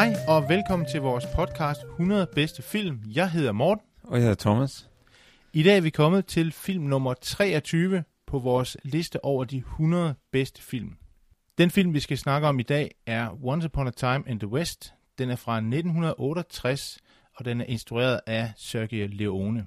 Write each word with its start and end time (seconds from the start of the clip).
Hej 0.00 0.14
og 0.28 0.48
velkommen 0.48 0.88
til 0.88 1.00
vores 1.00 1.26
podcast 1.34 1.80
100 1.82 2.26
bedste 2.34 2.62
film. 2.62 3.02
Jeg 3.06 3.30
hedder 3.30 3.52
Morten. 3.52 3.84
Og 4.02 4.14
jeg 4.14 4.22
hedder 4.22 4.34
Thomas. 4.34 4.90
I 5.52 5.62
dag 5.62 5.76
er 5.76 5.80
vi 5.80 5.90
kommet 5.90 6.26
til 6.26 6.52
film 6.52 6.84
nummer 6.84 7.14
23 7.14 8.04
på 8.26 8.38
vores 8.38 8.76
liste 8.82 9.24
over 9.24 9.44
de 9.44 9.56
100 9.56 10.14
bedste 10.32 10.62
film. 10.62 10.96
Den 11.58 11.70
film, 11.70 11.94
vi 11.94 12.00
skal 12.00 12.18
snakke 12.18 12.48
om 12.48 12.58
i 12.58 12.62
dag, 12.62 12.94
er 13.06 13.44
Once 13.44 13.66
Upon 13.66 13.86
a 13.86 13.90
Time 13.90 14.22
in 14.26 14.38
the 14.38 14.48
West. 14.48 14.94
Den 15.18 15.30
er 15.30 15.36
fra 15.36 15.56
1968, 15.56 16.98
og 17.36 17.44
den 17.44 17.60
er 17.60 17.64
instrueret 17.64 18.20
af 18.26 18.52
Sergio 18.56 19.06
Leone. 19.10 19.66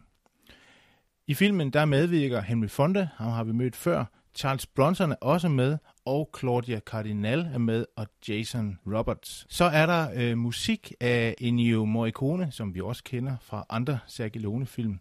I 1.28 1.34
filmen 1.34 1.70
der 1.70 1.86
medvirker 1.86 2.42
Henry 2.42 2.68
Fonda, 2.68 3.10
ham 3.16 3.32
har 3.32 3.44
vi 3.44 3.52
mødt 3.52 3.76
før, 3.76 4.06
Charles 4.36 4.68
Bronson 4.68 5.12
er 5.12 5.16
også 5.22 5.50
med, 5.50 5.78
og 6.06 6.30
Claudia 6.40 6.80
Cardinal 6.80 7.40
er 7.54 7.58
med, 7.58 7.86
og 7.96 8.08
Jason 8.28 8.80
Roberts. 8.88 9.46
Så 9.50 9.66
er 9.66 9.86
der 9.86 10.10
øh, 10.16 10.38
musik 10.38 10.94
af 11.00 11.36
Ennio 11.38 11.86
Morricone, 11.86 12.52
som 12.52 12.76
vi 12.76 12.82
også 12.82 13.04
kender 13.04 13.36
fra 13.42 13.66
andre 13.70 14.00
Sergio 14.08 14.42
Leone-film. 14.42 15.00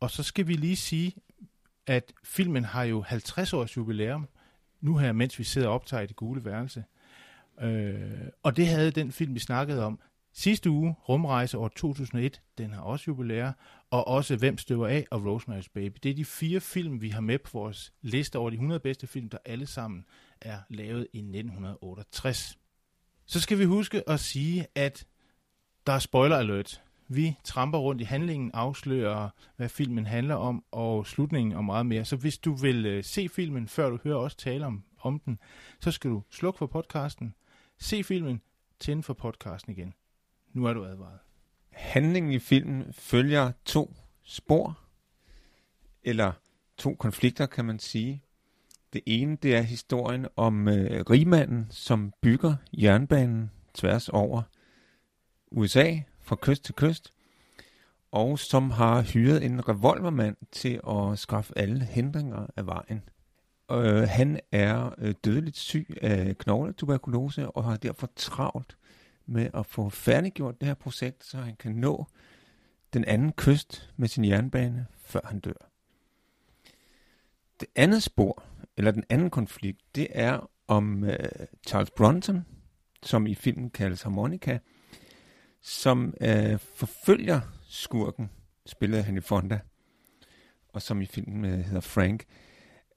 Og 0.00 0.10
så 0.10 0.22
skal 0.22 0.46
vi 0.46 0.52
lige 0.52 0.76
sige, 0.76 1.14
at 1.86 2.12
filmen 2.24 2.64
har 2.64 2.84
jo 2.84 3.00
50 3.00 3.52
års 3.52 3.76
jubilæum, 3.76 4.28
nu 4.80 4.96
her, 4.96 5.12
mens 5.12 5.38
vi 5.38 5.44
sidder 5.44 5.68
og 5.68 5.74
optager 5.74 6.02
i 6.02 6.06
det 6.06 6.16
gule 6.16 6.44
værelse. 6.44 6.84
Øh, 7.60 8.00
og 8.42 8.56
det 8.56 8.66
havde 8.66 8.90
den 8.90 9.12
film, 9.12 9.34
vi 9.34 9.40
snakkede 9.40 9.84
om 9.84 10.00
sidste 10.32 10.70
uge, 10.70 10.94
Rumrejse 11.08 11.58
år 11.58 11.68
2001, 11.68 12.42
den 12.58 12.72
har 12.72 12.80
også 12.80 13.04
jubilæer, 13.08 13.52
og 13.90 14.08
også 14.08 14.36
Hvem 14.36 14.58
støver 14.58 14.88
af 14.88 15.06
og 15.10 15.20
Rosemary's 15.20 15.68
Baby. 15.74 15.98
Det 16.02 16.10
er 16.10 16.14
de 16.14 16.24
fire 16.24 16.60
film, 16.60 17.02
vi 17.02 17.08
har 17.08 17.20
med 17.20 17.38
på 17.38 17.50
vores 17.52 17.92
liste 18.02 18.38
over 18.38 18.50
de 18.50 18.54
100 18.54 18.80
bedste 18.80 19.06
film, 19.06 19.28
der 19.28 19.38
alle 19.44 19.66
sammen 19.66 20.04
er 20.40 20.58
lavet 20.70 21.06
i 21.12 21.18
1968. 21.18 22.58
Så 23.26 23.40
skal 23.40 23.58
vi 23.58 23.64
huske 23.64 24.08
at 24.08 24.20
sige, 24.20 24.66
at 24.74 25.06
der 25.86 25.92
er 25.92 25.98
spoiler 25.98 26.36
alert. 26.36 26.82
Vi 27.08 27.36
tramper 27.44 27.78
rundt 27.78 28.00
i 28.00 28.04
handlingen, 28.04 28.50
afslører, 28.54 29.28
hvad 29.56 29.68
filmen 29.68 30.06
handler 30.06 30.34
om, 30.34 30.64
og 30.70 31.06
slutningen 31.06 31.52
og 31.52 31.64
meget 31.64 31.86
mere. 31.86 32.04
Så 32.04 32.16
hvis 32.16 32.38
du 32.38 32.52
vil 32.54 32.86
øh, 32.86 33.04
se 33.04 33.28
filmen, 33.28 33.68
før 33.68 33.90
du 33.90 33.98
hører 34.04 34.18
os 34.18 34.34
tale 34.34 34.66
om, 34.66 34.84
om 35.00 35.18
den, 35.18 35.38
så 35.80 35.90
skal 35.90 36.10
du 36.10 36.22
slukke 36.30 36.58
for 36.58 36.66
podcasten, 36.66 37.34
se 37.78 38.04
filmen, 38.04 38.40
tænde 38.80 39.02
for 39.02 39.14
podcasten 39.14 39.72
igen. 39.72 39.94
Nu 40.52 40.64
er 40.64 40.72
du 40.72 40.84
advaret. 40.84 41.18
Handlingen 41.70 42.32
i 42.32 42.38
filmen 42.38 42.92
følger 42.92 43.52
to 43.64 43.94
spor, 44.22 44.78
eller 46.02 46.32
to 46.76 46.94
konflikter, 46.94 47.46
kan 47.46 47.64
man 47.64 47.78
sige. 47.78 48.24
Det 48.92 49.00
ene, 49.06 49.36
det 49.36 49.56
er 49.56 49.60
historien 49.60 50.26
om 50.36 50.68
øh, 50.68 51.04
rigmanden, 51.10 51.66
som 51.70 52.12
bygger 52.20 52.56
jernbanen 52.72 53.50
tværs 53.74 54.08
over 54.08 54.42
USA, 55.50 55.96
fra 56.20 56.36
kyst 56.42 56.64
til 56.64 56.74
kyst, 56.74 57.12
og 58.12 58.38
som 58.38 58.70
har 58.70 59.02
hyret 59.02 59.44
en 59.44 59.68
revolvermand 59.68 60.36
til 60.52 60.80
at 60.88 61.18
skaffe 61.18 61.58
alle 61.58 61.84
hindringer 61.84 62.46
af 62.56 62.66
vejen. 62.66 63.02
Øh, 63.70 64.08
han 64.08 64.40
er 64.52 64.94
øh, 64.98 65.14
dødeligt 65.24 65.56
syg 65.56 65.96
af 66.02 66.38
knogletuberkulose 66.38 67.50
og 67.50 67.64
har 67.64 67.76
derfor 67.76 68.10
travlt 68.16 68.76
med 69.30 69.50
at 69.54 69.66
få 69.66 69.88
færdiggjort 69.88 70.60
det 70.60 70.66
her 70.66 70.74
projekt, 70.74 71.24
så 71.24 71.36
han 71.36 71.56
kan 71.56 71.72
nå 71.72 72.06
den 72.92 73.04
anden 73.04 73.32
kyst 73.32 73.92
med 73.96 74.08
sin 74.08 74.24
jernbane, 74.24 74.86
før 75.04 75.20
han 75.24 75.40
dør. 75.40 75.70
Det 77.60 77.68
andet 77.76 78.02
spor, 78.02 78.44
eller 78.76 78.90
den 78.90 79.04
anden 79.08 79.30
konflikt, 79.30 79.80
det 79.94 80.06
er 80.10 80.50
om 80.68 81.04
øh, 81.04 81.18
Charles 81.66 81.90
Bronson, 81.90 82.46
som 83.02 83.26
i 83.26 83.34
filmen 83.34 83.70
kaldes 83.70 84.02
Harmonica, 84.02 84.58
som 85.60 86.14
øh, 86.20 86.58
forfølger 86.58 87.40
skurken, 87.68 88.30
spillet 88.66 88.98
af 88.98 89.04
Henry 89.04 89.22
Fonda, 89.22 89.60
og 90.68 90.82
som 90.82 91.02
i 91.02 91.06
filmen 91.06 91.44
øh, 91.44 91.58
hedder 91.58 91.80
Frank. 91.80 92.24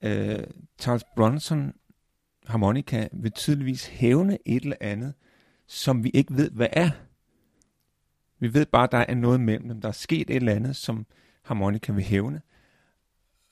Øh, 0.01 0.43
Charles 0.79 1.03
Bronson, 1.15 1.73
Harmonica, 2.45 3.07
vil 3.13 3.31
tydeligvis 3.31 3.87
hævne 3.87 4.37
et 4.45 4.63
eller 4.63 4.77
andet, 4.81 5.13
som 5.67 6.03
vi 6.03 6.09
ikke 6.13 6.35
ved, 6.35 6.51
hvad 6.51 6.67
er. 6.71 6.89
Vi 8.39 8.53
ved 8.53 8.65
bare, 8.65 8.83
at 8.83 8.91
der 8.91 8.97
er 8.97 9.15
noget 9.15 9.39
mellem 9.39 9.67
dem. 9.67 9.81
Der 9.81 9.87
er 9.87 9.91
sket 9.91 10.29
et 10.29 10.35
eller 10.35 10.53
andet, 10.53 10.75
som 10.75 11.05
harmonika 11.41 11.91
vil 11.91 12.03
hævne. 12.03 12.41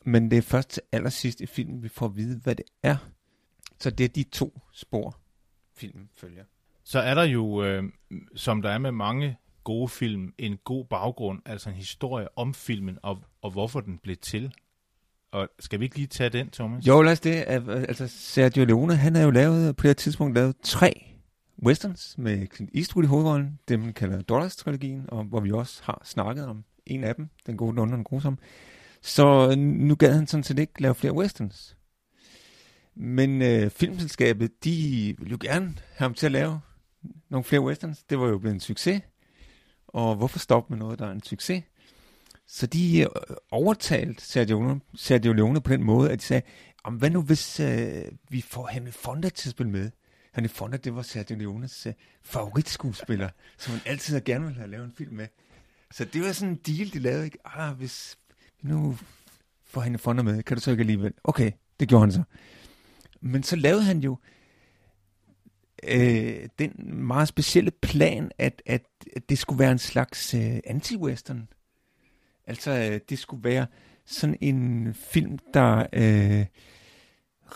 Men 0.05 0.31
det 0.31 0.37
er 0.37 0.41
først 0.41 0.69
til 0.69 0.81
allersidst 0.91 1.41
i 1.41 1.45
filmen, 1.45 1.83
vi 1.83 1.89
får 1.89 2.05
at 2.05 2.15
vide, 2.15 2.39
hvad 2.39 2.55
det 2.55 2.65
er. 2.83 2.97
Så 3.79 3.89
det 3.89 4.03
er 4.03 4.07
de 4.07 4.23
to 4.23 4.61
spor, 4.73 5.17
filmen 5.75 6.09
følger. 6.15 6.43
Så 6.83 6.99
er 6.99 7.15
der 7.15 7.23
jo, 7.23 7.63
øh, 7.63 7.83
som 8.35 8.61
der 8.61 8.69
er 8.69 8.77
med 8.77 8.91
mange 8.91 9.37
gode 9.63 9.89
film, 9.89 10.33
en 10.37 10.57
god 10.63 10.85
baggrund, 10.85 11.41
altså 11.45 11.69
en 11.69 11.75
historie 11.75 12.37
om 12.37 12.53
filmen, 12.53 12.97
og, 13.03 13.23
og 13.41 13.51
hvorfor 13.51 13.79
den 13.79 13.97
blev 13.97 14.15
til. 14.15 14.53
Og 15.31 15.49
skal 15.59 15.79
vi 15.79 15.85
ikke 15.85 15.95
lige 15.95 16.07
tage 16.07 16.29
den, 16.29 16.49
Thomas? 16.49 16.87
Jo, 16.87 17.01
lad 17.01 17.11
os 17.11 17.19
det. 17.19 17.43
Altså, 17.47 18.07
Sergio 18.07 18.65
Leone, 18.65 18.95
han 18.95 19.15
har 19.15 19.23
jo 19.23 19.31
lavet, 19.31 19.75
på 19.75 19.87
det 19.87 19.97
tidspunkt 19.97 20.35
lavet 20.35 20.55
tre 20.63 21.10
westerns 21.65 22.17
med 22.17 22.47
Clint 22.55 22.71
Eastwood 22.75 23.03
i 23.03 23.07
hovedrollen, 23.07 23.59
det 23.67 23.79
man 23.79 23.93
kalder 23.93 24.21
Dollars-trilogien, 24.21 25.05
og 25.07 25.23
hvor 25.23 25.39
vi 25.39 25.51
også 25.51 25.83
har 25.83 26.01
snakket 26.03 26.47
om 26.47 26.63
en 26.85 27.03
af 27.03 27.15
dem, 27.15 27.29
den 27.45 27.57
gode, 27.57 27.81
den 27.81 27.91
den 27.91 28.03
grusomme. 28.03 28.37
Så 29.01 29.49
øh, 29.51 29.57
nu 29.57 29.95
gad 29.95 30.13
han 30.13 30.27
sådan 30.27 30.43
set 30.43 30.59
ikke 30.59 30.81
lave 30.81 30.95
flere 30.95 31.13
westerns. 31.13 31.77
Men 32.95 33.41
øh, 33.41 33.69
filmselskabet, 33.69 34.63
de 34.63 35.15
ville 35.17 35.31
jo 35.31 35.37
gerne 35.41 35.65
have 35.65 36.05
ham 36.05 36.13
til 36.13 36.25
at 36.25 36.31
lave 36.31 36.59
nogle 37.29 37.43
flere 37.43 37.61
westerns. 37.61 38.03
Det 38.03 38.19
var 38.19 38.27
jo 38.27 38.37
blevet 38.37 38.53
en 38.53 38.59
succes. 38.59 39.01
Og 39.87 40.15
hvorfor 40.15 40.39
stoppe 40.39 40.73
med 40.73 40.79
noget, 40.79 40.99
der 40.99 41.07
er 41.07 41.11
en 41.11 41.23
succes? 41.23 41.63
Så 42.47 42.67
de 42.67 43.01
øh, 43.01 43.07
overtalte 43.51 44.25
Sergio 44.25 44.59
Leone, 44.59 44.81
Sergio 44.95 45.33
Leone 45.33 45.61
på 45.61 45.71
den 45.71 45.83
måde, 45.83 46.11
at 46.11 46.19
de 46.19 46.23
sagde, 46.23 46.41
hvad 46.91 47.09
nu 47.09 47.21
hvis 47.21 47.59
øh, 47.59 48.03
vi 48.29 48.41
får 48.41 48.67
Henry 48.67 48.91
Fonda 48.91 49.29
til 49.29 49.49
at 49.49 49.51
spille 49.51 49.71
med? 49.71 49.89
Henry 50.33 50.49
Fonda, 50.49 50.77
det 50.77 50.95
var 50.95 51.01
Sergio 51.01 51.35
Leones 51.35 51.87
uh, 51.87 51.93
favoritskuespiller, 52.21 53.29
som 53.57 53.73
han 53.73 53.81
altid 53.85 54.21
gerne 54.21 54.45
ville 54.45 54.59
have 54.59 54.71
lavet 54.71 54.85
en 54.85 54.93
film 54.97 55.15
med. 55.15 55.27
Så 55.91 56.05
det 56.05 56.21
var 56.21 56.31
sådan 56.31 56.49
en 56.49 56.55
deal, 56.55 56.93
de 56.93 56.99
lavede. 56.99 57.25
Ikke? 57.25 57.37
Ah, 57.45 57.77
hvis 57.77 58.17
nu 58.61 58.97
får 59.65 59.81
Henry 59.81 59.97
Fonda 59.97 60.23
med, 60.23 60.43
kan 60.43 60.57
du 60.57 60.61
så 60.61 60.71
ikke 60.71 60.81
alligevel? 60.81 61.13
Okay, 61.23 61.51
det 61.79 61.89
gjorde 61.89 62.03
han 62.03 62.11
så. 62.11 62.23
Men 63.21 63.43
så 63.43 63.55
lavede 63.55 63.83
han 63.83 63.99
jo 63.99 64.17
øh, 65.83 66.49
den 66.59 66.95
meget 67.05 67.27
specielle 67.27 67.71
plan, 67.71 68.31
at, 68.37 68.61
at, 68.65 68.85
at 69.15 69.29
det 69.29 69.37
skulle 69.37 69.59
være 69.59 69.71
en 69.71 69.79
slags 69.79 70.33
øh, 70.33 70.57
anti-western. 70.67 71.47
Altså, 72.47 72.71
øh, 72.71 72.99
det 73.09 73.19
skulle 73.19 73.43
være 73.43 73.67
sådan 74.05 74.37
en 74.41 74.93
film, 74.93 75.37
der 75.53 75.85
øh, 75.93 76.45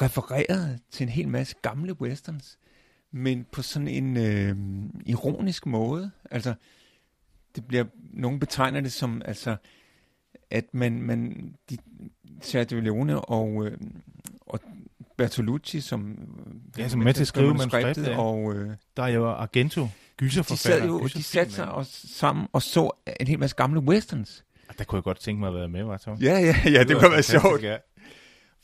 refererede 0.02 0.80
til 0.92 1.04
en 1.04 1.10
hel 1.10 1.28
masse 1.28 1.56
gamle 1.62 2.02
westerns, 2.02 2.60
men 3.16 3.46
på 3.52 3.62
sådan 3.62 3.88
en 3.88 4.18
øh, 4.18 4.56
ironisk 5.06 5.66
måde. 5.66 6.12
Altså, 6.32 6.54
det 7.56 7.66
bliver, 7.66 7.86
nogen 8.14 8.40
betegner 8.40 8.82
det 8.82 8.92
som, 8.92 9.22
altså, 9.26 9.56
at 10.50 10.66
man, 10.74 11.02
man 11.02 11.54
de, 11.70 11.78
Sergio 12.42 12.80
Leone 12.80 13.20
og, 13.20 13.66
øh, 13.66 13.78
og 14.42 14.60
Bertolucci, 15.18 15.82
som, 15.82 16.18
ja, 16.78 16.88
som 16.88 17.00
med, 17.00 17.14
til 17.14 17.22
at 17.22 17.28
skrive 17.28 17.54
manuskriptet, 17.54 18.08
ja. 18.08 18.20
og 18.20 18.54
øh, 18.54 18.76
der 18.98 19.04
er 19.04 19.08
jo 19.08 19.30
Argento, 19.30 19.88
gyserforfatter. 20.18 20.76
De 20.76 20.82
sad 20.82 20.88
jo, 20.88 21.08
de 21.08 21.24
satte 21.24 21.54
sig 21.54 21.72
og, 21.72 21.86
sammen 21.90 22.48
og 22.54 22.62
så 22.62 22.92
en 23.20 23.28
hel 23.28 23.40
masse 23.40 23.56
gamle 23.56 23.80
westerns. 23.80 24.44
Der 24.78 24.84
kunne 24.84 24.98
jeg 24.98 25.04
godt 25.04 25.20
tænke 25.20 25.40
mig 25.40 25.48
at 25.48 25.56
være 25.56 25.70
med, 25.70 25.84
var 25.84 25.98
så? 25.98 26.18
Ja, 26.22 26.40
ja, 26.40 26.56
ja, 26.66 26.80
det, 26.80 26.88
det 26.88 26.98
kunne 26.98 27.12
være 27.12 27.24
sjovt. 27.24 27.64
Ja. 27.64 27.78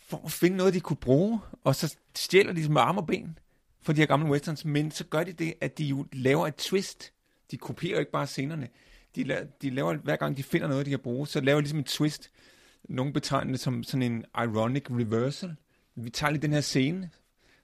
For 0.07 0.21
at 0.25 0.31
finde 0.31 0.57
noget, 0.57 0.74
de 0.74 0.80
kunne 0.80 0.97
bruge, 0.97 1.39
og 1.63 1.75
så 1.75 1.95
stjæler 2.15 2.54
de 2.54 2.69
med 2.69 2.81
arme 2.81 3.00
og 3.00 3.07
ben 3.07 3.38
for 3.81 3.94
de 3.94 4.01
her 4.01 4.06
gamle 4.06 4.31
westerns, 4.31 4.66
men 4.66 4.92
så 4.92 5.04
gør 5.04 5.24
de 5.24 5.33
det, 5.33 5.54
at 5.62 5.78
de 5.78 5.83
jo 5.83 6.06
laver 6.13 6.48
et 6.48 6.56
twist. 6.56 7.13
De 7.51 7.57
kopierer 7.57 8.00
ikke 8.00 8.12
bare 8.12 8.28
scenerne. 8.28 8.68
De, 9.16 9.24
laver, 9.24 9.44
de 9.62 9.69
laver, 9.69 9.94
hver 9.94 10.16
gang 10.16 10.38
de 10.38 10.44
finder 10.44 10.68
noget, 10.68 10.86
de 10.86 10.89
kan 10.89 11.00
bruge, 11.00 11.28
så 11.28 11.42
laver 11.42 11.57
de 11.57 11.62
ligesom 11.62 11.80
et 11.80 11.86
twist 11.86 12.31
nogen 12.89 13.13
betegner 13.13 13.51
det 13.51 13.60
som 13.60 13.83
sådan 13.83 14.01
en 14.01 14.25
ironic 14.36 14.83
reversal. 14.89 15.56
Vi 15.95 16.10
tager 16.10 16.31
lige 16.31 16.42
den 16.42 16.54
her 16.54 16.62
scene 16.62 17.10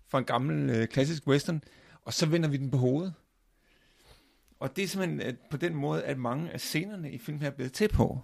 fra 0.08 0.18
en 0.18 0.26
gammel 0.26 0.70
øh, 0.70 0.88
klassisk 0.88 1.28
western, 1.28 1.64
og 2.06 2.14
så 2.14 2.26
vender 2.26 2.50
vi 2.50 2.58
den 2.58 2.72
på 2.72 2.78
hovedet. 2.78 3.14
Og 4.60 4.76
det 4.76 4.84
er 4.84 4.88
simpelthen 4.88 5.22
at 5.22 5.36
på 5.52 5.58
den 5.58 5.76
måde, 5.76 6.04
at 6.04 6.18
mange 6.18 6.52
af 6.52 6.62
scenerne 6.62 7.12
i 7.12 7.18
filmen 7.18 7.42
her 7.42 7.48
er 7.48 7.56
blevet 7.56 7.74
til 7.74 7.88
på. 7.88 8.22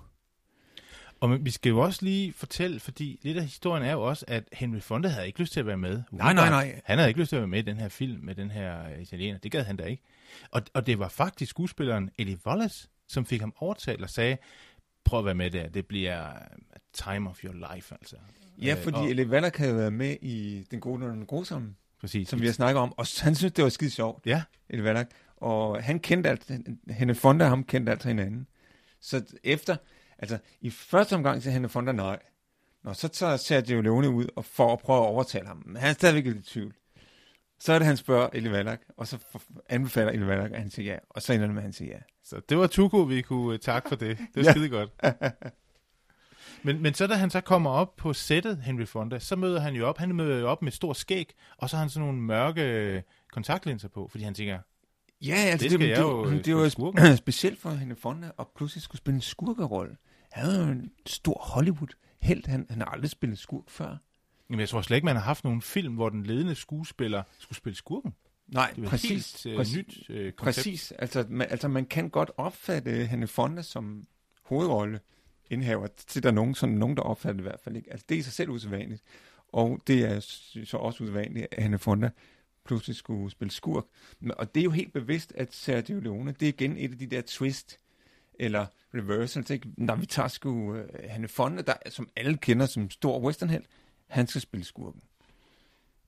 Og 1.24 1.46
vi 1.46 1.52
skal 1.52 1.70
jo 1.70 1.80
også 1.80 2.06
lige 2.06 2.34
fortælle, 2.34 2.80
fordi 2.80 3.20
lidt 3.22 3.38
af 3.38 3.44
historien 3.44 3.84
er 3.84 3.92
jo 3.92 4.02
også, 4.02 4.26
at 4.28 4.44
Henry 4.54 4.80
Fonda 4.80 5.10
havde 5.10 5.28
ikke 5.28 5.40
lyst 5.40 5.54
til 5.54 5.60
at 5.60 5.66
være 5.66 5.78
med. 5.78 6.02
Nej, 6.12 6.34
nej, 6.34 6.50
nej. 6.50 6.82
Han 6.86 6.98
havde 6.98 7.10
ikke 7.10 7.20
lyst 7.20 7.30
til 7.30 7.36
at 7.36 7.40
være 7.42 7.48
med 7.48 7.60
i 7.60 7.62
den 7.62 7.78
her 7.78 7.90
film 7.90 8.20
med 8.24 8.36
den 8.36 8.52
her 8.52 8.90
øh, 8.90 9.02
italiener. 9.02 9.40
Det 9.40 9.52
gad 9.52 9.64
han 9.64 9.78
da 9.78 9.84
ikke. 9.84 10.04
Og, 10.52 10.62
og 10.74 10.86
det 10.88 11.00
var 11.00 11.08
faktisk 11.08 11.50
skuespilleren 11.50 12.10
Eddie 12.18 12.38
Wallace, 12.46 12.88
som 13.08 13.26
fik 13.26 13.40
ham 13.42 13.54
overtalt 13.58 14.02
og 14.04 14.10
sagde, 14.10 14.38
prøv 15.04 15.20
at 15.20 15.26
være 15.26 15.36
med 15.36 15.52
der, 15.52 15.70
det 15.70 15.86
bliver 15.86 16.30
uh, 16.32 16.38
time 16.94 17.30
of 17.30 17.44
your 17.44 17.74
life, 17.76 17.96
altså. 18.02 18.16
Ja, 18.62 18.76
Øh, 18.78 18.84
fordi 18.84 18.98
og- 18.98 19.10
Elie 19.10 19.30
Valak 19.30 19.58
havde 19.58 19.76
været 19.76 19.94
med 19.94 20.18
i 20.22 20.64
Den 20.72 20.80
Gode 20.80 21.06
og 21.06 21.12
den 21.14 21.26
Grusomme, 21.26 21.76
Præcis. 22.02 22.30
som 22.30 22.42
vi 22.42 22.46
har 22.46 22.54
snakket 22.54 22.82
om, 22.82 22.94
og 22.98 23.06
han 23.22 23.36
synes, 23.36 23.54
det 23.54 23.64
var 23.64 23.70
skide 23.70 23.90
sjovt, 23.92 24.26
Ja, 24.26 24.44
Elie 24.70 24.84
Valak. 24.84 25.10
Og 25.38 25.84
han 25.84 26.00
kendte 26.00 26.30
alt, 26.30 26.52
Henne 26.90 27.16
Fonda 27.16 27.46
og 27.46 27.50
ham 27.52 27.64
kendte 27.64 27.92
altså 27.92 28.08
hinanden. 28.08 28.48
Så 29.02 29.24
efter, 29.44 29.76
altså 30.32 30.38
i 30.62 30.70
første 30.70 31.14
omgang 31.16 31.44
siger 31.44 31.54
Henne 31.54 31.70
Fonda 31.70 31.92
nej. 31.92 32.20
Nå, 32.84 32.94
så 32.94 33.08
tager 33.08 33.38
Sergio 33.38 33.82
Leone 33.82 34.10
ud 34.10 34.28
og 34.36 34.46
for 34.46 34.74
at 34.74 34.80
prøve 34.80 35.00
at 35.00 35.08
overtale 35.08 35.48
ham. 35.48 35.64
Men 35.66 35.76
han 35.78 35.90
er 35.90 35.94
stadigvæk 35.94 36.26
lidt 36.26 36.38
i 36.38 36.42
tvivl. 36.54 36.74
Så 37.60 37.74
er 37.74 37.80
det, 37.80 37.86
han 37.86 37.98
spørger 37.98 38.30
Elie 38.34 38.52
Valak, 38.52 38.82
og 38.98 39.08
så 39.08 39.18
anbefaler 39.70 40.12
Elie 40.12 40.28
Valak, 40.28 40.52
at 40.52 40.60
han 40.60 40.70
siger 40.72 40.94
ja. 40.94 41.00
Og 41.10 41.22
så 41.22 41.34
ender 41.34 41.46
det 41.46 41.54
med, 41.54 41.62
at 41.62 41.64
han 41.64 41.74
siger 41.74 41.92
ja. 41.96 42.00
så 42.24 42.42
det 42.50 42.58
var 42.58 42.68
Tuko, 42.68 42.98
vi 43.02 43.22
kunne 43.22 43.54
uh, 43.54 43.60
takke 43.60 43.90
for 43.90 43.96
det. 43.96 44.18
Det 44.18 44.28
var 44.36 44.44
Ja. 44.44 44.52
skide 44.52 44.70
godt. 44.70 44.90
Men, 46.66 46.82
men 46.82 46.94
så 46.94 47.08
da 47.08 47.14
han 47.14 47.30
så 47.30 47.42
kommer 47.42 47.70
op 47.70 47.96
på 47.96 48.14
sættet, 48.14 48.58
Henry 48.58 48.86
Fonda, 48.86 49.20
så 49.20 49.36
møder 49.36 49.60
han 49.60 49.74
jo 49.76 49.88
op. 49.88 49.98
Han 49.98 50.16
møder 50.16 50.40
jo 50.40 50.50
op 50.50 50.62
med 50.62 50.72
et 50.72 50.76
stort 50.76 50.98
skæg, 50.98 51.34
og 51.58 51.70
så 51.70 51.76
har 51.76 51.82
han 51.82 51.90
sådan 51.90 52.08
nogle 52.08 52.22
mørke 52.22 52.62
øh, 52.62 53.02
kontaktlinser 53.32 53.88
på, 53.88 54.08
fordi 54.12 54.24
han 54.24 54.34
tænker, 54.34 54.60
Ja, 55.22 55.34
altså 55.36 55.54
Det 55.54 55.60
det, 55.60 55.72
skal 55.72 55.80
det, 55.80 55.90
jeg 55.90 55.98
det, 55.98 56.04
jo, 56.04 56.26
det, 56.26 56.38
øh, 56.38 56.46
det 56.46 56.56
var 56.56 56.70
spille 56.70 57.12
sp- 57.14 57.16
specielt 57.26 57.60
for 57.60 57.70
hende 57.70 57.96
Fonda, 57.96 58.32
og 58.38 58.52
pludselig 58.56 58.82
skulle 58.82 58.98
spille 59.00 59.16
en 59.16 59.22
skurkerolle. 59.22 59.98
Han 60.34 60.50
er 60.50 60.66
jo 60.66 60.72
en 60.72 60.92
stor 61.06 61.38
Hollywood-held. 61.42 62.48
Han, 62.48 62.66
han 62.70 62.80
har 62.80 62.86
aldrig 62.86 63.10
spillet 63.10 63.40
skurk 63.40 63.70
før. 63.70 63.98
jamen 64.50 64.60
jeg 64.60 64.70
tror 64.70 64.82
slet 64.82 64.98
ikke, 64.98 65.06
man 65.06 65.16
har 65.16 65.24
haft 65.24 65.44
nogen 65.44 65.62
film, 65.62 65.94
hvor 65.96 66.10
den 66.10 66.24
ledende 66.24 66.56
skuespiller 66.56 67.24
skulle 67.40 67.58
spille 67.58 67.76
skurken. 67.78 68.14
Nej, 68.48 68.74
Det 68.76 68.86
præcis. 68.90 69.44
helt 69.44 69.46
øh, 69.46 69.58
præcis, 69.58 69.78
nyt 69.78 70.10
øh, 70.10 70.32
koncept. 70.34 70.38
præcis. 70.66 70.92
Altså 70.92 71.26
man, 71.30 71.48
altså, 71.52 71.68
man 71.68 71.86
kan 71.86 72.10
godt 72.10 72.32
opfatte 72.38 73.06
hende 73.06 73.28
Fonda 73.28 73.62
som 73.62 74.04
hovedrolle 74.44 75.00
indhaver, 75.50 75.88
til 75.88 76.24
der 76.24 76.30
er 76.30 76.34
nogen, 76.34 76.56
sådan 76.56 76.76
nogen, 76.76 76.98
der 76.98 77.04
opfatter 77.04 77.34
det 77.34 77.40
i 77.40 77.50
hvert 77.50 77.60
fald 77.64 77.76
ikke. 77.76 77.92
Altså, 77.92 78.06
det 78.10 78.16
er 78.16 78.20
i 78.20 78.24
sig 78.24 78.34
selv 78.34 78.50
usædvanligt. 78.50 79.04
Og 79.48 79.80
det 79.88 80.02
er 80.06 80.20
så 80.66 80.78
også 80.78 81.04
usædvanligt, 81.04 81.48
at 81.52 81.64
hende 81.64 81.80
Fonda 81.80 82.10
pludselig 82.66 82.96
skulle 82.96 83.32
spille 83.32 83.52
skurk. 83.52 83.86
Og 84.30 84.56
det 84.56 84.62
er 84.62 84.66
jo 84.66 84.72
helt 84.72 84.94
bevidst, 84.94 85.34
at 85.36 85.54
Sergio 85.54 86.00
Leone, 86.00 86.32
det 86.32 86.46
er 86.46 86.50
igen 86.50 86.78
et 86.78 86.92
af 86.92 86.98
de 86.98 87.08
der 87.08 87.22
twist, 87.28 87.80
eller 88.40 88.66
reversals, 88.94 89.50
ikke? 89.50 89.68
Når 89.78 89.96
vi 89.96 90.06
tager 90.06 90.28
sgu 90.28 90.50
uh, 90.50 90.80
Hanne 91.10 91.28
Fonda, 91.28 91.62
der, 91.62 91.74
som 91.90 92.10
alle 92.16 92.38
kender 92.38 92.66
som 92.66 92.90
stor 92.90 93.22
westernheld, 93.22 93.64
han 94.08 94.28
skal 94.28 94.42
spille 94.42 94.66
skurken. 94.66 95.02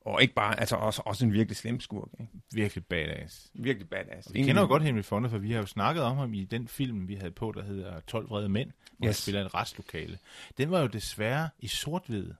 Og 0.06 0.22
ikke 0.22 0.34
bare, 0.34 0.60
altså 0.60 0.76
også, 0.76 1.02
også 1.04 1.24
en 1.24 1.32
virkelig 1.32 1.56
slem 1.56 1.80
skurk, 1.80 2.08
ikke? 2.20 2.32
Virkelig 2.52 2.86
badass. 2.86 3.50
Virkelig 3.54 3.88
badass. 3.88 4.26
Og 4.26 4.34
vi 4.34 4.42
kender 4.42 4.62
jo 4.62 4.68
godt 4.68 4.82
Henry 4.82 5.02
Fonda, 5.02 5.28
for 5.28 5.38
vi 5.38 5.52
har 5.52 5.58
jo 5.58 5.66
snakket 5.66 6.02
om 6.02 6.16
ham 6.16 6.34
i 6.34 6.44
den 6.44 6.68
film, 6.68 7.08
vi 7.08 7.14
havde 7.14 7.30
på, 7.30 7.52
der 7.56 7.62
hedder 7.62 8.00
12 8.00 8.30
vrede 8.30 8.48
mænd, 8.48 8.70
hvor 8.98 9.08
yes. 9.08 9.16
han 9.16 9.22
spiller 9.22 9.44
et 9.44 9.54
retslokale. 9.54 10.18
Den 10.58 10.70
var 10.70 10.80
jo 10.80 10.86
desværre 10.86 11.48
i 11.58 11.68
sort-hvid, 11.68 12.30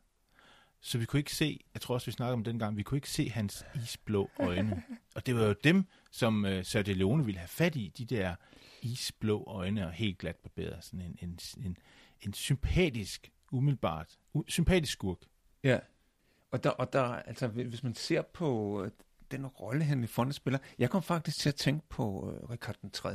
så 0.81 0.99
vi 0.99 1.05
kunne 1.05 1.21
ikke 1.21 1.35
se, 1.35 1.61
jeg 1.75 1.83
tror 1.83 1.94
også, 1.94 2.06
vi 2.06 2.12
snakkede 2.12 2.33
om 2.33 2.44
den 2.44 2.59
gang, 2.59 2.77
vi 2.77 2.83
kunne 2.83 2.99
ikke 2.99 3.11
se 3.11 3.31
hans 3.31 3.65
isblå 3.83 4.31
øjne. 4.38 4.83
Og 5.15 5.27
det 5.27 5.35
var 5.35 5.44
jo 5.44 5.55
dem, 5.65 5.85
som 6.11 6.44
uh, 6.44 6.62
Sergio 6.62 6.94
Leone 6.94 7.25
ville 7.25 7.38
have 7.38 7.49
fat 7.49 7.77
i, 7.77 7.93
de 7.99 8.05
der 8.05 8.35
isblå 8.93 9.44
øjne 9.47 9.87
og 9.87 9.93
helt 9.93 10.19
glat 10.19 10.37
barberet. 10.37 10.85
Sådan 10.85 11.00
en, 11.00 11.17
en, 11.23 11.38
en, 11.65 11.77
en 12.21 12.33
sympatisk, 12.33 13.31
umiddelbart, 13.53 14.19
u- 14.37 14.43
sympatisk 14.49 14.93
skurk. 14.93 15.19
Ja. 15.65 15.79
Og 16.50 16.65
der, 16.65 16.71
og 16.71 16.93
der, 16.93 17.03
altså, 17.03 17.47
hvis 17.49 17.83
man 17.83 17.94
ser 17.94 18.23
på 18.23 18.83
øh, 18.85 18.91
den 19.31 19.47
rolle, 19.47 19.85
han 19.85 20.05
i 20.05 20.06
Fonda 20.06 20.33
spiller, 20.33 20.59
jeg 20.79 20.91
kom 20.91 21.03
faktisk 21.03 21.38
til 21.38 21.49
at 21.49 21.55
tænke 21.55 21.88
på 21.88 22.21
uh, 22.43 22.50
Richard 22.50 22.77
den 22.83 22.91
3. 22.91 23.15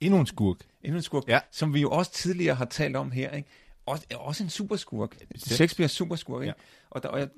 Endnu 0.00 0.20
en 0.20 0.26
skurk. 0.26 0.56
Endnu 0.82 0.96
en 0.96 1.02
skurk, 1.02 1.28
Ja. 1.28 1.40
som 1.50 1.74
vi 1.74 1.80
jo 1.80 1.90
også 1.90 2.12
tidligere 2.12 2.54
har 2.54 2.64
talt 2.64 2.96
om 2.96 3.10
her, 3.10 3.30
ikke? 3.30 3.48
Også, 3.86 4.06
også 4.14 4.42
en 4.44 4.50
superskurk. 4.50 5.10
bestemt. 5.32 5.60
Shakespeare's 5.60 5.86
superskurk, 5.86 6.42
ikke? 6.42 6.54
Ja. 6.58 6.64
Og, 6.90 7.02
der, 7.02 7.08
og 7.08 7.18
jeg, 7.18 7.28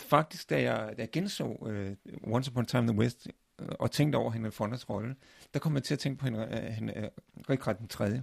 faktisk, 0.00 0.50
da 0.50 0.62
jeg, 0.62 0.94
da 0.96 1.02
jeg 1.02 1.10
genså 1.12 1.44
uh, 1.44 2.32
Once 2.34 2.50
Upon 2.50 2.62
a 2.62 2.66
Time 2.66 2.80
in 2.82 2.88
the 2.88 2.96
West, 2.98 3.26
øh, 3.26 3.32
og 3.58 3.90
tænkte 3.90 4.16
over 4.16 4.30
Henry 4.30 4.50
Fondas 4.50 4.90
rolle, 4.90 5.16
der 5.54 5.60
kom 5.60 5.74
jeg 5.74 5.82
til 5.82 5.94
at 5.94 5.98
tænke 5.98 6.18
på 6.18 6.26
hende, 6.26 6.48
uh, 6.52 6.72
hende, 6.72 6.92
uh, 6.96 7.42
Richard 7.50 7.78
den 7.78 7.88
3. 7.88 8.22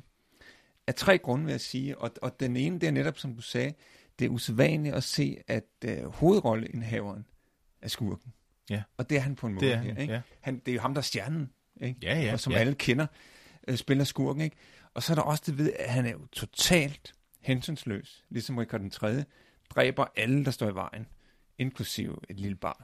Af 0.87 0.95
tre 0.95 1.17
grunde, 1.17 1.45
vil 1.45 1.51
jeg 1.51 1.61
sige, 1.61 1.97
og, 1.97 2.11
og 2.21 2.39
den 2.39 2.57
ene, 2.57 2.79
det 2.79 2.87
er 2.87 2.91
netop, 2.91 3.17
som 3.17 3.35
du 3.35 3.41
sagde, 3.41 3.73
det 4.19 4.25
er 4.25 4.29
usædvanligt 4.29 4.95
at 4.95 5.03
se, 5.03 5.37
at 5.47 5.65
uh, 5.87 6.05
hovedrolleindhaveren 6.05 7.25
er 7.81 7.87
skurken. 7.87 8.33
Ja. 8.69 8.83
Og 8.97 9.09
det 9.09 9.17
er 9.17 9.21
han 9.21 9.35
på 9.35 9.47
en 9.47 9.53
måde 9.53 9.65
Det 9.65 9.73
er 9.73 9.77
her, 9.77 9.97
ikke? 9.97 10.13
ja. 10.13 10.21
Han, 10.41 10.59
det 10.59 10.67
er 10.67 10.75
jo 10.75 10.81
ham, 10.81 10.93
der 10.93 11.01
er 11.01 11.03
stjernen, 11.03 11.51
ikke? 11.81 11.99
Ja, 12.03 12.21
ja. 12.21 12.33
og 12.33 12.39
som 12.39 12.53
ja. 12.53 12.59
alle 12.59 12.75
kender, 12.75 13.07
øh, 13.67 13.77
spiller 13.77 14.03
skurken, 14.03 14.41
ikke? 14.41 14.55
Og 14.93 15.03
så 15.03 15.13
er 15.13 15.15
der 15.15 15.21
også 15.21 15.43
det 15.45 15.57
ved, 15.57 15.73
at 15.79 15.89
han 15.89 16.05
er 16.05 16.11
jo 16.11 16.25
totalt 16.31 17.13
hensynsløs, 17.39 18.25
ligesom 18.29 18.57
Richard 18.57 18.81
den 18.81 18.89
3. 18.89 19.23
dræber 19.69 20.05
alle, 20.15 20.45
der 20.45 20.51
står 20.51 20.69
i 20.69 20.75
vejen, 20.75 21.07
inklusive 21.57 22.17
et 22.29 22.39
lille 22.39 22.55
barn. 22.55 22.83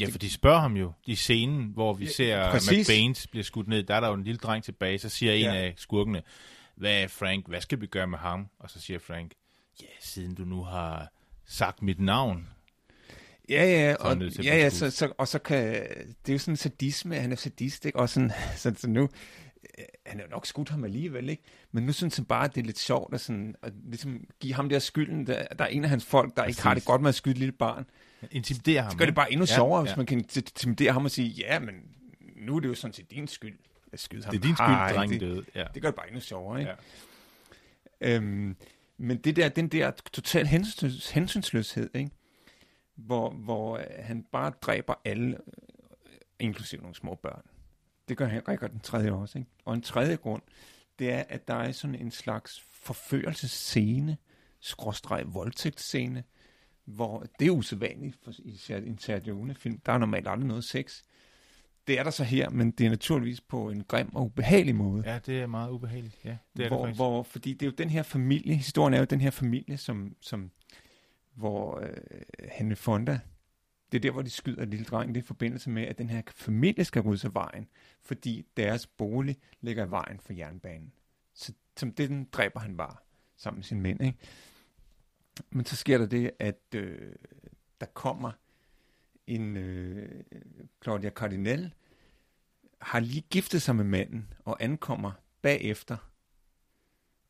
Ja, 0.00 0.06
for 0.10 0.18
de 0.18 0.30
spørger 0.30 0.60
ham 0.60 0.76
jo 0.76 0.92
i 1.06 1.14
scenen, 1.14 1.70
hvor 1.74 1.92
vi 1.92 2.04
Ja, 2.04 2.10
ser 2.10 2.50
præcis. 2.50 2.88
McBaines 2.88 3.26
bliver 3.26 3.44
skudt 3.44 3.68
ned. 3.68 3.82
Der 3.82 3.94
er 3.94 4.00
der 4.00 4.08
jo 4.08 4.14
en 4.14 4.24
lille 4.24 4.38
dreng 4.38 4.64
tilbage, 4.64 4.98
så 4.98 5.08
siger 5.08 5.32
en 5.32 5.40
Ja. 5.40 5.54
af 5.54 5.74
skurkene, 5.76 6.22
hvad 6.76 7.08
Frank, 7.08 7.48
hvad 7.48 7.60
skal 7.60 7.80
vi 7.80 7.86
gøre 7.86 8.06
med 8.06 8.18
ham? 8.18 8.46
Og 8.58 8.70
så 8.70 8.80
siger 8.80 8.98
Frank, 8.98 9.32
ja, 9.82 9.86
siden 10.00 10.34
du 10.34 10.44
nu 10.44 10.62
har 10.62 11.08
sagt 11.46 11.82
mit 11.82 12.00
navn. 12.00 12.48
Ja, 13.48 13.64
ja, 13.64 13.94
og, 13.94 14.16
ja, 14.22 14.56
ja 14.56 14.70
så, 14.70 14.90
så, 14.90 15.12
og 15.18 15.28
så 15.28 15.38
kan, 15.38 15.64
det 16.26 16.28
er 16.28 16.32
jo 16.32 16.38
sådan 16.38 16.52
en 16.52 16.56
sadisme, 16.56 17.14
han 17.16 17.32
er 17.32 17.36
sadist, 17.36 17.84
ikke? 17.84 17.98
Og 17.98 18.08
sådan, 18.08 18.32
så, 18.56 18.74
så 18.76 18.88
nu, 18.88 19.02
øh, 19.78 19.84
han 20.06 20.20
jo 20.20 20.26
nok 20.30 20.46
skudt 20.46 20.68
ham 20.68 20.84
alligevel, 20.84 21.28
ikke? 21.28 21.42
Men 21.72 21.84
nu 21.86 21.92
synes 21.92 22.16
han 22.16 22.24
bare, 22.24 22.44
at 22.44 22.54
det 22.54 22.60
er 22.60 22.64
lidt 22.64 22.78
sjovt 22.78 23.14
at, 23.14 23.20
sådan, 23.20 23.54
at 23.62 23.72
ligesom 23.90 24.20
give 24.40 24.54
ham 24.54 24.68
der 24.68 24.78
skylden. 24.78 25.26
Der, 25.26 25.44
der 25.58 25.64
er 25.64 25.68
en 25.68 25.84
af 25.84 25.90
hans 25.90 26.04
folk, 26.04 26.36
der 26.36 26.44
ikke 26.44 26.62
har 26.62 26.70
det 26.74 26.80
Præcis. 26.80 26.86
godt 26.86 27.02
med 27.02 27.08
at 27.08 27.14
skyde 27.14 27.32
et 27.32 27.38
lille 27.38 27.52
barn. 27.52 27.86
Intimiderer 28.30 28.82
ham. 28.82 28.90
Så 28.90 28.98
gør 28.98 29.04
det 29.04 29.14
bare 29.14 29.32
endnu 29.32 29.46
Ja, 29.48 29.54
sjovere, 29.54 29.80
ja. 29.80 29.84
hvis 29.86 29.96
man 29.96 30.06
kan 30.06 30.18
intimidere 30.18 30.92
ham 30.92 31.04
og 31.04 31.10
sige, 31.10 31.28
ja, 31.28 31.58
men 31.58 31.74
nu 32.36 32.56
er 32.56 32.60
det 32.60 32.68
jo 32.68 32.74
sådan 32.74 32.94
set 32.94 33.10
din 33.10 33.28
skyld 33.28 33.58
at 33.92 34.00
skyde 34.00 34.24
ham. 34.24 34.30
Det 34.32 34.38
er 34.38 34.42
din 34.42 34.56
skyld, 34.56 34.66
Ej, 34.66 34.92
drengen 34.92 35.20
det, 35.20 35.28
døde. 35.28 35.44
Ja. 35.54 35.64
det 35.74 35.82
gør 35.82 35.88
det 35.88 35.96
bare 35.96 36.06
endnu 36.06 36.20
sjovere, 36.20 36.60
ikke? 36.60 36.72
Ja. 38.00 38.16
Øhm, 38.16 38.56
men 38.98 39.16
det 39.16 39.36
der, 39.36 39.48
den 39.48 39.68
der 39.68 39.90
total 39.90 40.46
hensynsløs, 40.46 41.10
hensynsløshed, 41.10 41.90
ikke? 41.94 42.10
Hvor, 42.96 43.30
hvor 43.30 43.76
øh, 43.78 43.84
han 43.98 44.24
bare 44.32 44.52
dræber 44.62 44.94
alle, 45.04 45.36
øh, 45.36 46.18
inklusive 46.38 46.80
nogle 46.80 46.94
små 46.94 47.14
børn. 47.14 47.42
Det 48.08 48.16
gør 48.16 48.26
han 48.26 48.48
Rikard 48.48 48.70
den 48.70 48.80
tredje 48.80 49.12
også. 49.12 49.38
Ikke? 49.38 49.50
Og 49.64 49.74
en 49.74 49.82
tredje 49.82 50.16
grund, 50.16 50.42
det 50.98 51.12
er, 51.12 51.24
at 51.28 51.48
der 51.48 51.54
er 51.54 51.72
sådan 51.72 51.94
en 51.94 52.10
slags 52.10 52.64
forførelsesscene, 52.72 54.16
skråstreg 54.60 55.24
voldtægtsscene, 55.26 56.24
hvor 56.84 57.26
det 57.38 57.46
er 57.46 57.50
usædvanligt 57.50 58.18
for, 58.22 58.32
i 58.38 58.60
en 58.86 58.98
Sergio 58.98 59.34
Leone-film. 59.34 59.80
Der 59.86 59.92
er 59.92 59.98
normalt 59.98 60.28
aldrig 60.28 60.46
noget 60.46 60.64
sex. 60.64 61.02
Det 61.86 61.98
er 61.98 62.02
der 62.02 62.10
så 62.10 62.24
her, 62.24 62.50
men 62.50 62.70
det 62.70 62.86
er 62.86 62.90
naturligvis 62.90 63.40
på 63.40 63.70
en 63.70 63.84
grim 63.88 64.14
og 64.14 64.24
ubehagelig 64.24 64.76
måde. 64.76 65.02
ja, 65.06 65.18
det 65.26 65.40
er 65.40 65.46
meget 65.46 65.70
ubehageligt. 65.70 66.18
Ja, 66.24 66.36
det 66.56 66.64
er 66.64 66.68
hvor, 66.68 66.76
det 66.76 66.84
faktisk. 66.84 66.98
hvor, 66.98 67.22
fordi 67.22 67.52
det 67.52 67.62
er 67.62 67.66
jo 67.66 67.74
den 67.78 67.90
her 67.90 68.02
familie, 68.02 68.54
historien 68.54 68.94
er 68.94 68.98
jo 68.98 69.04
den 69.04 69.20
her 69.20 69.30
familie, 69.30 69.76
som, 69.76 70.16
som 70.20 70.50
hvor 71.34 71.80
øh, 71.80 71.96
Henry 72.52 72.74
Fonda, 72.74 73.20
det 73.92 73.98
er 73.98 74.02
der, 74.02 74.10
hvor 74.10 74.22
de 74.22 74.30
skyder 74.30 74.64
lille 74.64 74.84
dreng, 74.84 75.14
det 75.14 75.20
er 75.20 75.24
i 75.24 75.26
forbindelse 75.26 75.70
med, 75.70 75.82
at 75.82 75.98
den 75.98 76.10
her 76.10 76.22
familie 76.34 76.84
skal 76.84 77.02
rydde 77.02 77.26
af 77.26 77.34
vejen, 77.34 77.68
fordi 78.02 78.44
deres 78.56 78.86
bolig 78.86 79.36
ligger 79.60 79.86
i 79.86 79.90
vejen 79.90 80.20
for 80.20 80.32
jernbanen. 80.32 80.92
Så 81.34 81.52
som 81.76 81.92
det, 81.92 82.08
den 82.08 82.28
dræber 82.32 82.60
han 82.60 82.76
bare 82.76 82.96
sammen 83.36 83.58
med 83.58 83.64
sine 83.64 83.80
mænd. 83.80 84.02
Ikke? 84.02 84.18
Men 85.50 85.64
så 85.66 85.76
sker 85.76 85.98
der 85.98 86.06
det, 86.06 86.30
at 86.38 86.60
øh, 86.74 87.12
der 87.80 87.86
kommer 87.86 88.32
en 89.26 89.56
øh, 89.56 90.24
Claudia 90.82 91.10
Cardinal, 91.10 91.72
har 92.80 93.00
lige 93.00 93.20
giftet 93.30 93.62
sig 93.62 93.76
med 93.76 93.84
manden 93.84 94.32
og 94.44 94.56
ankommer 94.62 95.12
bagefter 95.42 95.96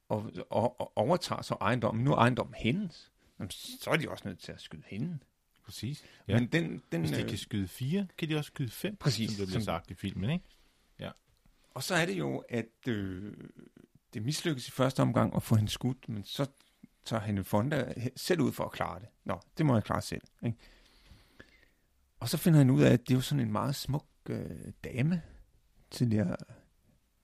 og, 0.08 0.32
og, 0.50 0.80
og 0.80 0.92
overtager 0.96 1.42
så 1.42 1.54
ejendommen. 1.60 2.04
Nu 2.04 2.12
er 2.12 2.16
ejendommen 2.16 2.54
hendes. 2.54 3.12
Jamen, 3.38 3.50
så 3.50 3.90
er 3.90 3.96
de 3.96 4.08
også 4.10 4.28
nødt 4.28 4.38
til 4.38 4.52
at 4.52 4.60
skyde 4.60 4.82
hende. 4.86 5.18
Præcis. 5.64 6.04
Ja. 6.28 6.32
Ja. 6.32 6.40
Men 6.40 6.48
den, 6.48 6.82
den, 6.92 7.00
Hvis 7.00 7.10
de 7.10 7.22
øh, 7.22 7.28
kan 7.28 7.38
skyde 7.38 7.68
fire, 7.68 8.06
kan 8.18 8.28
de 8.28 8.36
også 8.36 8.48
skyde 8.48 8.70
fem, 8.70 8.96
Præcis, 8.96 9.30
som 9.30 9.36
det 9.36 9.46
bliver 9.46 9.60
som- 9.60 9.64
sagt 9.64 9.90
i 9.90 9.94
filmen, 9.94 10.30
ikke? 10.30 10.44
Og 11.74 11.82
så 11.82 11.94
er 11.94 12.06
det 12.06 12.18
jo, 12.18 12.44
at 12.48 12.88
øh, 12.88 13.34
det 14.14 14.22
mislykkes 14.22 14.68
i 14.68 14.70
første 14.70 15.00
omgang 15.00 15.36
at 15.36 15.42
få 15.42 15.54
hende 15.56 15.70
skudt, 15.70 16.08
men 16.08 16.24
så 16.24 16.46
tager 17.04 17.22
Henry 17.22 17.42
Fonda 17.42 17.94
selv 18.16 18.40
ud 18.40 18.52
for 18.52 18.64
at 18.64 18.72
klare 18.72 19.00
det. 19.00 19.08
Nå, 19.24 19.40
det 19.58 19.66
må 19.66 19.74
jeg 19.74 19.84
klare 19.84 20.02
selv. 20.02 20.22
Ikke? 20.44 20.58
Og 22.20 22.28
så 22.28 22.36
finder 22.36 22.58
han 22.58 22.70
ud 22.70 22.82
af, 22.82 22.92
at 22.92 23.00
det 23.00 23.10
er 23.10 23.14
jo 23.14 23.20
sådan 23.20 23.44
en 23.46 23.52
meget 23.52 23.74
smuk 23.74 24.06
øh, 24.28 24.50
dame, 24.84 25.22
tidligere 25.90 26.36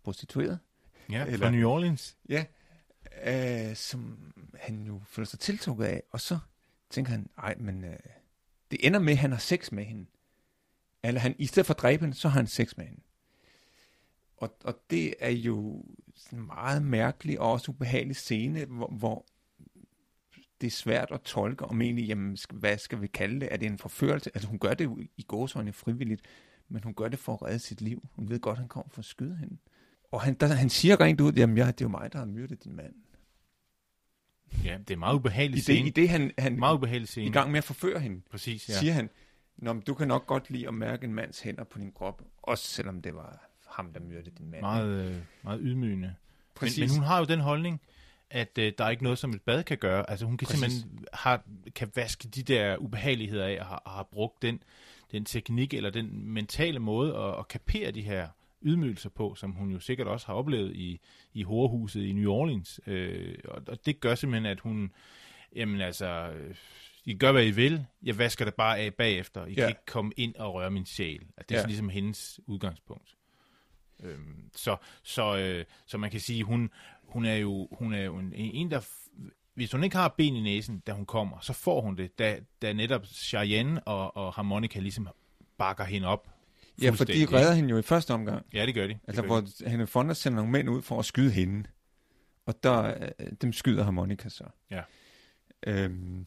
prostitueret. 0.04 0.58
Ja, 1.10 1.24
Eller- 1.26 1.46
fra 1.46 1.50
New 1.50 1.68
Orleans. 1.68 2.16
Ja, 2.28 2.44
øh, 3.26 3.76
som 3.76 4.32
han 4.54 4.82
jo 4.82 5.00
føler 5.06 5.26
sig 5.26 5.38
tiltrukket 5.38 5.84
af. 5.84 6.02
Og 6.10 6.20
så 6.20 6.38
tænker 6.90 7.10
han, 7.10 7.30
ej, 7.38 7.54
men 7.58 7.84
øh, 7.84 7.96
det 8.70 8.86
ender 8.86 8.98
med, 9.00 9.12
at 9.12 9.18
han 9.18 9.30
har 9.32 9.38
sex 9.38 9.72
med 9.72 9.84
hende. 9.84 10.06
Eller 11.02 11.20
han, 11.20 11.34
i 11.38 11.46
stedet 11.46 11.66
for 11.66 11.74
at 11.74 11.80
dræbe 11.80 12.00
hende, 12.04 12.16
så 12.16 12.28
har 12.28 12.38
han 12.40 12.46
sex 12.46 12.76
med 12.76 12.86
hende. 12.86 13.00
Og, 14.36 14.56
og 14.64 14.74
det 14.90 15.14
er 15.20 15.30
jo 15.30 15.84
sådan 16.16 16.38
en 16.38 16.46
meget 16.46 16.82
mærkelig 16.82 17.40
og 17.40 17.52
også 17.52 17.70
ubehagelig 17.70 18.16
scene, 18.16 18.64
hvor, 18.64 18.86
hvor 18.98 19.26
det 20.60 20.66
er 20.66 20.70
svært 20.70 21.08
at 21.10 21.20
tolke, 21.20 21.64
om 21.64 21.82
egentlig, 21.82 22.06
jamen, 22.06 22.36
hvad 22.52 22.78
skal 22.78 23.00
vi 23.00 23.06
kalde 23.06 23.40
det? 23.40 23.48
Er 23.50 23.56
det 23.56 23.66
en 23.66 23.78
forførelse? 23.78 24.30
Altså 24.34 24.48
hun 24.48 24.58
gør 24.58 24.74
det 24.74 24.84
jo 24.84 24.98
i 25.16 25.22
gåsøjne 25.22 25.72
frivilligt, 25.72 26.22
men 26.68 26.84
hun 26.84 26.94
gør 26.94 27.08
det 27.08 27.18
for 27.18 27.32
at 27.34 27.42
redde 27.42 27.58
sit 27.58 27.80
liv. 27.80 28.08
Hun 28.16 28.28
ved 28.28 28.40
godt, 28.40 28.52
at 28.54 28.58
han 28.58 28.68
kommer 28.68 28.90
for 28.90 28.98
at 28.98 29.04
skyde 29.04 29.36
hende. 29.36 29.56
Og 30.12 30.20
han, 30.20 30.34
der, 30.34 30.46
han 30.46 30.70
siger 30.70 31.00
rent 31.00 31.20
ud, 31.20 31.32
jamen 31.32 31.56
ja, 31.58 31.66
det 31.66 31.80
er 31.80 31.84
jo 31.84 31.88
mig, 31.88 32.12
der 32.12 32.18
har 32.18 32.26
myrdet 32.26 32.64
din 32.64 32.76
mand. 32.76 32.94
Ja, 34.64 34.78
det 34.88 34.94
er 34.94 34.98
meget 34.98 35.14
ubehagelig 35.14 35.54
I 35.54 35.56
det, 35.56 35.62
scene. 35.64 35.88
i 35.88 35.90
det 35.90 36.08
han, 36.08 36.30
han 36.38 36.58
Meget 36.58 36.74
ubehagelig 36.74 37.04
i 37.04 37.06
scene. 37.06 37.32
gang 37.32 37.50
med 37.50 37.58
at 37.58 37.64
forføre 37.64 38.00
hende, 38.00 38.20
Præcis, 38.30 38.68
ja. 38.68 38.74
siger 38.74 38.92
han, 38.92 39.10
Nå, 39.56 39.72
men 39.72 39.82
du 39.82 39.94
kan 39.94 40.08
nok 40.08 40.26
godt 40.26 40.50
lide 40.50 40.68
at 40.68 40.74
mærke 40.74 41.04
en 41.04 41.14
mands 41.14 41.40
hænder 41.40 41.64
på 41.64 41.78
din 41.78 41.92
krop, 41.92 42.22
også 42.42 42.64
selvom 42.64 43.02
det 43.02 43.14
var 43.14 43.50
ham, 43.66 43.92
der 43.92 44.00
myrdede 44.00 44.30
din 44.38 44.50
mand. 44.50 44.60
Meget, 44.60 45.10
øh, 45.10 45.16
meget 45.44 45.60
ydmygende. 45.62 46.06
Men, 46.06 46.16
Præcis. 46.54 46.78
men 46.78 46.90
hun 46.98 47.06
har 47.06 47.18
jo 47.18 47.24
den 47.24 47.40
holdning, 47.40 47.80
at 48.30 48.58
øh, 48.58 48.72
der 48.78 48.84
er 48.84 48.90
ikke 48.90 49.02
noget, 49.02 49.18
som 49.18 49.30
et 49.30 49.42
bad 49.42 49.62
kan 49.64 49.78
gøre. 49.78 50.10
Altså 50.10 50.26
hun 50.26 50.36
kan 50.36 50.46
Præcis. 50.46 50.60
simpelthen 50.60 51.04
har, 51.12 51.42
kan 51.74 51.90
vaske 51.94 52.28
de 52.28 52.42
der 52.42 52.76
ubehageligheder 52.76 53.46
af, 53.46 53.56
og 53.60 53.66
har, 53.66 53.76
og 53.76 53.90
har 53.90 54.02
brugt 54.02 54.42
den, 54.42 54.62
den 55.12 55.24
teknik, 55.24 55.74
eller 55.74 55.90
den 55.90 56.26
mentale 56.26 56.78
måde 56.78 57.16
at, 57.16 57.38
at 57.38 57.48
kapere 57.48 57.90
de 57.90 58.02
her 58.02 58.28
ydmygelser 58.62 59.08
på, 59.10 59.34
som 59.34 59.52
hun 59.52 59.70
jo 59.70 59.80
sikkert 59.80 60.06
også 60.08 60.26
har 60.26 60.34
oplevet 60.34 60.76
i, 60.76 61.00
i 61.34 61.42
horhuset 61.42 62.02
i 62.04 62.12
New 62.12 62.32
Orleans. 62.32 62.80
Øh, 62.86 63.34
og, 63.44 63.62
og 63.68 63.86
det 63.86 64.00
gør 64.00 64.14
simpelthen, 64.14 64.46
at 64.46 64.60
hun, 64.60 64.92
jamen 65.56 65.80
altså, 65.80 66.06
øh, 66.36 66.54
I 67.04 67.14
gør, 67.14 67.32
hvad 67.32 67.46
I 67.46 67.50
vil, 67.50 67.86
jeg 68.02 68.18
vasker 68.18 68.44
det 68.44 68.54
bare 68.54 68.78
af 68.78 68.94
bagefter. 68.94 69.46
I 69.46 69.50
ja. 69.52 69.54
Kan 69.60 69.68
ikke 69.68 69.86
komme 69.86 70.12
ind 70.16 70.34
og 70.34 70.54
røre 70.54 70.70
min 70.70 70.86
sjæl. 70.86 71.20
Altså, 71.20 71.44
det 71.48 71.54
er 71.54 71.60
Ja. 71.60 71.66
ligesom 71.66 71.88
hendes 71.88 72.40
udgangspunkt. 72.46 73.16
Øhm, 74.02 74.50
så, 74.54 74.76
så, 75.02 75.36
øh, 75.38 75.64
så 75.86 75.98
man 75.98 76.10
kan 76.10 76.20
sige, 76.20 76.44
hun, 76.44 76.70
hun 77.10 77.24
er 77.24 77.34
jo, 77.34 77.68
hun 77.72 77.94
er 77.94 78.02
jo 78.02 78.18
en, 78.18 78.32
en, 78.34 78.70
der... 78.70 78.80
Hvis 79.54 79.72
hun 79.72 79.84
ikke 79.84 79.96
har 79.96 80.14
ben 80.18 80.36
i 80.36 80.40
næsen, 80.40 80.80
da 80.86 80.92
hun 80.92 81.06
kommer, 81.06 81.38
så 81.40 81.52
får 81.52 81.80
hun 81.80 81.96
det, 81.96 82.18
da, 82.18 82.40
da 82.62 82.72
netop 82.72 83.06
Cheyenne 83.06 83.82
og, 83.82 84.16
og 84.16 84.32
Harmonica 84.32 84.78
ligesom 84.78 85.08
bakker 85.58 85.84
hende 85.84 86.08
op. 86.08 86.28
ja, 86.82 86.90
for 86.90 87.04
de 87.04 87.26
redder 87.32 87.52
hende 87.52 87.70
jo 87.70 87.78
i 87.78 87.82
første 87.82 88.14
omgang. 88.14 88.46
Ja, 88.54 88.66
det 88.66 88.74
gør 88.74 88.86
de. 88.86 88.98
Altså, 89.06 89.22
det 89.22 89.30
gør 89.30 89.40
hvor 89.40 89.68
Henry 89.68 89.86
Fonda 89.86 90.14
sender 90.14 90.36
nogle 90.36 90.52
mænd 90.52 90.70
ud 90.70 90.82
for 90.82 90.98
at 90.98 91.04
skyde 91.04 91.30
hende. 91.30 91.68
Og 92.46 92.62
der, 92.62 92.94
øh, 93.18 93.26
dem 93.42 93.52
skyder 93.52 93.84
harmonika 93.84 94.28
så. 94.28 94.44
Ja. 94.70 94.82
Øhm, 95.66 96.26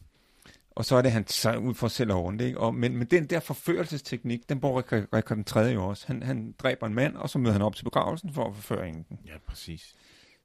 og 0.70 0.84
så 0.84 0.96
er 0.96 1.02
det, 1.02 1.12
han 1.12 1.24
tager 1.24 1.56
ud 1.56 1.74
for 1.74 1.88
selv 1.88 2.10
at 2.10 2.16
rundt, 2.16 2.42
ikke? 2.42 2.60
Og, 2.60 2.74
men, 2.74 2.96
men 2.96 3.06
den 3.06 3.26
der 3.26 3.40
forførelsesteknik, 3.40 4.48
den 4.48 4.60
bruger 4.60 4.82
Richard 4.92 5.36
den 5.36 5.44
tredje 5.44 5.72
jo 5.74 5.86
også. 5.86 6.06
Han, 6.06 6.22
han 6.22 6.54
dræber 6.58 6.86
en 6.86 6.94
mand, 6.94 7.16
og 7.16 7.30
så 7.30 7.38
møder 7.38 7.52
han 7.52 7.62
op 7.62 7.76
til 7.76 7.84
begravelsen 7.84 8.32
for 8.32 8.48
at 8.48 8.54
forføre 8.54 8.88
enken. 8.88 9.18
Ja, 9.26 9.38
præcis. 9.46 9.94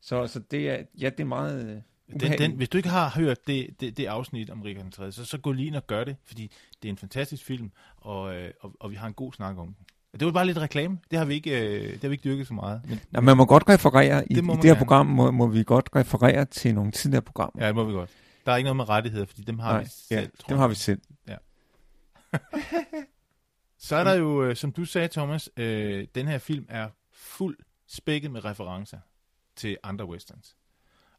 Så, 0.02 0.28
så 0.28 0.40
det 0.40 0.70
er, 0.70 0.84
ja, 1.00 1.10
det 1.10 1.20
er 1.20 1.26
meget 1.26 1.66
øh, 2.10 2.20
Den, 2.20 2.38
den, 2.38 2.52
hvis 2.52 2.70
du 2.70 2.78
ikke 2.78 2.90
har 2.90 3.10
hørt 3.16 3.48
det, 3.48 3.68
det, 3.80 3.98
det 3.98 4.06
afsnit 4.06 4.50
om 4.50 4.62
Richard 4.62 4.84
den 4.84 4.92
3., 4.92 5.12
så, 5.12 5.26
så 5.26 5.38
gå 5.38 5.52
lige 5.52 5.68
ind 5.68 5.76
og 5.76 5.88
gør 5.88 6.04
det, 6.04 6.16
fordi 6.26 6.52
det 6.82 6.88
er 6.88 6.92
en 6.92 6.98
fantastisk 6.98 7.46
film, 7.46 7.72
og, 7.98 8.36
øh, 8.36 8.52
og, 8.62 8.74
og 8.80 8.92
vi 8.92 8.96
har 8.96 9.08
en 9.08 9.14
god 9.14 9.34
snak 9.34 9.58
om 9.58 9.66
den. 9.68 9.76
Det 10.20 10.26
var 10.26 10.32
bare 10.32 10.46
lidt 10.46 10.58
reklame. 10.58 11.00
Det 11.12 11.20
har 11.20 11.26
vi 11.26 11.34
ikke, 11.34 11.62
øh, 11.80 11.92
det 11.94 12.02
har 12.02 12.08
vi 12.08 12.14
ikke 12.14 12.24
dyrket 12.24 12.48
så 12.48 12.54
meget. 12.54 12.82
Men, 13.12 13.26
man 13.26 13.38
må 13.38 13.46
godt 13.46 13.64
referere, 13.70 14.32
i, 14.32 14.34
Det 14.34 14.44
i 14.44 14.48
det 14.48 14.56
her 14.56 14.62
gerne. 14.64 14.76
program 14.78 15.06
må, 15.06 15.32
må 15.32 15.48
vi 15.48 15.64
godt 15.64 15.90
referere 15.96 16.46
til 16.46 16.76
nogle 16.76 16.92
tidligere 16.92 17.22
programmer. 17.22 17.62
ja, 17.64 17.68
det 17.68 17.76
må 17.76 17.84
vi 17.84 17.94
godt. 17.94 18.10
Der 18.46 18.52
er 18.52 18.56
ikke 18.58 18.66
noget 18.66 18.78
med 18.78 18.90
rettigheder, 18.90 19.26
fordi 19.26 19.42
dem 19.42 19.60
har 19.60 19.72
Nej, 19.74 19.82
vi 19.82 19.88
selv. 19.90 20.20
ja, 20.20 20.26
tror 20.40 20.48
dem 20.48 20.56
jeg. 20.56 20.58
har 20.62 20.68
vi 20.68 20.76
selv. 20.76 21.02
Så 23.80 23.96
er 23.96 24.04
der 24.04 24.14
jo, 24.14 24.56
som 24.56 24.72
du 24.72 24.86
sagde, 24.86 25.08
Thomas, 25.08 25.50
øh, 25.58 26.08
den 26.16 26.28
her 26.28 26.38
film 26.38 26.66
er 26.70 26.90
fuld 27.14 27.58
spækket 27.88 28.32
med 28.32 28.46
referencer 28.46 28.98
til 29.60 29.78
andre 29.84 30.06
westerns. 30.06 30.56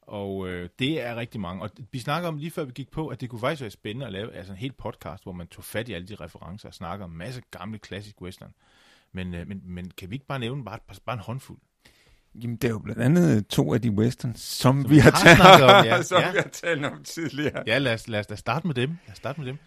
Og 0.02 0.48
øh, 0.48 0.68
det 0.78 1.00
er 1.02 1.16
rigtig 1.16 1.40
mange. 1.40 1.62
Og 1.62 1.70
vi 1.92 1.98
snakker 1.98 2.28
om 2.28 2.36
lige 2.36 2.50
før 2.50 2.64
vi 2.64 2.72
gik 2.72 2.90
på, 2.90 3.08
at 3.08 3.20
det 3.20 3.30
kunne 3.30 3.40
faktisk 3.40 3.60
være 3.60 3.70
spændende 3.70 4.06
at 4.06 4.12
lave 4.12 4.34
altså 4.34 4.52
en 4.52 4.58
hel 4.58 4.72
podcast, 4.72 5.22
hvor 5.22 5.32
man 5.32 5.46
tog 5.46 5.64
fat 5.64 5.88
i 5.88 5.92
alle 5.92 6.08
de 6.08 6.14
referencer 6.14 6.68
og 6.68 6.74
snakker 6.74 7.04
om 7.04 7.10
en 7.10 7.18
masse 7.18 7.42
gamle 7.50 7.78
klassisk 7.78 8.20
western. 8.22 8.52
Men, 9.12 9.34
øh, 9.34 9.48
men, 9.48 9.60
men 9.64 9.90
kan 9.90 10.10
vi 10.10 10.14
ikke 10.14 10.26
bare 10.26 10.38
nævne 10.38 10.64
bare, 10.64 10.78
bare 11.06 11.14
en 11.16 11.20
håndfuld? 11.22 11.58
Jamen, 12.34 12.56
det 12.56 12.64
er 12.68 12.72
jo 12.72 12.78
blandt 12.78 13.02
andet 13.02 13.46
to 13.46 13.74
af 13.74 13.82
de 13.82 13.90
westerns, 13.90 14.40
som, 14.40 14.82
Som 14.82 14.90
vi 14.90 14.98
har, 14.98 15.10
talt, 15.10 15.40
om, 15.62 15.84
ja. 15.86 16.02
som 16.02 16.20
Ja. 16.20 16.30
vi 16.32 16.36
har 16.38 16.48
talt 16.52 16.84
om 16.84 17.04
tidligere. 17.04 17.62
Ja, 17.66 17.78
lad 17.78 17.94
os, 17.94 18.08
lad 18.08 18.20
os 18.20 18.26
da 18.26 18.34
starte 18.34 18.66
med 18.66 18.74
dem. 18.74 18.88
Lad 18.90 19.12
os 19.12 19.16
starte 19.16 19.40
med 19.40 19.48
dem. 19.48 19.58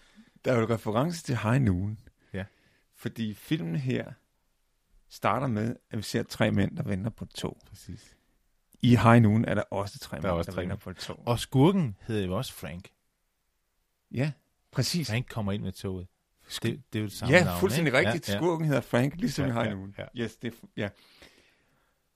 Der 0.45 0.53
er 0.53 0.59
jo 0.59 0.65
reference 0.69 1.23
til 1.23 1.37
High 1.37 1.61
Noon. 1.61 1.99
Ja. 2.33 2.45
Fordi 2.95 3.33
filmen 3.33 3.75
her 3.75 4.11
starter 5.09 5.47
med, 5.47 5.75
at 5.91 5.97
vi 5.97 6.03
ser 6.03 6.23
tre 6.23 6.51
mænd, 6.51 6.77
der 6.77 6.83
venter 6.83 7.09
på 7.09 7.23
et 7.25 7.29
tog. 7.29 7.57
Præcis. 7.69 8.17
I 8.83 8.95
High 8.95 9.21
Noon 9.21 9.45
er 9.45 9.55
der 9.55 9.61
også 9.71 9.99
tre 9.99 10.17
mænd, 10.17 10.25
også 10.25 10.51
der 10.51 10.55
tre 10.55 10.61
venter 10.61 10.75
mænd. 10.75 10.81
på 10.81 10.89
et 10.89 10.97
tog. 10.97 11.19
Og 11.25 11.39
skurken 11.39 11.95
hedder 12.07 12.25
jo 12.25 12.37
også 12.37 12.53
Frank. 12.53 12.89
Ja, 14.11 14.31
præcis. 14.71 15.09
Frank 15.09 15.25
kommer 15.29 15.51
ind 15.51 15.63
med 15.63 15.71
toget. 15.71 16.07
Det, 16.49 16.61
det 16.63 16.79
er 16.93 16.99
jo 16.99 17.03
det 17.05 17.11
samme 17.13 17.35
Ja, 17.35 17.43
navn, 17.43 17.59
fuldstændig 17.59 17.97
ikke? 17.99 18.09
rigtigt. 18.09 18.37
Skurken 18.37 18.67
hedder 18.67 18.81
Frank, 18.81 19.13
ligesom 19.17 19.45
Ja, 19.45 19.49
i 19.51 19.53
High 19.53 19.65
ja, 19.67 19.73
Noon. 19.73 19.95
ja. 19.97 20.03
Yes, 20.23 20.35
det 20.35 20.53
ja. 20.77 20.89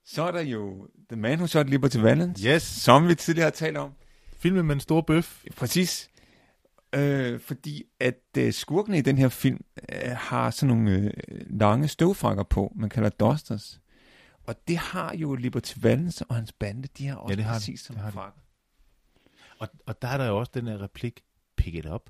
Så 0.06 0.24
er 0.24 0.32
der 0.32 0.42
jo 0.42 0.88
The 1.10 1.20
Man 1.22 1.38
Who 1.38 1.48
Shot 1.48 1.70
Liberty 1.70 1.98
Valance, 1.98 2.48
Yes, 2.48 2.64
som 2.64 3.08
vi 3.08 3.16
tidligere 3.16 3.46
har 3.46 3.52
talt 3.52 3.78
om. 3.78 3.92
filmen 4.38 4.66
med 4.66 4.76
en 4.76 4.80
stor 4.82 5.02
bøf. 5.02 5.44
Præcis. 5.56 6.10
Øh, 6.96 7.40
fordi 7.40 7.84
at 8.00 8.20
øh, 8.38 8.54
skurkene 8.54 8.98
i 8.98 9.02
den 9.02 9.18
her 9.18 9.30
film 9.30 9.62
øh, 9.92 10.12
har 10.18 10.52
sådan 10.52 10.76
nogle 10.76 10.92
øh, 10.92 11.12
lange 11.50 11.88
støvfrakker 11.88 12.44
på, 12.44 12.74
man 12.76 12.90
kalder 12.90 13.10
dusters. 13.10 13.80
Og 14.48 14.56
det 14.68 14.78
har 14.78 15.16
jo 15.16 15.36
Liberty 15.36 15.74
Valance 15.78 16.26
og 16.26 16.36
hans 16.36 16.52
bande, 16.52 16.88
de 16.98 17.08
har 17.08 17.16
også 17.16 17.32
Ja, 17.32 17.36
det 17.36 17.46
har 17.46 17.54
præcis 17.54 17.80
som 17.80 17.96
Det 17.96 18.04
har. 18.04 18.36
Og, 19.60 19.68
og 19.86 20.02
der 20.02 20.08
er 20.08 20.18
der 20.18 20.28
jo 20.28 20.40
også 20.40 20.52
den 20.56 20.68
her 20.68 20.82
replik, 20.82 21.22
pick 21.58 21.76
it 21.76 21.86
up. 21.86 22.10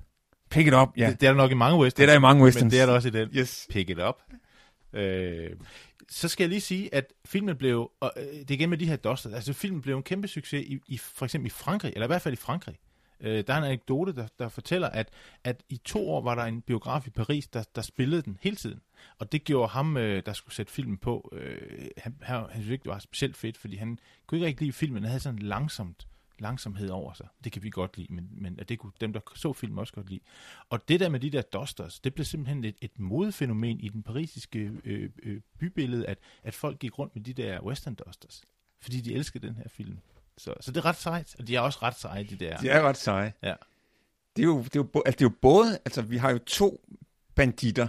Pick 0.50 0.68
it 0.68 0.74
up, 0.74 0.88
ja. 0.96 1.10
Det, 1.10 1.20
det 1.20 1.26
er 1.26 1.30
der 1.30 1.36
nok 1.36 1.50
i 1.50 1.54
mange 1.54 1.78
westerns. 1.78 1.94
Det 1.94 2.02
er 2.02 2.06
der 2.06 2.14
i 2.14 2.20
mange 2.20 2.44
westerns. 2.44 2.62
Men 2.62 2.70
det 2.70 2.80
er 2.80 2.86
der 2.86 2.92
også 2.92 3.08
i 3.08 3.10
den. 3.10 3.28
Yes. 3.32 3.66
Pick 3.70 3.90
it 3.90 3.98
up. 3.98 4.22
Øh, 4.92 5.50
så 6.08 6.28
skal 6.28 6.44
jeg 6.44 6.48
lige 6.48 6.60
sige, 6.60 6.94
at 6.94 7.12
filmen 7.24 7.56
blev, 7.56 7.90
og 8.00 8.12
øh, 8.16 8.22
det 8.22 8.50
er 8.50 8.54
igen 8.54 8.70
med 8.70 8.78
de 8.78 8.86
her 8.86 8.96
dusters, 8.96 9.32
altså 9.32 9.52
filmen 9.52 9.82
blev 9.82 9.96
en 9.96 10.02
kæmpe 10.02 10.28
succes 10.28 10.64
i, 10.66 10.80
i 10.86 10.98
for 10.98 11.24
eksempel 11.24 11.46
i 11.46 11.50
Frankrig, 11.50 11.92
eller 11.92 12.06
i 12.06 12.06
hvert 12.06 12.22
fald 12.22 12.32
i 12.32 12.36
Frankrig. 12.36 12.78
Øh, 13.20 13.44
der 13.46 13.54
er 13.54 13.58
en 13.58 13.64
anekdote, 13.64 14.12
der, 14.14 14.26
der 14.38 14.48
fortæller, 14.48 14.88
at, 14.88 15.08
at 15.44 15.62
i 15.68 15.76
to 15.76 16.10
år 16.10 16.22
var 16.22 16.34
der 16.34 16.42
en 16.42 16.62
biograf 16.62 17.06
i 17.06 17.10
Paris, 17.10 17.48
der, 17.48 17.64
der 17.74 17.82
spillede 17.82 18.22
den 18.22 18.38
hele 18.40 18.56
tiden. 18.56 18.80
Og 19.18 19.32
det 19.32 19.44
gjorde 19.44 19.68
ham, 19.68 19.96
øh, 19.96 20.22
der 20.26 20.32
skulle 20.32 20.54
sætte 20.54 20.72
filmen 20.72 20.96
på, 20.96 21.32
øh, 21.32 21.88
han, 21.96 22.16
han, 22.22 22.36
han 22.36 22.62
synes 22.62 22.72
ikke, 22.72 22.82
det 22.82 22.90
var 22.90 22.98
specielt 22.98 23.36
fedt, 23.36 23.56
fordi 23.56 23.76
han 23.76 23.98
kunne 24.26 24.38
ikke 24.38 24.46
rigtig 24.46 24.64
lide 24.64 24.72
filmen. 24.72 25.02
Den 25.02 25.08
havde 25.08 25.20
sådan 25.20 25.38
langsomt 25.38 26.06
langsomhed 26.40 26.88
over 26.88 27.12
sig. 27.12 27.26
Det 27.44 27.52
kan 27.52 27.62
vi 27.62 27.70
godt 27.70 27.96
lide, 27.96 28.14
men, 28.14 28.28
men 28.32 28.60
at 28.60 28.68
det 28.68 28.78
kunne 28.78 28.92
dem, 29.00 29.12
der 29.12 29.20
så 29.34 29.52
filmen, 29.52 29.78
også 29.78 29.92
godt 29.92 30.10
lide. 30.10 30.20
Og 30.70 30.88
det 30.88 31.00
der 31.00 31.08
med 31.08 31.20
de 31.20 31.30
der 31.30 31.42
dusters, 31.42 32.00
det 32.00 32.14
blev 32.14 32.24
simpelthen 32.24 32.64
et, 32.64 32.76
et 32.80 32.98
modefænomen 32.98 33.80
i 33.80 33.88
den 33.88 34.02
parisiske 34.02 34.72
øh, 34.84 35.10
øh, 35.22 35.40
bybillede, 35.58 36.06
at, 36.06 36.18
at 36.42 36.54
folk 36.54 36.78
gik 36.78 36.98
rundt 36.98 37.14
med 37.14 37.24
de 37.24 37.32
der 37.32 37.60
western 37.62 37.94
dusters, 37.94 38.42
fordi 38.80 39.00
de 39.00 39.14
elskede 39.14 39.46
den 39.46 39.56
her 39.56 39.68
film. 39.68 39.98
Så, 40.38 40.54
så 40.60 40.72
det 40.72 40.76
er 40.80 40.84
ret 40.84 40.96
sejt, 40.96 41.36
og 41.38 41.46
de 41.46 41.56
er 41.56 41.60
også 41.60 41.78
ret 41.82 41.98
seje, 41.98 42.24
de 42.24 42.36
der. 42.36 42.56
De 42.56 42.68
er 42.68 42.82
ret 42.82 42.96
seje. 42.96 43.32
Ja. 43.42 43.54
Det 44.36 44.42
er 44.42 44.46
jo, 44.46 44.62
det 44.62 44.76
er 44.76 44.80
jo, 44.80 45.02
altså, 45.06 45.18
det 45.18 45.24
er 45.24 45.30
jo 45.30 45.34
både, 45.42 45.78
altså 45.84 46.02
vi 46.02 46.16
har 46.16 46.30
jo 46.30 46.38
to 46.38 46.80
banditter. 47.34 47.88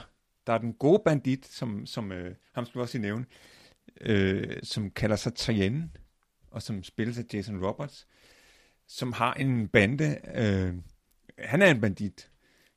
Der 0.50 0.56
er 0.56 0.60
den 0.60 0.74
gode 0.74 1.02
bandit, 1.06 1.46
som, 1.46 1.86
som 1.86 2.12
øh, 2.12 2.36
ham 2.54 2.66
skal 2.66 2.80
vi 2.80 2.82
også 2.82 2.98
lige 2.98 3.02
nævne, 3.02 3.26
øh, 4.02 4.58
som 4.64 4.92
kalder 4.92 5.16
sig 5.16 5.32
Cheyenne, 5.36 5.90
og 6.52 6.62
som 6.62 6.84
spilles 6.84 7.18
af 7.18 7.24
Jason 7.34 7.66
Roberts, 7.66 8.08
som 8.88 9.14
har 9.14 9.34
en 9.34 9.68
bande. 9.68 10.18
Øh, 10.36 10.74
han 11.46 11.62
er 11.62 11.72
en 11.72 11.82
bandit, 11.82 12.32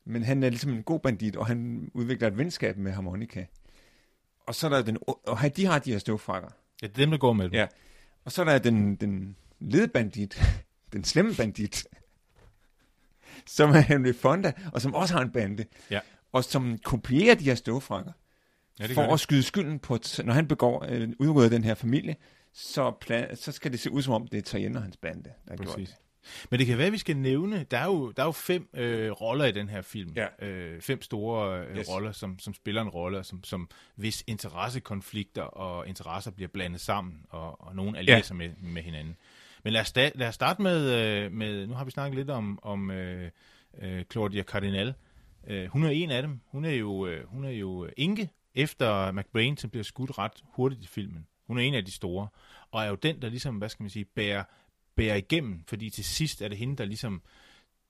men 0.04 0.22
han 0.22 0.42
er 0.42 0.48
ligesom 0.48 0.72
en 0.72 0.82
god 0.82 1.00
bandit, 1.00 1.36
og 1.36 1.46
han 1.46 1.90
udvikler 1.94 2.28
et 2.28 2.38
venskab 2.38 2.76
med 2.76 2.92
harmonika. 2.92 3.44
Og 4.46 4.54
så 4.54 4.66
er 4.66 4.70
der 4.70 4.82
den, 4.82 4.98
og 5.06 5.56
de 5.56 5.66
har 5.66 5.78
de 5.78 5.92
her 5.92 5.98
støvfrakker. 5.98 6.48
Ja, 6.82 6.86
det 6.86 6.92
er 6.92 6.96
dem, 6.96 7.10
der 7.10 7.18
går 7.18 7.32
med 7.32 7.44
dem. 7.44 7.54
Ja. 7.54 7.66
Og 8.24 8.32
så 8.32 8.42
er 8.42 8.44
der 8.44 8.58
den, 8.58 8.96
den 8.96 9.36
ledbandit, 9.60 10.42
den 10.92 11.04
slemme 11.04 11.34
bandit, 11.34 11.86
som 13.56 13.70
er 13.70 13.80
Henry 13.80 14.12
Fonda, 14.14 14.52
og 14.72 14.80
som 14.80 14.94
også 14.94 15.14
har 15.14 15.22
en 15.22 15.32
bande. 15.32 15.64
Ja. 15.90 16.00
Og 16.32 16.44
som 16.44 16.78
kopierer 16.78 17.34
de 17.34 17.44
her 17.44 17.54
støvfrakker, 17.54 18.12
ja 18.80 18.86
det 18.86 18.94
for 18.94 19.06
gør 19.06 19.12
at 19.12 19.20
skyde 19.20 19.42
skylden 19.42 19.78
på, 19.78 19.98
når 20.24 20.32
han 20.32 20.48
begår, 20.48 20.86
øh, 20.88 21.08
udrydder 21.18 21.48
den 21.48 21.64
her 21.64 21.74
familie, 21.74 22.16
så, 22.54 22.90
plan, 23.00 23.36
så 23.36 23.52
skal 23.52 23.72
det 23.72 23.80
se 23.80 23.90
ud 23.90 24.02
som 24.02 24.14
om, 24.14 24.26
det 24.26 24.38
er 24.38 24.42
Tarienne 24.42 24.78
og 24.78 24.82
hans 24.82 24.96
bande, 24.96 25.22
der 25.24 25.30
har 25.48 25.56
gjort 25.56 25.68
Præcis. 25.68 25.88
det. 25.88 25.96
Men 26.50 26.58
det 26.58 26.66
kan 26.66 26.78
være, 26.78 26.86
at 26.86 26.92
vi 26.92 26.98
skal 26.98 27.16
nævne, 27.16 27.66
der 27.70 27.78
er 27.78 27.84
jo, 27.86 28.10
der 28.10 28.22
er 28.22 28.26
jo 28.26 28.32
fem 28.32 28.68
øh, 28.74 29.10
roller 29.10 29.44
i 29.44 29.52
den 29.52 29.68
her 29.68 29.82
film. 29.82 30.12
Ja. 30.16 30.46
Øh, 30.46 30.80
fem 30.80 31.02
store 31.02 31.66
øh, 31.66 31.76
Yes. 31.78 31.88
roller, 31.88 32.12
som, 32.12 32.38
som 32.38 32.54
spiller 32.54 32.82
en 32.82 32.88
rolle, 32.88 33.18
og 33.18 33.26
som, 33.26 33.44
som 33.44 33.68
hvis 33.94 34.24
interessekonflikter 34.26 35.42
og 35.42 35.88
interesser 35.88 36.30
bliver 36.30 36.48
blandet 36.48 36.80
sammen, 36.80 37.14
og, 37.30 37.60
og 37.66 37.76
nogen 37.76 37.96
allierer 37.96 38.18
Ja. 38.18 38.22
sig 38.22 38.36
med, 38.36 38.50
med 38.62 38.82
hinanden. 38.82 39.16
Men 39.64 39.72
lad 39.72 39.80
os, 39.80 39.88
sta- 39.88 40.12
lad 40.14 40.28
os 40.28 40.34
starte 40.34 40.62
med, 40.62 40.94
øh, 40.94 41.32
med, 41.32 41.66
nu 41.66 41.74
har 41.74 41.84
vi 41.84 41.90
snakket 41.90 42.16
lidt 42.18 42.30
om, 42.30 42.58
om 42.62 42.90
øh, 42.90 43.30
øh, 43.82 44.04
Claudia 44.12 44.42
Cardinal. 44.42 44.94
Øh, 45.46 45.66
hun 45.66 45.84
er 45.84 45.90
en 45.90 46.10
af 46.10 46.22
dem. 46.22 46.40
Hun 46.46 46.64
er 46.64 46.70
jo, 46.70 47.06
øh, 47.06 47.26
hun 47.26 47.44
er 47.44 47.50
jo 47.50 47.84
øh, 47.84 47.92
enke 47.96 48.30
efter 48.54 49.12
McBrain, 49.12 49.56
som 49.56 49.70
bliver 49.70 49.84
skudt 49.84 50.18
ret 50.18 50.44
hurtigt 50.44 50.84
i 50.84 50.86
filmen. 50.86 51.26
Hun 51.46 51.58
er 51.58 51.62
en 51.62 51.74
af 51.74 51.84
de 51.84 51.92
store, 51.92 52.28
og 52.70 52.82
er 52.82 52.88
jo 52.88 52.94
den, 52.94 53.22
der 53.22 53.28
ligesom, 53.28 53.56
hvad 53.56 53.68
skal 53.68 53.82
man 53.82 53.90
sige, 53.90 54.04
bærer, 54.04 54.44
bærer 54.96 55.16
igennem, 55.16 55.64
fordi 55.66 55.90
til 55.90 56.04
sidst 56.04 56.42
er 56.42 56.48
det 56.48 56.58
hende, 56.58 56.76
der 56.76 56.84
ligesom 56.84 57.22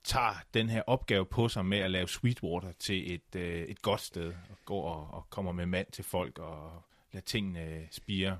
tager 0.03 0.43
den 0.53 0.69
her 0.69 0.81
opgave 0.87 1.25
på 1.25 1.47
sig 1.49 1.65
med 1.65 1.77
at 1.77 1.91
lave 1.91 2.07
Sweetwater 2.07 2.71
til 2.79 3.13
et, 3.13 3.35
øh, 3.35 3.63
et 3.63 3.81
godt 3.81 4.01
sted, 4.01 4.33
og 4.49 4.57
går 4.65 4.89
og, 4.93 5.13
og 5.13 5.29
kommer 5.29 5.51
med 5.51 5.65
mand 5.65 5.87
til 5.91 6.03
folk 6.03 6.39
og 6.39 6.83
lader 7.11 7.25
tingene 7.25 7.87
spire. 7.91 8.37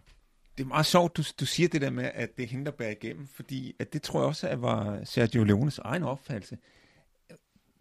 Det 0.58 0.64
er 0.64 0.68
meget 0.68 0.86
sjovt, 0.86 1.18
du, 1.18 1.24
du 1.40 1.46
siger 1.46 1.70
det 1.70 1.82
der 1.82 1.90
med, 1.90 2.12
at 2.14 2.38
det 2.38 2.44
er 2.44 2.48
hende, 2.48 2.66
der 2.66 2.72
bærer 2.72 2.92
igennem, 2.92 3.28
fordi 3.28 3.76
at 3.80 3.94
det 3.94 4.02
tror 4.02 4.20
jeg 4.20 4.28
også 4.28 4.48
at 4.48 4.62
var 4.62 5.04
Sergio 5.04 5.44
Leones 5.44 5.80
egen 5.80 6.04
opfattelse. 6.04 6.58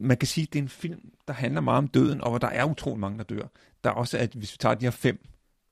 Man 0.03 0.17
kan 0.17 0.27
sige, 0.29 0.43
at 0.43 0.53
det 0.53 0.59
er 0.59 0.63
en 0.63 0.69
film, 0.69 1.13
der 1.29 1.35
handler 1.35 1.61
meget 1.61 1.79
om 1.79 1.89
døden, 1.89 2.21
og 2.21 2.31
hvor 2.31 2.39
der 2.39 2.49
er 2.49 2.65
utrolig 2.65 3.01
mange, 3.01 3.19
der 3.19 3.25
dør. 3.25 3.49
Der 3.85 3.91
er 3.91 3.95
også, 3.95 4.19
at 4.19 4.33
hvis 4.33 4.53
vi 4.53 4.57
tager 4.61 4.75
de 4.75 4.87
her 4.87 4.91
fem 4.91 5.29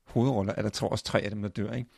hovedroller, 0.07 0.55
er 0.57 0.63
der 0.63 0.69
tror 0.69 0.87
jeg 0.87 0.93
også 0.93 1.05
tre 1.05 1.21
af 1.21 1.31
dem, 1.31 1.43
der 1.43 1.49
dør. 1.49 1.73
Ikke? 1.73 1.91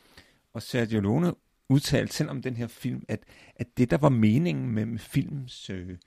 Og 0.53 0.61
Sergio 0.61 0.99
Leone 1.01 1.33
udtalte 1.69 2.13
selv 2.13 2.29
om 2.29 2.41
den 2.41 2.55
her 2.55 2.67
film, 2.67 3.03
at, 3.07 3.23
at 3.55 3.77
det, 3.77 3.91
der 3.91 3.97
var 3.97 4.09
meningen 4.09 4.71
med, 4.71 4.85
med 4.85 4.99
filmens, 4.99 5.69
øh, 5.69 5.97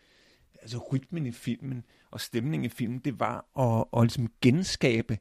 altså 0.62 0.78
rytmen 0.92 1.26
i 1.26 1.32
filmen 1.32 1.84
og 2.10 2.20
stemningen 2.20 2.64
i 2.64 2.68
filmen, 2.68 2.98
det 2.98 3.20
var 3.20 3.58
at, 3.58 4.00
at 4.00 4.02
ligesom 4.02 4.32
genskabe, 4.40 5.18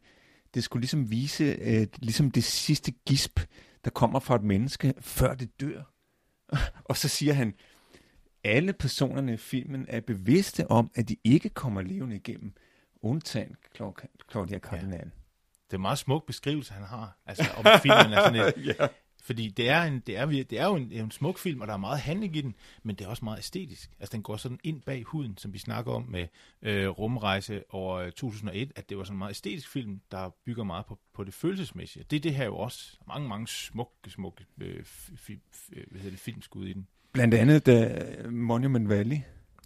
det 0.53 0.63
skulle 0.63 0.81
ligesom 0.81 1.11
vise 1.11 1.43
øh, 1.43 1.87
ligesom 1.97 2.31
det 2.31 2.43
sidste 2.43 2.91
gisp, 2.91 3.39
der 3.85 3.89
kommer 3.89 4.19
fra 4.19 4.35
et 4.35 4.43
menneske, 4.43 4.93
før 4.99 5.33
det 5.33 5.59
dør. 5.61 5.81
og 6.89 6.97
så 6.97 7.07
siger 7.07 7.33
han, 7.33 7.53
alle 8.45 8.73
personerne 8.73 9.33
i 9.33 9.37
filmen 9.37 9.85
er 9.89 10.01
bevidste 10.01 10.71
om, 10.71 10.91
at 10.95 11.09
de 11.09 11.15
ikke 11.23 11.49
kommer 11.49 11.81
levende 11.81 12.15
igennem, 12.15 12.53
undtagen 13.01 13.55
Clau- 13.77 13.93
Claudia 14.31 14.59
Cardinal. 14.59 15.11
Det 15.65 15.73
er 15.73 15.77
en 15.77 15.81
meget 15.81 15.97
smuk 15.97 16.25
beskrivelse, 16.25 16.73
han 16.73 16.83
har, 16.83 17.17
altså 17.25 17.43
om 17.57 17.65
filmen 17.81 18.13
er 18.13 18.21
sådan 18.21 18.35
et, 18.35 18.53
ja. 18.79 18.87
Fordi 19.23 19.49
det 19.49 19.69
er, 19.69 19.83
en, 19.83 19.99
det 19.99 20.17
er, 20.17 20.25
det 20.25 20.53
er 20.53 20.65
jo 20.65 20.75
en, 20.75 20.91
en 20.91 21.11
smuk 21.11 21.37
film, 21.37 21.61
og 21.61 21.67
der 21.67 21.73
er 21.73 21.77
meget 21.77 21.99
handling 21.99 22.35
i 22.35 22.41
den, 22.41 22.55
men 22.83 22.95
det 22.95 23.05
er 23.05 23.09
også 23.09 23.25
meget 23.25 23.37
æstetisk. 23.39 23.91
Altså 23.99 24.13
den 24.13 24.23
går 24.23 24.37
sådan 24.37 24.59
ind 24.63 24.81
bag 24.81 25.03
huden, 25.03 25.37
som 25.37 25.53
vi 25.53 25.57
snakker 25.59 25.91
om 25.91 26.05
med 26.09 26.27
øh, 26.61 26.87
Rumrejse 26.87 27.63
over 27.69 27.97
øh, 27.97 28.11
2001, 28.11 28.71
at 28.75 28.89
det 28.89 28.97
var 28.97 29.03
sådan 29.03 29.15
en 29.15 29.19
meget 29.19 29.31
æstetisk 29.31 29.69
film, 29.69 30.01
der 30.11 30.29
bygger 30.45 30.63
meget 30.63 30.85
på, 30.85 30.99
på 31.13 31.23
det 31.23 31.33
følelsesmæssige. 31.33 32.05
Det 32.09 32.15
er 32.15 32.19
det 32.21 32.35
her 32.35 32.45
jo 32.45 32.57
også. 32.57 32.97
Mange, 33.07 33.29
mange 33.29 33.47
smukke, 33.47 34.09
smukke 34.09 34.45
øh, 34.61 34.83
fi, 34.85 35.39
fi, 35.51 35.79
hvad 35.91 36.01
hedder 36.01 36.09
det, 36.09 36.19
filmskud 36.19 36.67
i 36.67 36.73
den. 36.73 36.87
Blandt 37.15 37.33
andet 37.33 37.65
da 37.65 38.05
Monument 38.29 38.89
Valley, 38.89 39.17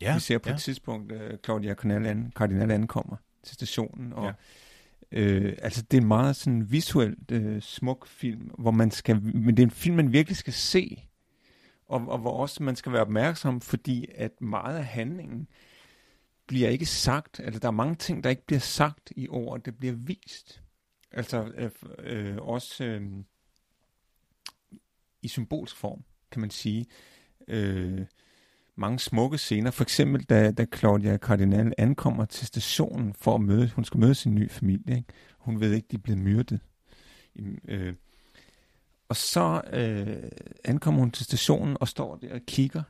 Ja, 0.01 0.13
vi 0.13 0.19
ser 0.19 0.37
på 0.37 0.49
ja. 0.49 0.55
et 0.55 0.61
tidspunkt, 0.61 1.11
uh, 1.11 1.19
Claudia 1.43 1.73
Cardinal, 1.73 2.05
an, 2.05 2.31
Cardinal 2.35 2.71
ankommer 2.71 3.15
til 3.43 3.53
stationen, 3.53 4.13
og 4.13 4.25
Ja. 4.25 4.31
Øh, 5.11 5.57
altså 5.61 5.81
det 5.81 5.97
er 5.97 6.01
en 6.01 6.07
meget 6.07 6.35
sådan 6.35 6.71
visuelt 6.71 7.31
øh, 7.31 7.61
smuk 7.61 8.07
film, 8.07 8.51
hvor 8.59 8.71
man 8.71 8.91
skal, 8.91 9.21
men 9.21 9.57
det 9.57 9.63
er 9.63 9.67
en 9.67 9.71
film, 9.71 9.95
man 9.95 10.13
virkelig 10.13 10.37
skal 10.37 10.53
se, 10.53 11.07
og, 11.85 12.07
og 12.07 12.17
hvor 12.17 12.37
også 12.37 12.63
man 12.63 12.75
skal 12.75 12.91
være 12.91 13.01
opmærksom, 13.01 13.61
fordi 13.61 14.05
at 14.15 14.41
meget 14.41 14.77
af 14.77 14.85
handlingen 14.85 15.47
bliver 16.47 16.69
ikke 16.69 16.85
sagt, 16.85 17.39
altså 17.39 17.59
der 17.59 17.67
er 17.67 17.71
mange 17.71 17.95
ting, 17.95 18.23
der 18.23 18.29
ikke 18.29 18.45
bliver 18.45 18.59
sagt 18.59 19.13
i 19.15 19.27
ord, 19.29 19.63
det 19.63 19.77
bliver 19.77 19.93
vist. 19.93 20.61
Altså 21.11 21.51
øh, 21.55 21.71
øh, 21.99 22.37
også 22.37 22.83
øh, 22.83 23.01
i 25.21 25.27
symbolsk 25.27 25.75
form, 25.75 26.03
kan 26.31 26.41
man 26.41 26.49
sige. 26.49 26.85
Øh, 27.49 28.05
mange 28.75 28.99
smukke 28.99 29.37
scener. 29.37 29.71
For 29.71 29.83
eksempel, 29.83 30.23
da, 30.23 30.51
da 30.51 30.65
Claudia 30.75 31.17
Cardinal 31.17 31.73
ankommer 31.77 32.25
til 32.25 32.47
stationen 32.47 33.13
for 33.13 33.35
at 33.35 33.41
møde, 33.41 33.69
hun 33.75 33.85
skal 33.85 33.99
møde 33.99 34.15
sin 34.15 34.35
nye 34.35 34.49
familie. 34.49 34.95
Ikke? 34.97 35.07
Hun 35.37 35.59
ved 35.59 35.73
ikke, 35.73 35.87
de 35.91 35.95
er 35.95 36.01
blevet 36.01 36.21
myrdet. 36.21 36.59
I- 37.35 37.57
Øh, 37.67 37.93
og 39.09 39.15
så 39.15 39.61
øh, 39.73 40.29
ankommer 40.63 40.99
hun 40.99 41.11
til 41.11 41.25
stationen 41.25 41.77
og 41.79 41.87
står 41.87 42.15
der 42.15 42.33
og 42.33 42.41
kigger. 42.47 42.83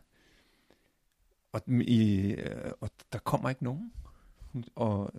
Og, 1.52 1.62
i, 1.70 2.32
øh, 2.32 2.72
og 2.82 2.90
der 3.14 3.20
kommer 3.20 3.50
ikke 3.50 3.64
nogen. 3.64 3.92
Hun, 4.54 4.64
og 4.76 5.14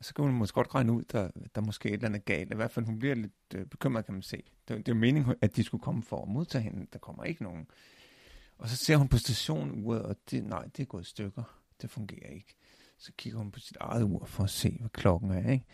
så 0.00 0.14
kan 0.14 0.24
hun 0.24 0.34
måske 0.34 0.54
godt 0.54 0.74
regne 0.74 0.92
ud, 0.92 1.02
der, 1.12 1.30
der 1.54 1.60
måske 1.60 1.88
er 1.88 1.92
et 1.92 1.96
eller 1.96 2.08
andet 2.08 2.24
galt. 2.24 2.52
I 2.52 2.56
hvert 2.56 2.70
fald, 2.70 2.86
hun 2.86 2.98
bliver 2.98 3.14
lidt 3.14 3.32
øh, 3.54 3.66
bekymret, 3.66 4.04
kan 4.04 4.14
man 4.14 4.22
se. 4.22 4.36
Det, 4.68 4.76
det 4.76 4.88
er 4.88 4.92
jo 4.94 5.00
meningen, 5.00 5.34
at 5.40 5.56
de 5.56 5.62
skulle 5.64 5.82
komme 5.82 6.02
for 6.02 6.22
at 6.22 6.28
modtage 6.28 6.62
hende. 6.62 6.86
Der 6.92 6.98
kommer 6.98 7.24
ikke 7.24 7.42
nogen. 7.42 7.66
Og 8.58 8.68
så 8.68 8.76
ser 8.76 8.96
hun 8.96 9.08
på 9.08 9.18
stationuret, 9.18 10.02
og 10.02 10.16
det, 10.30 10.44
nej, 10.44 10.64
det 10.76 10.82
er 10.82 10.86
gået 10.86 11.02
i 11.02 11.10
stykker. 11.10 11.42
Det 11.82 11.90
fungerer 11.90 12.30
ikke. 12.30 12.54
Så 12.98 13.12
kigger 13.18 13.38
hun 13.38 13.50
på 13.50 13.60
sit 13.60 13.76
eget 13.80 14.02
ur 14.02 14.26
for 14.26 14.44
at 14.44 14.50
se, 14.50 14.76
hvad 14.80 14.90
klokken 14.90 15.30
er. 15.30 15.50
Ikke? 15.50 15.64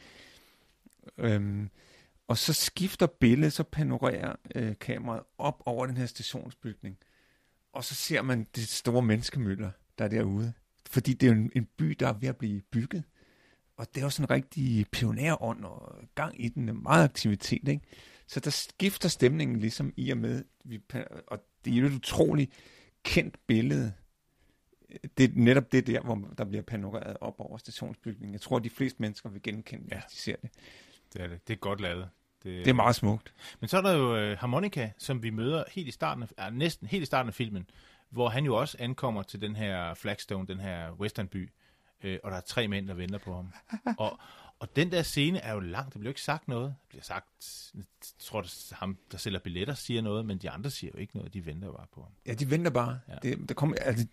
Øhm, 1.18 1.70
og 2.28 2.38
så 2.38 2.52
skifter 2.52 3.06
billedet, 3.06 3.52
så 3.52 3.62
panorerer 3.62 4.36
øh, 4.54 4.74
kameraet 4.80 5.22
op 5.38 5.62
over 5.66 5.86
den 5.86 5.96
her 5.96 6.06
stationsbygning. 6.06 6.98
Og 7.72 7.84
så 7.84 7.94
ser 7.94 8.22
man 8.22 8.46
det 8.56 8.68
store 8.68 9.02
menneskemøller, 9.02 9.70
der 9.98 10.04
er 10.04 10.08
derude. 10.08 10.52
Fordi 10.90 11.12
det 11.12 11.26
er 11.26 11.32
jo 11.32 11.38
en, 11.38 11.50
en 11.56 11.68
by, 11.76 11.96
der 12.00 12.08
er 12.08 12.12
ved 12.12 12.28
at 12.28 12.36
blive 12.36 12.60
bygget. 12.60 13.04
Og 13.76 13.94
det 13.94 14.00
er 14.00 14.04
jo 14.04 14.10
sådan 14.10 14.24
en 14.24 14.30
rigtig 14.30 14.86
pionerånd 14.92 15.64
og 15.64 15.98
gang 16.14 16.44
i 16.44 16.48
den, 16.48 16.82
meget 16.82 17.04
aktivitet. 17.04 17.68
Ikke? 17.68 17.84
Så 18.26 18.40
der 18.40 18.50
skifter 18.50 19.08
stemningen 19.08 19.60
ligesom 19.60 19.92
i 19.96 20.10
og 20.10 20.18
med, 20.18 20.44
vi, 20.64 20.80
og 21.26 21.38
det 21.64 21.74
er 21.74 21.78
jo 21.78 21.86
utroligt 21.86 22.52
kendt 23.04 23.46
billede. 23.46 23.92
Det 25.18 25.30
er 25.30 25.32
netop 25.34 25.72
det 25.72 25.86
der, 25.86 26.00
hvor 26.00 26.28
der 26.38 26.44
bliver 26.44 26.62
panoreret 26.62 27.16
op 27.20 27.34
over 27.38 27.58
stationsbygningen. 27.58 28.32
Jeg 28.32 28.40
tror, 28.40 28.56
at 28.56 28.64
de 28.64 28.70
fleste 28.70 29.02
mennesker 29.02 29.28
vil 29.28 29.42
genkende, 29.42 29.86
ja. 29.90 30.00
Hvis 30.00 30.12
de 30.12 30.16
ser 30.16 30.36
det. 30.42 30.50
Det 31.12 31.22
er 31.22 31.26
det. 31.26 31.48
Det 31.48 31.54
er 31.54 31.58
godt 31.58 31.80
lavet. 31.80 32.08
Det 32.44 32.68
er 32.68 32.72
meget 32.72 32.96
smukt. 32.96 33.34
Men 33.60 33.68
så 33.68 33.76
er 33.76 33.82
der 33.82 33.92
jo 33.92 34.16
øh, 34.16 34.38
Harmonica, 34.38 34.90
som 34.98 35.22
vi 35.22 35.30
møder 35.30 35.64
helt 35.72 35.88
i 35.88 35.90
starten 35.90 36.22
af, 36.22 36.28
ja, 36.38 36.50
næsten 36.50 36.86
helt 36.86 37.02
i 37.02 37.06
starten 37.06 37.28
af 37.28 37.34
filmen, 37.34 37.66
hvor 38.10 38.28
han 38.28 38.44
jo 38.44 38.56
også 38.56 38.76
ankommer 38.80 39.22
til 39.22 39.40
den 39.40 39.56
her 39.56 39.94
Flagstone, 39.94 40.46
den 40.46 40.60
her 40.60 40.92
westernby, 40.92 41.50
øh, 42.02 42.18
og 42.24 42.30
der 42.30 42.36
er 42.36 42.40
tre 42.40 42.68
mænd, 42.68 42.88
der 42.88 42.94
venter 42.94 43.18
på 43.18 43.34
ham. 43.34 43.52
og, 43.98 44.18
og 44.58 44.76
den 44.76 44.92
der 44.92 45.02
scene 45.02 45.38
er 45.38 45.52
jo 45.52 45.60
lang, 45.60 45.84
der 45.92 45.98
bliver 45.98 46.04
jo 46.04 46.10
ikke 46.10 46.20
sagt 46.22 46.48
noget. 46.48 46.66
Der 46.68 46.88
bliver 46.88 47.02
sagt, 47.02 47.26
jeg 47.74 47.84
tror, 48.18 48.40
at 48.40 48.72
ham, 48.72 48.98
der 49.12 49.18
sælger 49.18 49.38
billetter, 49.38 49.74
siger 49.74 50.02
noget, 50.02 50.26
men 50.26 50.38
de 50.38 50.50
andre 50.50 50.70
siger 50.70 50.90
jo 50.94 50.98
ikke 51.00 51.16
noget, 51.16 51.34
de 51.34 51.46
venter 51.46 51.72
bare 51.72 51.86
på 51.94 52.02
ham. 52.02 52.12
Ja, 52.26 52.34
de 52.34 52.50
venter 52.50 52.70
bare. 52.70 52.98
Ja. 53.08 53.12
Ja. 53.24 53.30
Det, 53.30 53.48
der 53.48 53.54
kommer 53.54 53.76
altså, 53.80 54.06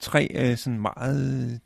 tre 0.00 0.28
øh, 0.34 0.56
sådan 0.56 0.80
meget 0.80 1.60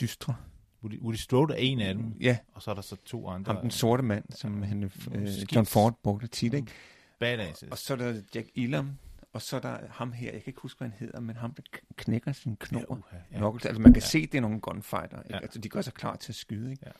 dystre. 0.00 0.36
Woody, 0.82 1.00
Woody 1.00 1.16
Strode 1.16 1.54
er 1.54 1.58
en 1.58 1.80
af 1.80 1.94
dem, 1.94 2.14
Ja, 2.20 2.38
og 2.54 2.62
så 2.62 2.70
er 2.70 2.74
der 2.74 2.82
så 2.82 2.96
to 3.04 3.28
andre. 3.28 3.52
ham 3.52 3.60
den 3.62 3.70
sorte 3.70 4.02
mand, 4.02 4.24
som 4.30 4.62
han, 4.62 4.84
øh. 5.12 5.28
John 5.54 5.66
Ford 5.66 5.98
brugte 6.02 6.26
tit, 6.26 6.54
ikke? 6.54 6.72
Badass. 7.20 7.62
Og 7.70 7.78
så 7.78 7.92
er 7.92 7.96
der 7.98 8.22
Jack 8.34 8.48
Elam, 8.54 8.98
og 9.36 9.42
så 9.42 9.56
er 9.56 9.60
der 9.60 9.88
ham 9.90 10.12
her, 10.12 10.32
jeg 10.32 10.42
kan 10.42 10.50
ikke 10.50 10.60
huske, 10.60 10.78
hvad 10.78 10.88
han 10.88 10.98
hedder, 10.98 11.20
men 11.20 11.36
ham, 11.36 11.54
der 11.54 11.62
knækker 11.96 12.32
sin 12.32 12.56
knor. 12.56 12.80
Ja, 12.80 12.86
uha, 12.88 13.16
ja. 13.32 13.52
Altså 13.68 13.82
man 13.82 13.92
kan 13.92 14.02
ja. 14.02 14.06
se, 14.08 14.26
det 14.26 14.34
er 14.34 14.40
nogle 14.40 14.60
gunfighter. 14.60 15.22
Ikke? 15.22 15.34
Ja. 15.34 15.40
Altså, 15.40 15.58
de 15.58 15.68
gør 15.68 15.80
sig 15.80 15.94
klar 15.94 16.16
til 16.16 16.32
at 16.32 16.36
skyde. 16.36 16.70
Ikke? 16.70 16.82
Ja. 16.86 16.92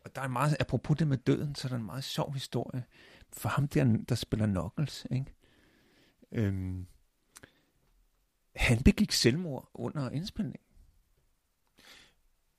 Og 0.00 0.14
der 0.14 0.20
er 0.20 0.24
en 0.26 0.32
meget, 0.32 0.56
apropos 0.60 0.96
det 0.98 1.08
med 1.08 1.16
døden, 1.16 1.54
så 1.54 1.66
er 1.66 1.68
der 1.68 1.76
en 1.76 1.84
meget 1.84 2.04
sjov 2.04 2.32
historie 2.34 2.84
for 3.32 3.48
ham 3.48 3.68
der, 3.68 3.96
der 4.08 4.14
spiller 4.14 4.46
Knuckles. 4.46 5.06
Ikke? 5.10 5.26
Øhm, 6.32 6.86
han 8.56 8.82
begik 8.82 9.12
selvmord 9.12 9.70
under 9.74 10.10
indspilningen. 10.10 10.60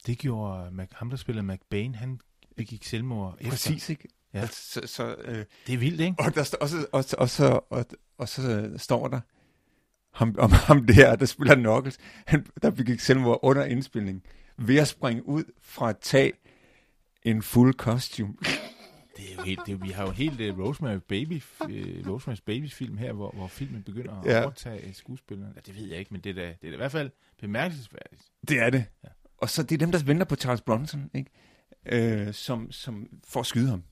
Det 0.05 0.17
gjorde 0.17 0.71
Mac, 0.71 0.87
ham, 0.91 1.09
der 1.09 1.17
spiller 1.17 1.41
McBain, 1.41 1.95
han 1.95 2.19
begik 2.55 2.83
selvmord 2.83 3.35
efter. 3.39 3.49
Præcis, 3.51 3.89
ikke? 3.89 4.07
Ja. 4.33 4.39
Altså, 4.39 4.81
så, 4.81 4.87
så, 4.87 5.15
øh, 5.15 5.45
Det 5.67 5.73
er 5.73 5.77
vildt, 5.77 6.01
ikke? 6.01 6.15
og, 6.19 6.35
der, 6.35 6.41
og, 6.61 6.69
så, 6.69 6.87
og, 6.91 7.03
så- 7.03 7.15
og, 7.19 7.29
så, 7.29 7.59
og, 7.69 7.85
og 8.17 8.29
så 8.29 8.71
står 8.77 9.07
der, 9.07 9.19
ham, 10.13 10.35
om 10.39 10.51
ham 10.67 10.85
der, 10.85 11.15
der 11.15 11.25
spiller 11.25 11.55
Knuckles, 11.55 11.97
han, 12.25 12.45
der 12.61 12.69
begik 12.69 12.99
selvmord 12.99 13.39
under 13.41 13.63
indspilningen, 13.65 14.23
ved 14.57 14.77
at 14.77 14.87
springe 14.87 15.27
ud 15.27 15.43
fra 15.61 15.89
et 15.89 15.97
tag 16.01 16.33
en 17.23 17.41
fuld 17.41 17.73
costume. 17.73 18.33
Det 19.17 19.31
er 19.31 19.35
jo 19.37 19.41
helt, 19.41 19.59
det 19.65 19.73
er, 19.73 19.77
vi 19.77 19.89
har 19.89 20.03
jo 20.05 20.11
helt 20.11 20.41
uh, 20.41 20.59
Rosemary 20.65 20.97
Baby, 21.07 21.41
uh, 21.61 21.67
Rosemary's 22.15 22.41
Baby 22.45 22.69
film 22.69 22.97
her, 22.97 23.13
hvor, 23.13 23.31
hvor 23.31 23.47
filmen 23.47 23.83
begynder 23.83 24.19
at 24.21 24.25
Ja. 24.25 24.43
overtage 24.43 24.93
skuespilleren. 24.93 25.53
Ja, 25.55 25.59
det 25.65 25.75
ved 25.75 25.87
jeg 25.87 25.99
ikke, 25.99 26.11
men 26.11 26.21
det 26.21 26.29
er 26.29 26.33
da, 26.33 26.41
det 26.41 26.49
er 26.63 26.67
da 26.69 26.73
i 26.73 26.77
hvert 26.77 26.91
fald 26.91 27.09
bemærkelsesværdigt. 27.41 28.21
Det 28.47 28.59
er 28.59 28.69
det. 28.69 28.85
Ja. 29.03 29.07
Og 29.37 29.49
så 29.49 29.63
det 29.63 29.71
er 29.71 29.77
dem, 29.77 29.91
der 29.91 30.03
venter 30.03 30.25
på 30.25 30.35
Charles 30.35 30.61
Bronson, 30.61 31.09
ikke? 31.13 31.31
Øh, 31.85 32.33
som, 32.33 32.71
som 32.71 33.07
får 33.27 33.43
skyde 33.43 33.69
ham. 33.69 33.83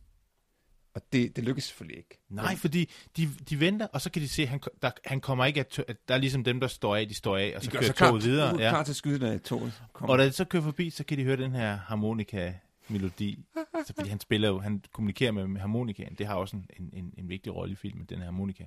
Og 0.95 1.01
det, 1.13 1.36
det 1.36 1.43
lykkes 1.43 1.63
selvfølgelig 1.63 1.97
ikke. 1.97 2.17
Nej, 2.29 2.55
fordi 2.55 2.89
de, 3.17 3.29
de 3.49 3.60
venter, 3.60 3.88
og 3.88 4.01
så 4.01 4.10
kan 4.12 4.21
de 4.21 4.27
se, 4.29 4.41
at 4.41 4.47
han, 4.47 4.60
der, 4.81 4.91
han 5.05 5.21
kommer 5.21 5.45
ikke 5.45 5.60
af 5.60 5.65
tø- 5.65 5.84
at 5.88 6.08
Der 6.08 6.13
er 6.13 6.17
ligesom 6.17 6.43
dem, 6.43 6.60
der 6.60 6.67
står 6.67 6.95
af, 6.95 7.08
de 7.08 7.13
står 7.13 7.38
af, 7.38 7.53
og 7.55 7.63
så 7.63 7.65
De 7.65 7.71
kører 7.71 7.84
sig 7.84 7.95
klar, 7.95 8.10
toget 8.10 8.23
videre. 8.23 8.53
Uh, 8.53 8.60
klar 8.60 8.84
til 8.84 8.91
at 8.91 8.95
skyde, 8.95 9.19
da 9.19 9.38
toget 9.38 9.84
kommer. 9.93 10.13
Og 10.13 10.19
da 10.19 10.25
det 10.25 10.36
så 10.36 10.45
kører 10.45 10.63
forbi, 10.63 10.89
så 10.89 11.03
kan 11.03 11.17
de 11.17 11.23
høre 11.23 11.38
den 11.38 11.51
her 11.51 11.77
harmonika-melodi. 11.77 13.39
Så 13.86 13.93
fordi 13.95 14.10
han 14.10 14.19
spiller 14.19 14.47
jo, 14.47 14.60
han 14.60 14.84
kommunikerer 14.93 15.31
med, 15.31 15.47
med 15.47 15.62
harmonikaen. 15.62 16.15
Det 16.17 16.27
har 16.27 16.36
også 16.36 16.55
en, 16.55 16.67
en, 16.79 16.89
en, 16.93 17.13
en 17.17 17.29
vigtig 17.29 17.55
rolle 17.55 17.71
i 17.71 17.75
filmen, 17.75 18.05
den 18.05 18.17
her 18.17 18.25
harmonika. 18.25 18.65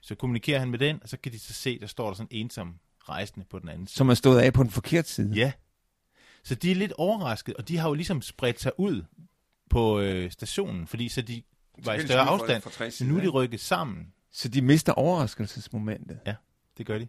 Så 0.00 0.14
kommunikerer 0.14 0.58
han 0.58 0.70
med 0.70 0.78
den, 0.78 0.98
og 1.02 1.08
så 1.08 1.16
kan 1.16 1.32
de 1.32 1.38
så 1.38 1.52
se, 1.52 1.78
der 1.78 1.86
står 1.86 2.06
der 2.06 2.14
sådan 2.14 2.28
en 2.30 2.44
ensom 2.44 2.74
rejsende 3.08 3.46
på 3.50 3.58
den 3.58 3.68
anden 3.68 3.86
side. 3.86 3.96
Som 3.96 4.08
er 4.08 4.14
stået 4.14 4.40
af 4.40 4.52
på 4.52 4.62
den 4.62 4.70
forkerte 4.70 5.08
side. 5.08 5.32
Ja. 5.34 5.52
Så 6.44 6.54
de 6.54 6.70
er 6.70 6.74
lidt 6.74 6.92
overrasket, 6.92 7.54
og 7.54 7.68
de 7.68 7.76
har 7.76 7.88
jo 7.88 7.94
ligesom 7.94 8.22
spredt 8.22 8.60
sig 8.60 8.72
ud 8.78 9.02
på 9.70 10.00
øh, 10.00 10.30
stationen, 10.30 10.86
fordi 10.86 11.08
så 11.08 11.22
de 11.22 11.42
var 11.86 11.94
i 11.94 12.06
større 12.06 12.26
fra- 12.26 12.32
afstand. 12.32 12.62
fra 12.62 13.04
Men 13.04 13.12
nu 13.12 13.18
er 13.18 13.22
de 13.22 13.28
rykket 13.28 13.60
sammen. 13.60 14.12
Så 14.32 14.48
de 14.48 14.62
mister 14.62 14.92
overraskelsesmomentet. 14.92 16.20
Det 16.78 16.86
gør 16.86 16.98
de. 16.98 17.08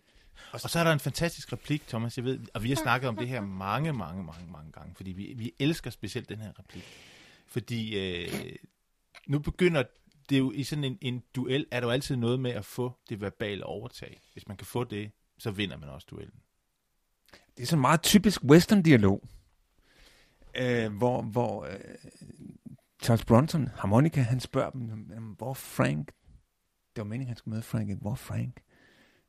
Og 0.53 0.59
så 0.61 0.79
er 0.79 0.83
der 0.83 0.91
en 0.93 0.99
fantastisk 0.99 1.53
replik, 1.53 1.87
Thomas, 1.87 2.17
jeg 2.17 2.25
ved, 2.25 2.39
og 2.53 2.63
vi 2.63 2.69
har 2.69 2.75
snakket 2.75 3.07
om 3.09 3.15
det 3.15 3.27
her 3.27 3.41
mange, 3.41 3.93
mange, 3.93 4.23
mange, 4.23 4.51
mange 4.51 4.71
gange, 4.71 4.95
fordi 4.95 5.11
vi, 5.11 5.33
vi 5.37 5.51
elsker 5.59 5.89
specielt 5.89 6.29
den 6.29 6.39
her 6.41 6.51
replik. 6.59 6.83
Fordi 7.47 7.97
øh, 7.97 8.55
nu 9.27 9.39
begynder 9.39 9.83
det 10.29 10.39
jo 10.39 10.51
i 10.51 10.63
sådan 10.63 10.83
en, 10.83 10.97
en 11.01 11.23
duel, 11.35 11.65
er 11.71 11.79
der 11.79 11.87
jo 11.87 11.91
altid 11.91 12.15
noget 12.15 12.39
med 12.39 12.51
at 12.51 12.65
få 12.65 12.97
det 13.09 13.21
verbale 13.21 13.65
overtag. 13.65 14.21
Hvis 14.33 14.47
man 14.47 14.57
kan 14.57 14.67
få 14.67 14.83
det, 14.83 15.11
så 15.37 15.51
vinder 15.51 15.77
man 15.77 15.89
også 15.89 16.07
duellen. 16.11 16.39
Det 17.57 17.63
er 17.63 17.67
sådan 17.67 17.77
en 17.77 17.81
meget 17.81 18.01
typisk 18.01 18.43
western-dialog, 18.43 19.23
øh, 20.55 20.93
hvor, 20.93 21.21
hvor 21.21 21.65
øh, 21.65 21.79
Charles 23.01 23.25
Bronson, 23.25 23.67
harmonika, 23.67 24.21
han 24.21 24.39
spørger 24.39 24.69
dem, 24.69 25.35
hvor 25.37 25.53
Frank? 25.53 26.07
Det 26.95 27.01
var 27.01 27.03
meningen, 27.03 27.27
han 27.27 27.37
skulle 27.37 27.53
møde 27.53 27.63
Frank. 27.63 28.01
Hvor 28.01 28.15
Frank? 28.15 28.61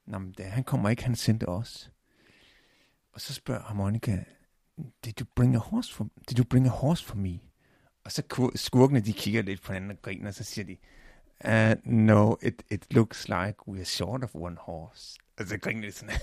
Nå, 0.06 0.18
men 0.18 0.32
det, 0.32 0.44
han 0.44 0.64
kommer 0.64 0.88
ikke, 0.88 1.04
han 1.04 1.16
sendte 1.16 1.48
os. 1.48 1.90
Og 3.12 3.20
så 3.20 3.34
spørger 3.34 3.62
harmonika, 3.62 4.24
did 5.04 5.20
you 5.20 5.26
bring 5.36 5.54
a 5.54 5.58
horse 5.58 5.94
for, 5.94 6.08
did 6.28 6.38
you 6.38 6.44
bring 6.44 6.66
a 6.66 6.70
horse 6.70 7.04
for 7.04 7.16
me? 7.16 7.40
Og 8.04 8.12
så 8.12 8.50
skurkene, 8.54 9.00
de 9.00 9.12
kigger 9.12 9.42
lidt 9.42 9.62
på 9.62 9.72
hinanden 9.72 9.96
og 9.96 10.02
griner, 10.02 10.28
og 10.28 10.34
så 10.34 10.44
siger 10.44 10.64
de, 10.64 10.76
uh, 11.44 11.92
no, 11.92 12.34
it, 12.42 12.62
it 12.70 12.94
looks 12.94 13.28
like 13.28 13.68
we 13.68 13.78
are 13.78 13.84
short 13.84 14.24
of 14.24 14.34
one 14.34 14.56
horse. 14.60 15.18
Og 15.38 15.46
så 15.46 15.58
griner 15.58 15.86
de 15.86 15.92
sådan, 15.92 16.16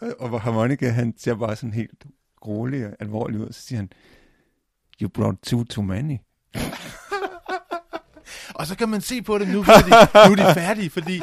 og 0.20 0.28
hvor 0.28 0.38
harmonika, 0.38 0.88
han 0.88 1.14
ser 1.16 1.34
bare 1.34 1.56
sådan 1.56 1.72
helt 1.72 2.06
rolig 2.46 2.86
og 2.86 2.96
alvorlig 3.00 3.40
ud, 3.40 3.46
og 3.46 3.54
så 3.54 3.62
siger 3.62 3.76
han, 3.76 3.92
you 5.02 5.08
brought 5.08 5.38
two 5.42 5.64
too 5.64 5.82
many. 5.84 6.16
Og 8.54 8.66
så 8.66 8.76
kan 8.76 8.88
man 8.88 9.00
se 9.00 9.22
på 9.22 9.38
det 9.38 9.48
nu, 9.48 9.62
fordi 9.62 9.90
nu 9.90 10.32
er 10.32 10.34
de 10.48 10.54
færdige, 10.54 10.90
fordi 10.90 11.20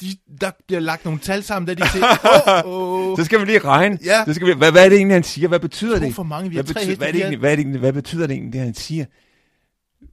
de, 0.00 0.06
der 0.40 0.50
bliver 0.66 0.80
lagt 0.80 1.04
nogle 1.04 1.20
tal 1.20 1.42
sammen, 1.42 1.66
der 1.68 1.74
de 1.84 1.88
ser, 1.88 2.62
åh, 2.66 2.72
åh, 3.10 3.18
Så 3.18 3.24
skal 3.24 3.40
vi 3.40 3.44
lige 3.44 3.58
regne. 3.58 3.98
Ja. 4.04 4.24
Så 4.24 4.34
skal 4.34 4.46
vi, 4.46 4.52
hvad, 4.52 4.72
hvad 4.72 4.84
er 4.84 4.88
det 4.88 4.96
egentlig, 4.96 5.14
han 5.14 5.22
siger? 5.22 5.48
Hvad 5.48 5.60
betyder 5.60 5.98
det? 5.98 6.14
for 6.14 6.22
mange, 6.22 6.50
vi 6.50 6.56
har 6.56 6.62
Hvad 6.62 6.74
tre 6.74 6.80
betyder, 6.80 6.90
heste, 6.90 6.98
hvad, 6.98 7.08
er 7.08 7.12
det 7.12 7.20
egentlig, 7.20 7.38
hvad, 7.38 7.50
er 7.52 7.56
det 7.56 7.62
egentlig, 7.62 7.80
hvad 7.80 7.92
betyder 7.92 8.26
det 8.26 8.34
egentlig, 8.34 8.52
det 8.52 8.60
han 8.60 8.74
siger? 8.74 9.04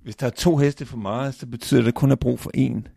Hvis 0.04 0.16
der 0.16 0.26
er 0.26 0.30
to 0.30 0.58
heste 0.58 0.86
for 0.86 0.98
meget, 0.98 1.36
så 1.36 1.46
betyder 1.48 1.82
det, 1.82 1.88
at 1.88 1.94
der 1.94 2.00
kun 2.00 2.12
er 2.12 2.16
brug 2.16 2.40
for 2.40 2.52
én. 2.58 2.94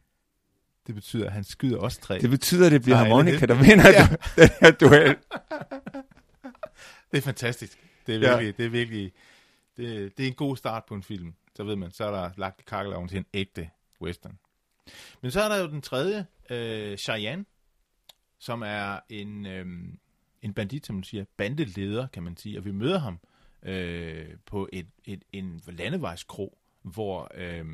Det 0.87 0.94
betyder, 0.94 1.26
at 1.26 1.33
han 1.33 1.44
skyder 1.44 1.79
også 1.79 2.00
tre. 2.00 2.18
Det 2.20 2.31
betyder, 2.31 2.66
at 2.66 2.72
det 2.72 2.83
bliver 2.83 2.96
er 2.96 3.00
alle 3.00 3.14
harmonika, 3.14 3.46
der 3.46 3.55
vinder 3.55 3.88
Ja. 3.90 4.09
ja. 4.37 4.42
den 4.42 4.50
her 4.61 4.70
duel. 4.70 5.16
Det 7.12 7.18
er 7.18 7.22
fantastisk. 7.22 7.79
Det 8.07 8.14
er 8.14 8.18
Ja. 8.18 8.29
virkelig, 8.37 8.57
det 8.57 8.66
er 8.66 8.70
virkelig, 8.70 9.12
det, 9.76 10.16
det 10.16 10.22
er 10.22 10.28
en 10.28 10.35
god 10.35 10.56
start 10.56 10.85
på 10.85 10.94
en 10.94 11.02
film. 11.02 11.35
Så 11.56 11.64
ved 11.64 11.76
man, 11.76 11.90
så 11.90 12.04
er 12.04 12.11
der 12.11 12.30
lagt 12.37 12.61
i 12.61 12.64
kakkeloven 12.66 13.09
til 13.09 13.18
en 13.18 13.26
ægte 13.35 13.70
western. 14.00 14.38
Men 15.20 15.30
så 15.30 15.40
er 15.40 15.48
der 15.48 15.56
jo 15.56 15.66
den 15.68 15.83
tredje, 15.83 16.26
øh, 16.50 16.96
Cheyenne, 16.96 17.44
som 18.38 18.62
er 18.62 19.00
en, 19.09 19.46
øh, 19.46 19.66
en 20.42 20.54
bandit, 20.54 20.87
som 20.87 20.94
man 20.94 21.04
siger, 21.04 21.24
bandeleder, 21.37 22.06
kan 22.06 22.22
man 22.22 22.37
sige. 22.37 22.59
Og 22.59 22.64
vi 22.64 22.72
møder 22.72 22.98
ham 22.98 23.18
øh, 23.62 24.28
på 24.46 24.68
et, 24.72 24.87
et, 25.04 25.24
en 25.33 25.61
landevejskro, 25.66 26.59
hvor 26.83 27.30
øh, 27.35 27.66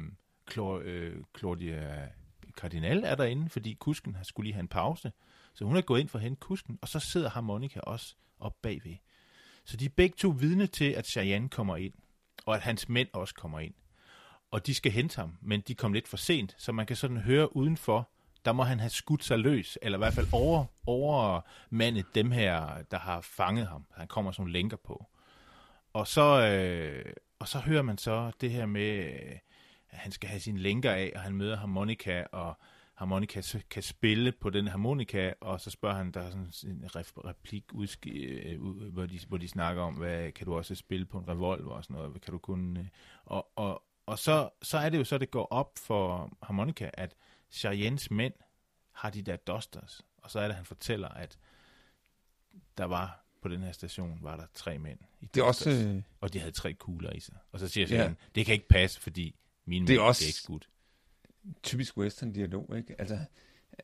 Clor, 0.51 0.83
øh, 0.85 1.17
Claudia 1.39 2.09
Cardinal 2.53 3.05
er 3.05 3.15
derinde, 3.15 3.49
fordi 3.49 3.75
kusken 3.75 4.15
har 4.15 4.25
skulle 4.25 4.47
lige 4.47 4.55
have 4.55 4.61
en 4.61 4.69
pause. 4.69 5.13
Så 5.55 5.65
hun 5.65 5.77
er 5.77 5.81
gået 5.81 6.01
ind 6.01 6.09
for 6.09 6.19
at 6.19 6.23
hente 6.23 6.41
kusken, 6.41 6.79
og 6.83 6.89
så 6.89 6.99
sidder 6.99 7.31
harmonika 7.31 7.81
også 7.81 8.15
op 8.41 8.63
bagved. 8.63 8.97
Så 9.67 9.77
de 9.77 9.85
er 9.85 9.91
begge 9.97 10.17
to 10.19 10.29
vidne 10.29 10.67
til, 10.67 10.91
at 10.91 11.07
Cheyenne 11.07 11.49
kommer 11.49 11.77
ind, 11.77 11.95
og 12.47 12.55
at 12.55 12.61
hans 12.61 12.89
mænd 12.89 13.09
også 13.13 13.35
kommer 13.35 13.61
ind. 13.61 13.75
Og 14.51 14.67
de 14.67 14.75
skal 14.75 14.93
hente 14.93 15.17
ham, 15.17 15.39
men 15.41 15.61
de 15.61 15.75
kom 15.75 15.93
lidt 15.93 16.09
for 16.09 16.17
sent, 16.17 16.55
så 16.59 16.73
man 16.73 16.87
kan 16.87 16.97
sådan 16.97 17.17
høre 17.17 17.57
udenfor, 17.57 18.11
der 18.45 18.53
må 18.53 18.63
han 18.63 18.81
have 18.81 18.91
skudt 18.91 19.25
sig 19.25 19.39
løs, 19.39 19.79
eller 19.83 19.99
i 19.99 20.01
hvert 20.01 20.15
fald 20.15 20.27
over, 20.33 20.65
over 20.87 21.41
mandet, 21.71 22.07
dem 22.15 22.31
her, 22.31 22.83
der 22.91 22.99
har 22.99 23.21
fanget 23.21 23.67
ham. 23.67 23.87
Han 23.97 24.09
kommer 24.09 24.33
som 24.33 24.47
lænker 24.47 24.77
på. 24.77 25.07
Og 25.93 26.07
så, 26.07 26.47
øh, 26.47 27.13
og 27.39 27.49
så 27.49 27.59
hører 27.59 27.83
man 27.83 27.99
så 27.99 28.31
det 28.41 28.51
her 28.51 28.67
med, 28.67 28.99
at 29.91 29.99
han 29.99 30.13
skal 30.13 30.29
have 30.29 30.41
sine 30.41 30.59
lænker 30.59 30.93
af, 30.93 31.13
og 31.15 31.21
han 31.21 31.35
møder 31.35 31.57
harmonika, 31.57 32.25
og 32.33 32.59
harmonika 32.97 33.43
kan 33.71 33.83
spille 33.83 34.33
på 34.33 34.51
den 34.51 34.67
harmonika, 34.69 35.33
og 35.41 35.61
så 35.61 35.71
spørger 35.71 35.97
han, 35.97 36.11
der 36.13 36.21
er 36.21 36.31
sådan 36.31 36.73
en 36.73 36.91
replik, 36.97 37.65
øh, 38.07 38.61
ud- 38.61 38.91
hvor, 38.93 39.07
de, 39.07 39.21
hvor 39.29 39.37
de 39.39 39.49
snakker 39.49 39.83
om, 39.83 39.95
hvad 39.95 40.33
kan 40.33 40.47
du 40.47 40.55
også 40.55 40.75
spille 40.75 41.07
på 41.07 41.19
en 41.19 41.29
revolver 41.29 41.73
og 41.73 41.85
sådan 41.85 41.95
noget, 41.95 42.11
hvad 42.11 42.21
kan 42.21 42.33
du 42.33 42.39
kun... 42.39 42.77
Øh, 42.77 42.87
og, 43.25 43.49
og, 43.57 43.83
og 44.07 44.19
så, 44.19 44.51
så 44.63 44.79
er 44.79 44.89
det 44.89 44.99
jo 44.99 45.05
så, 45.05 45.19
det 45.19 45.31
går 45.31 45.47
op 45.53 45.79
for 45.79 46.31
harmonika, 46.43 46.91
at 46.95 47.15
Cheyennes 47.51 48.11
mænd 48.11 48.35
har 48.93 49.11
de 49.11 49.23
der 49.23 49.37
dusters, 49.37 50.03
og 50.17 50.31
så 50.31 50.41
er 50.41 50.47
det, 50.47 50.57
han 50.57 50.65
fortæller, 50.65 51.09
at 51.09 51.39
der 52.79 52.85
var 52.85 53.25
på 53.43 53.49
den 53.49 53.63
her 53.63 53.73
station, 53.73 54.19
var 54.23 54.37
der 54.37 54.47
tre 54.55 54.79
mænd 54.79 54.99
i 55.21 55.27
Det 55.35 55.41
er 55.41 55.45
også, 55.45 55.71
øh, 55.71 56.03
og 56.21 56.33
de 56.33 56.39
havde 56.39 56.53
tre 56.53 56.73
kugler 56.75 57.13
i 57.13 57.21
sig. 57.21 57.35
Og 57.53 57.61
så 57.61 57.69
siger 57.69 57.87
Ja. 57.87 57.95
Cheyenne, 57.95 58.17
det 58.35 58.47
kan 58.47 58.53
ikke 58.55 58.69
passe, 58.69 59.01
fordi 59.01 59.35
mine 59.65 59.87
Det 59.87 59.95
er 59.95 59.99
mænd 59.99 60.09
også- 60.09 60.25
er 60.25 60.27
ikke 60.27 60.39
skudt. 60.39 60.69
Typisk 61.63 61.97
western-dialog, 61.97 62.77
ikke? 62.77 62.95
Altså, 62.99 63.19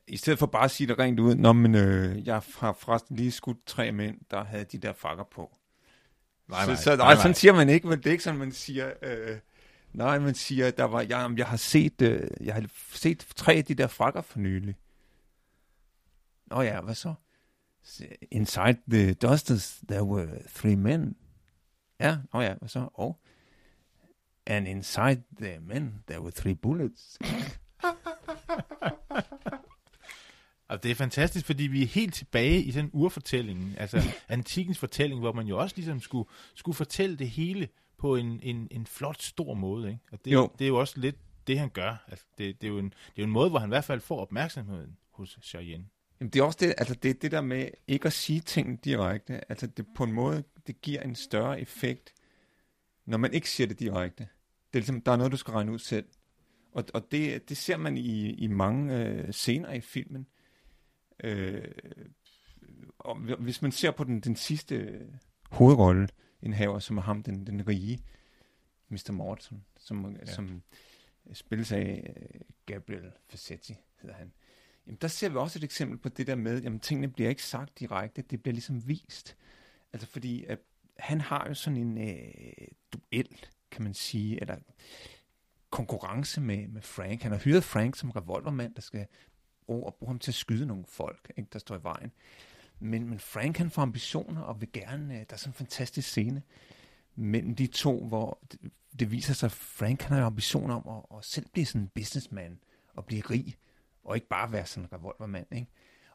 i 0.06 0.16
stedet 0.16 0.38
for 0.38 0.46
bare 0.46 0.64
at 0.64 0.70
sige 0.70 0.86
det 0.86 0.98
rent 0.98 1.20
ud, 1.20 1.34
Nå, 1.34 1.52
men 1.52 1.74
øh, 1.74 2.26
jeg 2.26 2.34
har 2.34 2.72
forresten 2.72 3.16
lige 3.16 3.32
skudt 3.32 3.66
tre 3.66 3.92
mænd, 3.92 4.18
der 4.30 4.44
havde 4.44 4.64
de 4.64 4.78
der 4.78 4.92
fakker 4.92 5.24
på. 5.24 5.56
Nej, 6.48 6.64
så, 6.64 6.82
så, 6.82 6.96
nej, 6.96 7.16
sådan 7.16 7.34
siger 7.34 7.52
man 7.52 7.68
ikke, 7.68 7.86
men 7.86 7.98
det 7.98 8.06
er 8.06 8.10
ikke 8.10 8.24
sådan, 8.24 8.38
man 8.38 8.52
siger... 8.52 8.92
Øh, 9.02 9.38
nej, 9.92 10.18
man 10.18 10.34
siger, 10.34 10.70
der 10.70 10.84
var, 10.84 11.00
jeg, 11.00 11.34
jeg 11.36 11.46
har 11.46 11.56
set, 11.56 12.02
øh, 12.02 12.30
jeg 12.40 12.54
har 12.54 12.64
set 12.92 13.26
tre 13.36 13.52
af 13.52 13.64
de 13.64 13.74
der 13.74 13.86
frakker 13.86 14.20
for 14.20 14.38
nylig. 14.38 14.76
Nå 16.46 16.60
ja, 16.60 16.80
hvad 16.80 16.94
så? 16.94 17.14
Inside 18.30 18.76
the 18.90 19.14
dusters, 19.14 19.80
there 19.88 20.04
were 20.04 20.28
three 20.54 20.76
men. 20.76 21.16
Ja, 22.00 22.18
nå 22.32 22.40
ja, 22.40 22.54
hvad 22.54 22.68
så? 22.68 22.88
Og 22.94 23.20
and 24.52 24.68
inside 24.68 25.22
the 25.40 25.58
men, 25.60 25.94
there 26.08 26.20
were 26.20 26.30
three 26.30 26.54
bullets. 26.54 27.18
Og 30.68 30.82
det 30.82 30.90
er 30.90 30.94
fantastisk, 30.94 31.46
fordi 31.46 31.62
vi 31.66 31.82
er 31.82 31.86
helt 31.86 32.14
tilbage 32.14 32.62
i 32.62 32.72
sådan 32.72 32.90
urfortællingen, 32.92 33.74
altså 33.78 34.02
antikens 34.28 34.78
fortælling, 34.78 35.20
hvor 35.20 35.32
man 35.32 35.46
jo 35.46 35.58
også 35.58 35.76
ligesom 35.76 36.00
skulle, 36.00 36.28
skulle 36.54 36.76
fortælle 36.76 37.16
det 37.16 37.30
hele 37.30 37.68
på 37.98 38.16
en, 38.16 38.40
en, 38.42 38.68
en 38.70 38.86
flot, 38.86 39.22
stor 39.22 39.54
måde. 39.54 39.88
Ikke? 39.88 40.00
Og 40.12 40.18
det, 40.24 40.32
Jo. 40.32 40.50
det 40.58 40.64
er 40.64 40.68
jo 40.68 40.78
også 40.80 41.00
lidt 41.00 41.16
det, 41.46 41.58
han 41.58 41.68
gør. 41.70 42.04
Altså, 42.08 42.24
det, 42.38 42.60
det, 42.60 42.66
er 42.66 42.72
jo 42.72 42.78
en, 42.78 42.84
det 42.84 42.94
er 42.94 43.22
jo 43.22 43.24
en 43.24 43.30
måde, 43.30 43.50
hvor 43.50 43.58
han 43.58 43.68
i 43.68 43.74
hvert 43.74 43.84
fald 43.84 44.00
får 44.00 44.20
opmærksomheden 44.20 44.96
hos 45.10 45.38
Cheyenne. 45.42 45.84
Jamen, 46.20 46.30
det 46.30 46.40
er 46.40 46.44
også 46.44 46.58
det, 46.60 46.74
altså 46.78 46.94
det, 46.94 47.22
det 47.22 47.30
der 47.30 47.40
med 47.40 47.68
ikke 47.88 48.06
at 48.06 48.12
sige 48.12 48.40
ting 48.40 48.84
direkte. 48.84 49.50
Altså 49.50 49.66
det 49.66 49.86
på 49.94 50.04
en 50.04 50.12
måde, 50.12 50.44
det 50.66 50.80
giver 50.80 51.00
en 51.02 51.14
større 51.14 51.60
effekt, 51.60 52.12
når 53.06 53.18
man 53.18 53.32
ikke 53.32 53.50
siger 53.50 53.66
det 53.66 53.78
direkte. 53.80 54.28
Det 54.72 54.78
er 54.78 54.80
ligesom, 54.80 55.00
der 55.00 55.12
er 55.12 55.16
noget, 55.16 55.32
du 55.32 55.36
skal 55.36 55.52
regne 55.52 55.72
ud 55.72 55.78
selv. 55.78 56.06
Og, 56.72 56.84
og 56.94 57.12
det, 57.12 57.48
det 57.48 57.56
ser 57.56 57.76
man 57.76 57.96
i, 57.96 58.30
i 58.30 58.46
mange 58.46 58.98
øh, 58.98 59.32
scener 59.32 59.72
i 59.72 59.80
filmen. 59.80 60.26
Øh, 61.24 61.68
og 62.98 63.16
hvis 63.16 63.62
man 63.62 63.72
ser 63.72 63.90
på 63.90 64.04
den, 64.04 64.20
den 64.20 64.36
sidste 64.36 64.76
øh, 64.76 65.00
hovedrolle, 65.50 66.08
en 66.42 66.52
haver, 66.52 66.78
som 66.78 66.98
er 66.98 67.02
ham, 67.02 67.22
den, 67.22 67.46
den 67.46 67.68
rige, 67.68 67.98
Mr. 68.88 69.12
Morton, 69.12 69.64
som, 69.78 70.12
Ja. 70.12 70.18
ja. 70.26 70.32
som 70.32 70.62
spilles 71.32 71.72
af 71.72 72.14
øh, 72.16 72.40
Gabriel 72.66 73.10
Fassetti, 73.28 73.74
hedder 74.02 74.16
han. 74.16 74.32
Jamen, 74.86 74.98
der 75.00 75.08
ser 75.08 75.28
vi 75.28 75.36
også 75.36 75.58
et 75.58 75.64
eksempel 75.64 75.98
på 75.98 76.08
det 76.08 76.26
der 76.26 76.34
med, 76.34 76.62
jamen 76.62 76.80
tingene 76.80 77.08
bliver 77.08 77.30
ikke 77.30 77.42
sagt 77.42 77.78
direkte, 77.78 78.22
det 78.22 78.42
bliver 78.42 78.52
ligesom 78.52 78.88
vist. 78.88 79.36
Altså 79.92 80.08
fordi, 80.08 80.44
at 80.44 80.58
han 80.96 81.20
har 81.20 81.48
jo 81.48 81.54
sådan 81.54 81.76
en 81.76 81.98
øh, 82.08 82.66
duel, 82.92 83.46
kan 83.72 83.82
man 83.82 83.94
sige, 83.94 84.40
eller 84.40 84.56
konkurrence 85.70 86.40
med, 86.40 86.68
med 86.68 86.82
Frank. 86.82 87.22
Han 87.22 87.32
har 87.32 87.38
hyret 87.38 87.64
Frank 87.64 87.96
som 87.96 88.10
revolvermand, 88.10 88.74
der 88.74 88.80
skal 88.80 89.06
bruge, 89.66 89.86
og 89.86 89.94
bruge 89.94 90.10
ham 90.10 90.18
til 90.18 90.30
at 90.30 90.34
skyde 90.34 90.66
nogle 90.66 90.84
folk, 90.88 91.32
ikke, 91.36 91.48
der 91.52 91.58
står 91.58 91.76
i 91.76 91.82
vejen. 91.82 92.12
Men, 92.78 93.08
men 93.08 93.18
Frank 93.18 93.56
han 93.56 93.70
får 93.70 93.82
ambitioner 93.82 94.40
og 94.40 94.60
vil 94.60 94.72
gerne, 94.72 95.14
øh, 95.14 95.20
der 95.20 95.34
er 95.34 95.36
sådan 95.36 95.50
en 95.50 95.54
fantastisk 95.54 96.08
scene 96.08 96.42
mellem 97.14 97.54
de 97.54 97.66
to, 97.66 98.06
hvor 98.06 98.38
det 98.98 99.10
viser 99.10 99.34
sig, 99.34 99.46
at 99.46 99.52
Frank 99.52 100.02
han 100.02 100.16
har 100.16 100.26
ambition 100.26 100.70
om 100.70 100.88
at, 100.88 101.18
at 101.18 101.24
selv 101.24 101.46
blive 101.52 101.66
sådan 101.66 101.80
en 101.80 101.88
businessman 101.88 102.60
og 102.94 103.06
blive 103.06 103.22
rig, 103.30 103.56
og 104.04 104.14
ikke 104.16 104.28
bare 104.28 104.52
være 104.52 104.66
sådan 104.66 104.84
en 104.84 104.92
revolvermand. 104.92 105.46
Ikke? 105.52 105.66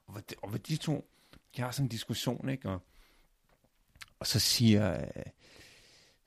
Og, 0.06 0.12
hvor 0.12 0.22
de, 0.22 0.36
og 0.41 0.50
hvor 0.50 0.58
de 0.58 0.76
to, 0.76 1.10
de 1.56 1.62
har 1.62 1.72
sådan 1.72 1.86
en 1.86 1.89
diskussion, 1.89 2.50
ikke? 2.50 2.70
Og, 2.70 2.82
og 4.20 4.28
så 4.28 4.39
siger, 4.39 5.02
øh, 5.02 5.24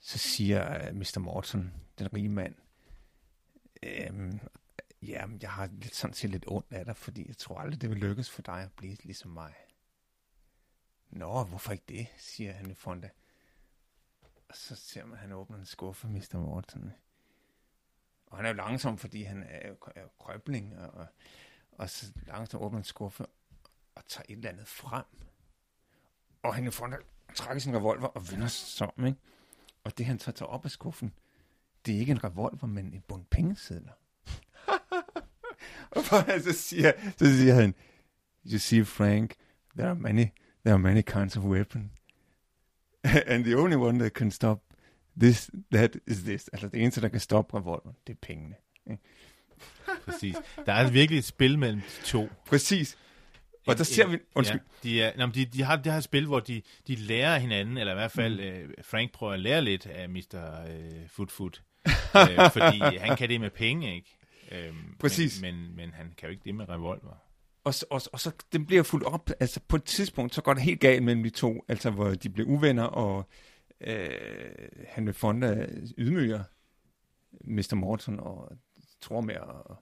så 0.00 0.18
siger 0.18 0.88
øh, 0.88 0.94
Mr. 0.94 1.18
Morton, 1.18 1.74
den 1.98 2.14
rige 2.14 2.28
mand, 2.28 2.54
øhm, 3.82 4.40
ja, 5.02 5.26
jeg 5.42 5.50
har 5.50 5.66
lidt 5.66 5.94
sådan 5.94 6.14
set 6.14 6.30
lidt 6.30 6.44
ondt 6.48 6.72
af 6.72 6.84
dig, 6.84 6.96
fordi 6.96 7.28
jeg 7.28 7.36
tror 7.36 7.58
aldrig, 7.58 7.80
det 7.80 7.90
vil 7.90 7.98
lykkes 7.98 8.30
for 8.30 8.42
dig 8.42 8.62
at 8.62 8.72
blive 8.72 8.96
ligesom 9.02 9.30
mig. 9.30 9.54
Nå, 11.10 11.44
hvorfor 11.44 11.72
ikke 11.72 11.84
det, 11.88 12.06
siger 12.16 12.52
han 12.52 12.70
i 12.70 12.74
Fonda. 12.74 13.10
Og 14.48 14.56
så 14.56 14.76
ser 14.76 15.04
man, 15.04 15.14
at 15.14 15.18
han 15.18 15.32
åbner 15.32 15.58
en 15.58 15.66
skuffe, 15.66 16.08
Mr. 16.08 16.38
Morton. 16.38 16.92
Og 18.26 18.36
han 18.36 18.46
er 18.46 18.50
jo 18.50 18.56
langsom, 18.56 18.98
fordi 18.98 19.22
han 19.22 19.42
er 19.42 19.68
jo, 19.68 19.76
er 19.94 20.02
jo 20.02 20.08
krøbling, 20.18 20.78
og, 20.78 21.06
og 21.72 21.90
så 21.90 22.12
langsomt 22.26 22.64
åbner 22.64 22.78
en 22.78 22.84
skuffe 22.84 23.26
og 23.94 24.06
tager 24.08 24.24
et 24.28 24.36
eller 24.36 24.50
andet 24.50 24.66
frem. 24.66 25.04
Og 26.42 26.54
han 26.54 26.66
i 26.66 26.70
Fonda 26.70 26.96
trækker 27.34 27.60
sin 27.60 27.76
revolver 27.76 28.08
og 28.08 28.30
vender 28.30 28.46
sig 28.46 28.98
om, 28.98 29.06
ikke? 29.06 29.18
Og 29.84 29.98
det, 29.98 30.06
han 30.06 30.18
så 30.18 30.32
tager 30.32 30.48
op 30.48 30.64
af 30.64 30.70
skuffen, 30.70 31.12
det 31.86 31.94
er 31.94 31.98
ikke 31.98 32.12
en 32.12 32.24
revolver, 32.24 32.66
men 32.66 32.94
en 32.94 33.04
bund 33.08 33.24
pengesedler. 33.30 33.92
og 35.96 36.04
så 36.42 36.52
siger, 36.52 36.92
så 37.16 37.36
siger 37.36 37.54
han, 37.54 37.74
you 38.46 38.58
see, 38.58 38.84
Frank, 38.84 39.34
there 39.76 39.88
are 39.88 39.94
many, 39.94 40.26
there 40.64 40.72
are 40.72 40.78
many 40.78 41.02
kinds 41.02 41.36
of 41.36 41.44
weapon. 41.44 41.90
And 43.26 43.44
the 43.44 43.56
only 43.56 43.76
one 43.76 43.98
that 43.98 44.12
can 44.12 44.30
stop 44.30 44.62
this, 45.20 45.50
that 45.72 45.96
is 46.06 46.22
this. 46.22 46.48
Altså 46.48 46.68
det 46.68 46.82
eneste, 46.82 47.00
der 47.00 47.08
kan 47.08 47.20
stoppe 47.20 47.56
revolveren, 47.56 47.96
det 48.06 48.12
er 48.12 48.18
pengene. 48.22 48.54
Præcis. 50.04 50.36
Der 50.66 50.72
er 50.72 50.90
virkelig 50.90 51.18
et 51.18 51.24
spil 51.24 51.58
mellem 51.58 51.80
de 51.80 52.06
to. 52.06 52.28
Præcis. 52.46 52.98
Og 53.66 53.78
der 53.78 53.84
ser 53.84 54.06
vi... 54.06 54.18
Undskyld. 54.34 54.60
Ja, 54.84 54.88
de, 54.88 55.02
er, 55.02 55.12
nå, 55.26 55.26
de, 55.26 55.44
de 55.44 55.62
har 55.62 55.76
det 55.76 55.92
her 55.92 56.00
spil, 56.00 56.26
hvor 56.26 56.40
de, 56.40 56.62
de 56.86 56.96
lærer 56.96 57.38
hinanden, 57.38 57.78
eller 57.78 57.92
i 57.92 57.96
hvert 57.96 58.12
fald 58.12 58.34
mm. 58.34 58.70
øh, 58.70 58.74
Frank 58.82 59.12
prøver 59.12 59.32
at 59.32 59.40
lære 59.40 59.62
lidt 59.62 59.86
af 59.86 60.08
Mr. 60.08 60.64
Øh, 60.68 61.08
Foot 61.08 61.30
Foot. 61.30 61.62
øh, 61.86 62.50
fordi 62.56 62.96
han 62.96 63.16
kan 63.16 63.28
det 63.28 63.40
med 63.40 63.50
penge, 63.50 63.94
ikke? 63.94 64.16
Øhm, 64.52 64.96
Præcis. 64.98 65.40
Men, 65.42 65.54
men, 65.54 65.76
men 65.76 65.90
han 65.92 66.12
kan 66.18 66.26
jo 66.28 66.30
ikke 66.30 66.42
det 66.44 66.54
med 66.54 66.68
revolver. 66.68 67.16
Og, 67.64 67.74
så- 67.74 67.86
og, 67.90 68.02
og 68.12 68.20
så 68.20 68.30
den 68.52 68.66
bliver 68.66 68.82
fuldt 68.82 69.04
op, 69.06 69.30
altså 69.40 69.60
på 69.68 69.76
et 69.76 69.84
tidspunkt, 69.84 70.34
så 70.34 70.42
går 70.42 70.54
det 70.54 70.62
helt 70.62 70.80
galt 70.80 71.02
mellem 71.02 71.22
de 71.22 71.30
to, 71.30 71.64
altså 71.68 71.90
hvor 71.90 72.08
de 72.14 72.28
bliver 72.30 72.48
uvenner, 72.48 72.84
og 72.84 73.28
øh, 73.80 74.10
han 74.88 75.06
vil 75.06 75.14
Fonda 75.14 75.66
ydmyger 75.98 76.42
Mr. 77.44 77.74
Morton 77.74 78.20
og 78.20 78.52
tror 79.00 79.20
med 79.20 79.34
at, 79.34 79.76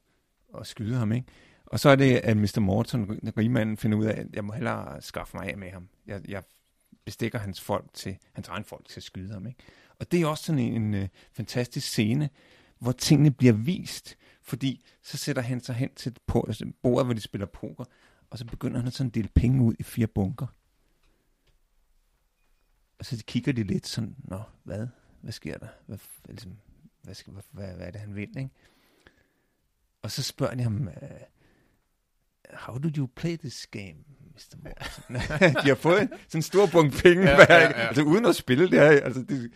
at 0.60 0.66
skyde 0.66 0.96
ham, 0.96 1.12
ikke? 1.12 1.26
Og 1.70 1.80
så 1.80 1.88
er 1.88 1.96
det, 1.96 2.16
at 2.16 2.36
Mr. 2.36 2.60
Morton, 2.60 3.20
rigmanden, 3.36 3.76
finder 3.76 3.98
ud 3.98 4.04
af, 4.04 4.20
at 4.20 4.26
jeg 4.32 4.44
må 4.44 4.52
hellere 4.52 5.02
skaffe 5.02 5.36
mig 5.36 5.48
af 5.48 5.58
med 5.58 5.70
ham. 5.70 5.88
Jeg, 6.06 6.30
jeg 6.30 6.42
bestikker 7.04 7.38
hans 7.38 7.60
folk 7.60 7.94
til, 7.94 8.18
hans 8.32 8.48
egen 8.48 8.64
folk 8.64 8.88
til 8.88 9.00
at 9.00 9.04
skyde 9.04 9.32
ham, 9.32 9.46
ikke? 9.46 9.60
Og 9.98 10.12
det 10.12 10.22
er 10.22 10.26
også 10.26 10.44
sådan 10.44 10.58
en, 10.58 10.82
en 10.82 10.94
øh, 10.94 11.08
fantastisk 11.32 11.88
scene, 11.88 12.30
hvor 12.78 12.92
tingene 12.92 13.30
bliver 13.30 13.52
vist, 13.52 14.16
fordi 14.42 14.84
så 15.02 15.16
sætter 15.16 15.42
han 15.42 15.60
sig 15.60 15.74
hen 15.74 15.94
til 15.94 16.16
altså, 16.46 16.72
bordet, 16.82 17.06
hvor 17.06 17.14
de 17.14 17.20
spiller 17.20 17.46
poker, 17.46 17.84
og 18.30 18.38
så 18.38 18.44
begynder 18.44 18.78
han 18.78 18.86
at 18.86 18.92
sådan 18.92 19.10
dele 19.10 19.28
penge 19.34 19.62
ud 19.62 19.74
i 19.78 19.82
fire 19.82 20.06
bunker. 20.06 20.46
Og 22.98 23.04
så 23.04 23.24
kigger 23.26 23.52
de 23.52 23.62
lidt 23.62 23.86
sådan, 23.86 24.16
nå, 24.18 24.42
hvad? 24.64 24.86
Hvad 25.20 25.32
sker 25.32 25.58
der? 25.58 25.68
Hvad, 25.86 25.98
ligesom, 26.28 26.58
hvad, 27.02 27.14
hvad, 27.26 27.42
hvad, 27.52 27.74
hvad 27.74 27.86
er 27.86 27.90
det, 27.90 28.00
han 28.00 28.14
vil, 28.14 28.38
ikke? 28.38 28.50
Og 30.02 30.10
så 30.10 30.22
spørger 30.22 30.54
de 30.54 30.62
ham, 30.62 30.88
øh, 30.88 31.10
how 32.52 32.78
do 32.78 32.88
you 32.96 33.06
play 33.16 33.36
this 33.36 33.66
game, 33.66 33.94
Mr. 34.34 34.56
Morton? 34.62 35.14
de 35.62 35.68
har 35.68 35.74
fået 35.74 36.02
en 36.02 36.08
sådan 36.08 36.38
en 36.38 36.42
stor 36.42 36.66
bunke 36.66 36.96
penge, 37.02 37.22
Ja, 37.30 37.36
ja, 37.48 37.62
ja, 37.62 37.72
altså 37.72 38.02
uden 38.02 38.26
at 38.26 38.36
spille 38.36 38.64
det 38.70 38.78
her. 38.80 38.86
Altså, 38.90 39.22
de, 39.22 39.50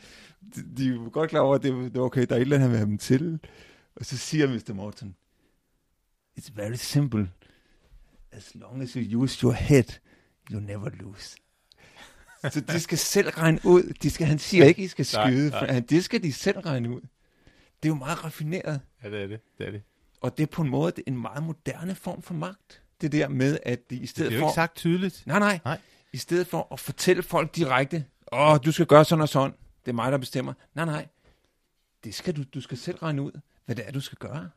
de, 0.54 0.76
de 0.76 0.84
er 0.88 0.88
jo 0.94 1.10
godt 1.12 1.30
klar 1.30 1.40
over, 1.40 1.54
at 1.54 1.62
det, 1.62 1.72
det 1.92 1.96
er 1.96 2.00
okay, 2.00 2.26
der 2.28 2.32
er 2.32 2.36
et 2.36 2.40
eller 2.42 2.56
andet, 2.56 2.60
han 2.62 2.70
vil 2.70 2.78
have 2.78 2.88
dem 2.90 2.98
til. 2.98 3.38
Og 3.96 4.04
så 4.04 4.16
siger 4.18 4.48
Mr. 4.48 4.74
Morton, 4.74 5.14
it's 6.40 6.50
very 6.54 6.74
simple. 6.74 7.30
As 8.32 8.54
long 8.54 8.82
as 8.82 8.90
you 8.92 9.20
use 9.22 9.40
your 9.42 9.52
head, 9.52 9.84
you 10.52 10.60
never 10.60 10.88
lose. 11.00 11.36
Så 12.50 12.60
de 12.60 12.80
skal 12.80 12.98
selv 12.98 13.28
regne 13.28 13.58
ud. 13.64 13.82
De 14.02 14.10
skal, 14.10 14.26
han 14.26 14.38
siger 14.38 14.64
ikke, 14.64 14.82
I 14.82 14.86
skal 14.88 15.04
skyde. 15.06 15.50
nej. 15.50 15.66
Nej, 15.66 15.80
Det 15.80 16.04
skal 16.04 16.22
de 16.22 16.32
selv 16.32 16.58
regne 16.58 16.90
ud. 16.90 17.00
Det 17.82 17.88
er 17.88 17.88
jo 17.88 17.94
meget 17.94 18.24
raffineret. 18.24 18.80
Ja, 19.04 19.10
det 19.10 19.22
er 19.22 19.26
det. 19.26 19.40
det, 19.58 19.66
er 19.66 19.70
det. 19.70 19.82
Og 20.22 20.36
det 20.38 20.42
er 20.42 20.46
på 20.46 20.62
en 20.62 20.68
måde 20.68 20.92
en 21.06 21.20
meget 21.20 21.42
moderne 21.42 21.94
form 21.94 22.22
for 22.22 22.34
magt. 22.34 22.82
Det 23.00 23.12
der 23.12 23.28
med, 23.28 23.58
at 23.62 23.90
de 23.90 23.96
i 23.96 23.98
Det 23.98 24.08
stedet 24.08 24.32
er 24.32 24.36
jo 24.36 24.40
for... 24.40 24.46
ikke 24.48 24.54
sagt 24.54 24.76
tydeligt. 24.76 25.22
Nej, 25.26 25.38
nej, 25.38 25.60
Nej. 25.64 25.80
I 26.12 26.16
stedet 26.16 26.46
for 26.46 26.68
at 26.72 26.80
fortælle 26.80 27.22
folk 27.22 27.56
direkte, 27.56 28.04
åh, 28.32 28.58
du 28.64 28.72
skal 28.72 28.86
gøre 28.86 29.04
sådan 29.04 29.22
og 29.22 29.28
sådan. 29.28 29.56
Det 29.84 29.90
er 29.90 29.94
mig, 29.94 30.12
der 30.12 30.18
bestemmer. 30.18 30.52
Nej, 30.74 30.84
nej. 30.84 31.08
Det 32.04 32.14
skal 32.14 32.36
du, 32.36 32.42
du 32.54 32.60
skal 32.60 32.78
selv 32.78 32.98
regne 32.98 33.22
ud, 33.22 33.40
hvad 33.64 33.76
det 33.76 33.86
er, 33.88 33.92
du 33.92 34.00
skal 34.00 34.18
gøre. 34.18 34.50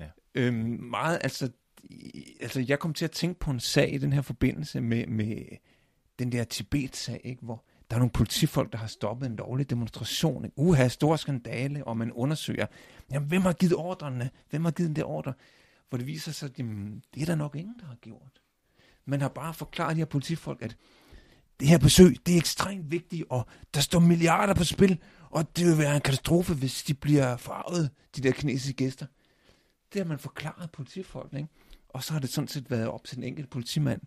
Ja. 0.00 0.08
Øhm, 0.34 0.80
meget, 0.82 1.18
altså, 1.22 1.50
altså, 2.40 2.64
jeg 2.68 2.78
kom 2.78 2.94
til 2.94 3.04
at 3.04 3.10
tænke 3.10 3.40
på 3.40 3.50
en 3.50 3.60
sag 3.60 3.94
i 3.94 3.98
den 3.98 4.12
her 4.12 4.22
forbindelse 4.22 4.80
med, 4.80 5.06
med 5.06 5.36
den 6.18 6.32
der 6.32 6.44
Tibet-sag, 6.44 7.20
ikke? 7.24 7.42
hvor 7.42 7.64
der 7.92 7.96
er 7.96 8.00
nogle 8.00 8.10
politifolk, 8.10 8.72
der 8.72 8.78
har 8.78 8.86
stoppet 8.86 9.26
en 9.26 9.36
lovlig 9.36 9.70
demonstration. 9.70 10.44
En 10.44 10.52
Uha, 10.56 10.88
stor 10.88 11.16
skandale, 11.16 11.86
og 11.86 11.96
man 11.96 12.12
undersøger, 12.12 12.66
jamen, 13.10 13.28
hvem 13.28 13.42
har 13.42 13.52
givet 13.52 13.74
ordrene? 13.74 14.30
Hvem 14.50 14.64
har 14.64 14.72
givet 14.72 14.88
den 14.88 14.96
der 14.96 15.04
ordre? 15.04 15.32
Hvor 15.88 15.98
det 15.98 16.06
viser 16.06 16.32
sig, 16.32 16.48
at 16.48 16.58
jamen, 16.58 17.02
det 17.14 17.22
er 17.22 17.26
der 17.26 17.34
nok 17.34 17.56
ingen, 17.56 17.74
der 17.80 17.86
har 17.86 17.94
gjort. 17.94 18.40
Man 19.04 19.20
har 19.20 19.28
bare 19.28 19.54
forklaret 19.54 19.96
de 19.96 20.00
her 20.00 20.06
politifolk, 20.06 20.62
at 20.62 20.76
det 21.60 21.68
her 21.68 21.78
besøg, 21.78 22.16
det 22.26 22.34
er 22.34 22.38
ekstremt 22.38 22.90
vigtigt, 22.90 23.24
og 23.30 23.46
der 23.74 23.80
står 23.80 23.98
milliarder 23.98 24.54
på 24.54 24.64
spil, 24.64 24.98
og 25.30 25.56
det 25.56 25.66
vil 25.66 25.78
være 25.78 25.94
en 25.94 26.00
katastrofe, 26.00 26.54
hvis 26.54 26.82
de 26.82 26.94
bliver 26.94 27.36
farvet, 27.36 27.90
de 28.16 28.20
der 28.20 28.32
kinesiske 28.32 28.76
gæster. 28.76 29.06
Det 29.92 30.00
har 30.00 30.08
man 30.08 30.18
forklaret 30.18 30.70
politifolk, 30.70 31.32
ikke? 31.34 31.48
Og 31.88 32.04
så 32.04 32.12
har 32.12 32.20
det 32.20 32.30
sådan 32.30 32.48
set 32.48 32.70
været 32.70 32.88
op 32.88 33.04
til 33.04 33.16
den 33.16 33.24
enkelte 33.24 33.50
politimand, 33.50 34.00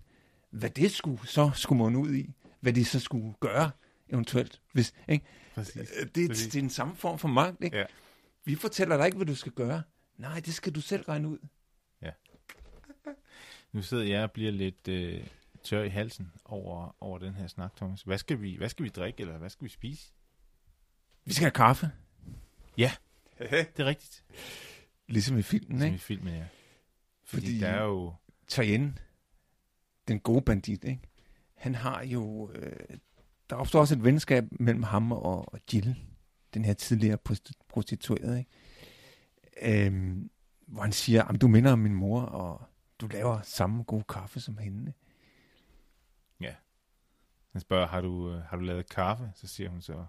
hvad 0.49 0.69
det 0.69 0.91
skulle 0.91 1.27
så 1.27 1.51
skulle 1.53 1.83
man 1.83 1.95
ud 1.95 2.13
i, 2.13 2.33
hvad 2.65 2.73
de 2.73 2.85
så 2.85 2.99
skulle 2.99 3.33
gøre 3.39 3.71
eventuelt. 4.09 4.61
Hvis, 4.71 4.93
ikke? 5.07 5.25
Præcis. 5.55 5.75
Øh, 5.99 6.07
Det, 6.15 6.29
Præcis. 6.29 6.45
det 6.47 6.55
er 6.57 6.61
den 6.61 6.69
samme 6.69 6.95
form 6.95 7.19
for 7.19 7.27
magt. 7.27 7.63
Ikke? 7.63 7.77
Ja. 7.77 7.85
Vi 8.45 8.55
fortæller 8.55 8.97
dig 8.97 9.05
ikke, 9.05 9.15
hvad 9.17 9.25
du 9.27 9.35
skal 9.35 9.51
gøre. 9.51 9.83
Nej, 10.17 10.39
det 10.39 10.53
skal 10.53 10.73
du 10.75 10.81
selv 10.81 11.01
regne 11.03 11.27
ud. 11.27 11.37
Nu 13.71 13.81
sidder 13.81 14.03
jeg 14.03 14.23
og 14.23 14.31
bliver 14.31 14.51
lidt 14.51 14.87
øh, 14.87 15.27
tør 15.63 15.83
i 15.83 15.89
halsen 15.89 16.31
over, 16.45 16.95
over 17.03 17.17
den 17.19 17.33
her 17.35 17.47
snak, 17.47 17.75
Thomas. 17.75 18.01
Hvad 18.01 18.17
skal, 18.17 18.41
vi, 18.41 18.55
hvad 18.55 18.69
skal 18.69 18.83
vi 18.83 18.89
drikke, 18.89 19.21
eller 19.21 19.37
hvad 19.37 19.49
skal 19.49 19.65
vi 19.65 19.69
spise? 19.69 20.11
Vi 21.25 21.33
skal 21.33 21.43
have 21.43 21.51
kaffe. 21.51 21.91
Ja, 22.77 22.91
det 23.39 23.79
er 23.79 23.85
rigtigt. 23.85 24.23
Ligesom 25.07 25.37
i 25.37 25.41
filmen, 25.41 25.79
Som 25.79 25.85
ikke? 25.85 25.95
i 25.95 25.99
filmen, 25.99 26.33
ja. 26.33 26.45
Fordi, 27.23 27.45
Fordi- 27.45 27.59
der 27.59 27.67
er 27.67 27.83
jo... 27.83 28.13
Tayen, 28.47 28.97
den 30.07 30.19
gode 30.19 30.41
bandit, 30.41 30.83
ikke? 30.83 31.01
Han 31.55 31.75
har 31.75 32.03
jo... 32.03 32.51
Øh, 32.55 32.97
der 33.49 33.55
opstår 33.55 33.79
også 33.79 33.95
et 33.95 34.03
venskab 34.03 34.43
mellem 34.51 34.83
ham 34.83 35.11
og, 35.11 35.53
og 35.53 35.59
Jill, 35.73 35.95
den 36.53 36.65
her 36.65 36.73
tidligere 36.73 37.17
prostituerede, 37.69 38.39
ikke? 38.39 39.85
Øhm, 39.85 40.29
hvor 40.67 40.81
han 40.81 40.91
siger, 40.91 41.23
at 41.23 41.41
du 41.41 41.47
minder 41.47 41.71
om 41.71 41.79
min 41.79 41.93
mor, 41.93 42.21
og 42.21 42.61
du 42.99 43.07
laver 43.07 43.41
samme 43.41 43.83
gode 43.83 44.03
kaffe 44.09 44.39
som 44.39 44.57
hende. 44.57 44.93
Ja. 46.41 46.55
Han 47.51 47.61
spørger, 47.61 47.87
har 47.87 48.01
du, 48.01 48.31
øh, 48.31 48.41
har 48.41 48.57
du 48.57 48.63
lavet 48.63 48.89
kaffe? 48.89 49.31
Så 49.35 49.47
siger 49.47 49.69
hun 49.69 49.81
så, 49.81 50.05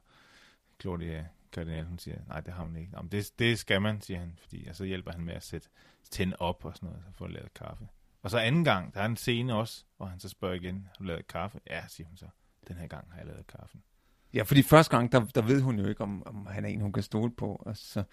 Claudia 0.80 1.26
Cardinal, 1.52 1.84
hun 1.84 1.98
siger, 1.98 2.18
nej, 2.28 2.40
det 2.40 2.54
har 2.54 2.64
hun 2.64 2.76
ikke. 2.76 2.90
Jamen, 2.92 3.04
men 3.04 3.20
det, 3.20 3.32
det 3.38 3.58
skal 3.58 3.82
man, 3.82 4.00
siger 4.00 4.20
han, 4.20 4.34
fordi, 4.40 4.66
og 4.66 4.76
så 4.76 4.84
hjælper 4.84 5.12
han 5.12 5.24
med 5.24 5.34
at 5.34 5.42
sætte 5.42 5.68
tænde 6.10 6.36
op 6.38 6.64
og 6.64 6.76
sådan 6.76 6.88
noget, 6.88 7.04
så 7.04 7.12
får 7.12 7.28
lavet 7.28 7.54
kaffe. 7.54 7.88
Og 8.26 8.30
så 8.30 8.38
anden 8.38 8.64
gang, 8.64 8.94
der 8.94 9.00
er 9.00 9.06
en 9.06 9.16
scene 9.16 9.54
også, 9.54 9.84
hvor 9.96 10.06
han 10.06 10.20
så 10.20 10.28
spørger 10.28 10.54
igen, 10.54 10.86
har 10.86 10.94
du 10.98 11.04
lavet 11.04 11.26
kaffe? 11.26 11.60
Ja, 11.66 11.84
siger 11.88 12.06
hun 12.06 12.16
så, 12.16 12.26
den 12.68 12.76
her 12.76 12.86
gang 12.86 13.10
har 13.10 13.18
jeg 13.18 13.26
lavet 13.26 13.46
kaffen. 13.46 13.82
Ja, 14.34 14.42
fordi 14.42 14.62
første 14.62 14.96
gang, 14.96 15.12
der, 15.12 15.24
der 15.24 15.42
ved 15.42 15.60
hun 15.62 15.78
jo 15.78 15.88
ikke, 15.88 16.00
om, 16.00 16.26
om 16.26 16.46
han 16.46 16.64
er 16.64 16.68
en, 16.68 16.80
hun 16.80 16.92
kan 16.92 17.02
stole 17.02 17.32
på. 17.34 17.62
Og 17.66 17.76
så, 17.76 18.04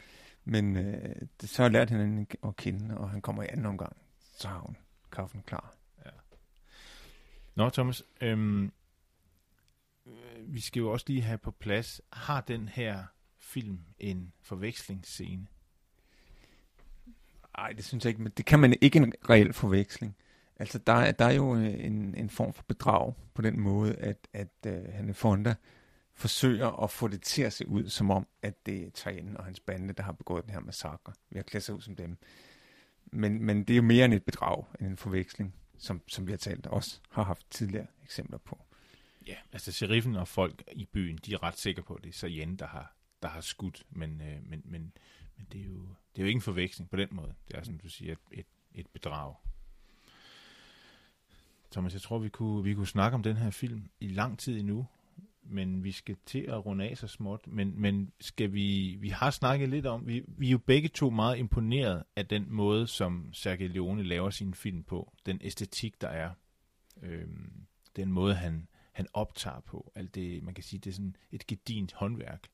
men 0.43 0.75
øh, 0.75 1.15
det, 1.41 1.49
så 1.49 1.61
har 1.61 1.69
lært 1.69 1.89
hende 1.89 2.25
at 2.43 2.55
kende, 2.55 2.97
og 2.97 3.09
han 3.09 3.21
kommer 3.21 3.43
i 3.43 3.47
anden 3.49 3.65
omgang. 3.65 3.97
Så 4.19 4.47
har 4.47 4.59
hun 4.59 4.77
kaffen 5.11 5.41
klar. 5.41 5.75
Nå, 7.55 7.69
Thomas, 7.69 8.03
øhm, 8.21 8.73
øh, 10.05 10.53
vi 10.53 10.59
skal 10.59 10.79
jo 10.79 10.91
også 10.91 11.05
lige 11.09 11.21
have 11.21 11.37
på 11.37 11.51
plads, 11.51 12.01
har 12.11 12.41
den 12.41 12.67
her 12.67 13.03
film 13.39 13.79
en 13.97 14.33
forvekslingsscene? 14.41 15.47
Nej, 17.57 17.71
det 17.71 17.85
synes 17.85 18.05
jeg 18.05 18.09
ikke, 18.09 18.21
men 18.21 18.31
det 18.37 18.45
kan 18.45 18.59
man 18.59 18.75
ikke 18.81 18.97
en 18.99 19.13
reel 19.29 19.53
forveksling. 19.53 20.15
Altså, 20.59 20.77
der, 20.77 20.93
er- 20.93 21.11
der 21.11 21.25
er 21.25 21.31
jo 21.33 21.55
øh, 21.55 21.85
en, 21.85 22.15
en 22.15 22.29
form 22.29 22.53
for 22.53 22.63
bedrag 22.67 23.13
på 23.33 23.41
den 23.41 23.59
måde, 23.59 23.95
at, 23.95 24.27
at 24.33 24.47
øh, 24.67 24.77
uh, 24.77 24.93
han 24.93 25.13
Fonda 25.13 25.55
forsøger 26.15 26.83
at 26.83 26.91
få 26.91 27.07
det 27.07 27.21
til 27.21 27.41
at 27.41 27.53
se 27.53 27.67
ud, 27.67 27.89
som 27.89 28.11
om, 28.11 28.27
at 28.41 28.65
det 28.65 28.83
er 28.87 28.89
Tayen 28.89 29.37
og 29.37 29.45
hans 29.45 29.59
bande, 29.59 29.93
der 29.93 30.03
har 30.03 30.11
begået 30.11 30.43
den 30.43 30.53
her 30.53 30.59
massakre. 30.59 31.13
Vi 31.29 31.37
har 31.37 31.43
klædt 31.43 31.63
sig 31.63 31.75
ud 31.75 31.81
som 31.81 31.95
dem. 31.95 32.17
Men, 33.05 33.43
men 33.43 33.63
det 33.63 33.73
er 33.73 33.77
jo 33.77 33.81
mere 33.83 34.05
end 34.05 34.13
et 34.13 34.23
bedrag, 34.23 34.65
end 34.79 34.87
en 34.87 34.97
forveksling, 34.97 35.55
som, 35.77 36.01
som 36.07 36.27
vi 36.27 36.31
har 36.31 36.37
talt 36.37 36.67
også 36.67 36.99
har 37.11 37.23
haft 37.23 37.51
tidligere 37.51 37.87
eksempler 38.03 38.37
på. 38.37 38.65
Ja, 39.27 39.35
altså 39.53 39.71
sheriffen 39.71 40.15
og 40.15 40.27
folk 40.27 40.63
i 40.71 40.85
byen, 40.85 41.17
de 41.25 41.33
er 41.33 41.43
ret 41.43 41.59
sikre 41.59 41.83
på, 41.83 41.93
at 41.93 42.03
det 42.03 42.09
er 42.09 42.13
Sajen, 42.13 42.55
der 42.55 42.67
har, 42.67 42.95
der 43.21 43.27
har 43.29 43.41
skudt, 43.41 43.83
men, 43.89 44.21
øh, 44.21 44.37
men, 44.49 44.61
men, 44.65 44.93
men 45.43 45.47
det, 45.51 45.61
er 45.61 45.73
jo, 45.73 45.79
det 46.15 46.21
er 46.21 46.23
jo 46.23 46.27
ikke 46.27 46.37
en 46.37 46.41
forveksling 46.41 46.89
på 46.89 46.97
den 46.97 47.07
måde. 47.11 47.33
Det 47.47 47.57
er, 47.57 47.63
som 47.63 47.77
du 47.77 47.89
siger, 47.89 48.11
et, 48.11 48.19
et, 48.31 48.45
et 48.75 48.87
bedrag. 48.87 49.35
Thomas, 51.71 51.93
jeg 51.93 52.01
tror, 52.01 52.19
vi 52.19 52.29
kunne, 52.29 52.63
vi 52.63 52.73
kunne 52.73 52.87
snakke 52.87 53.15
om 53.15 53.23
den 53.23 53.37
her 53.37 53.49
film 53.49 53.89
i 53.99 54.07
lang 54.07 54.39
tid 54.39 54.59
endnu, 54.59 54.87
men 55.43 55.83
vi 55.83 55.91
skal 55.91 56.17
til 56.25 56.39
at 56.39 56.65
runde 56.65 56.89
af 56.89 56.97
så 56.97 57.07
småt. 57.07 57.47
Men, 57.47 57.81
men 57.81 58.11
skal 58.19 58.53
vi, 58.53 58.97
vi 58.99 59.09
har 59.09 59.31
snakket 59.31 59.69
lidt 59.69 59.85
om, 59.85 60.07
vi, 60.07 60.23
vi 60.27 60.47
er 60.47 60.51
jo 60.51 60.57
begge 60.57 60.89
to 60.89 61.09
meget 61.09 61.37
imponeret 61.37 62.03
af 62.15 62.27
den 62.27 62.45
måde, 62.49 62.87
som 62.87 63.33
Sergio 63.33 63.67
Leone 63.67 64.03
laver 64.03 64.29
sin 64.29 64.53
film 64.53 64.83
på. 64.83 65.13
Den 65.25 65.39
æstetik, 65.41 66.01
der 66.01 66.07
er. 66.07 66.31
Øhm, 67.01 67.65
den 67.95 68.11
måde, 68.11 68.35
han, 68.35 68.67
han 68.91 69.07
optager 69.13 69.59
på. 69.59 69.91
Alt 69.95 70.15
det, 70.15 70.43
man 70.43 70.53
kan 70.53 70.63
sige, 70.63 70.79
det 70.79 70.89
er 70.89 70.93
sådan 70.93 71.15
et 71.31 71.47
gedint 71.47 71.93
håndværk. 71.93 72.47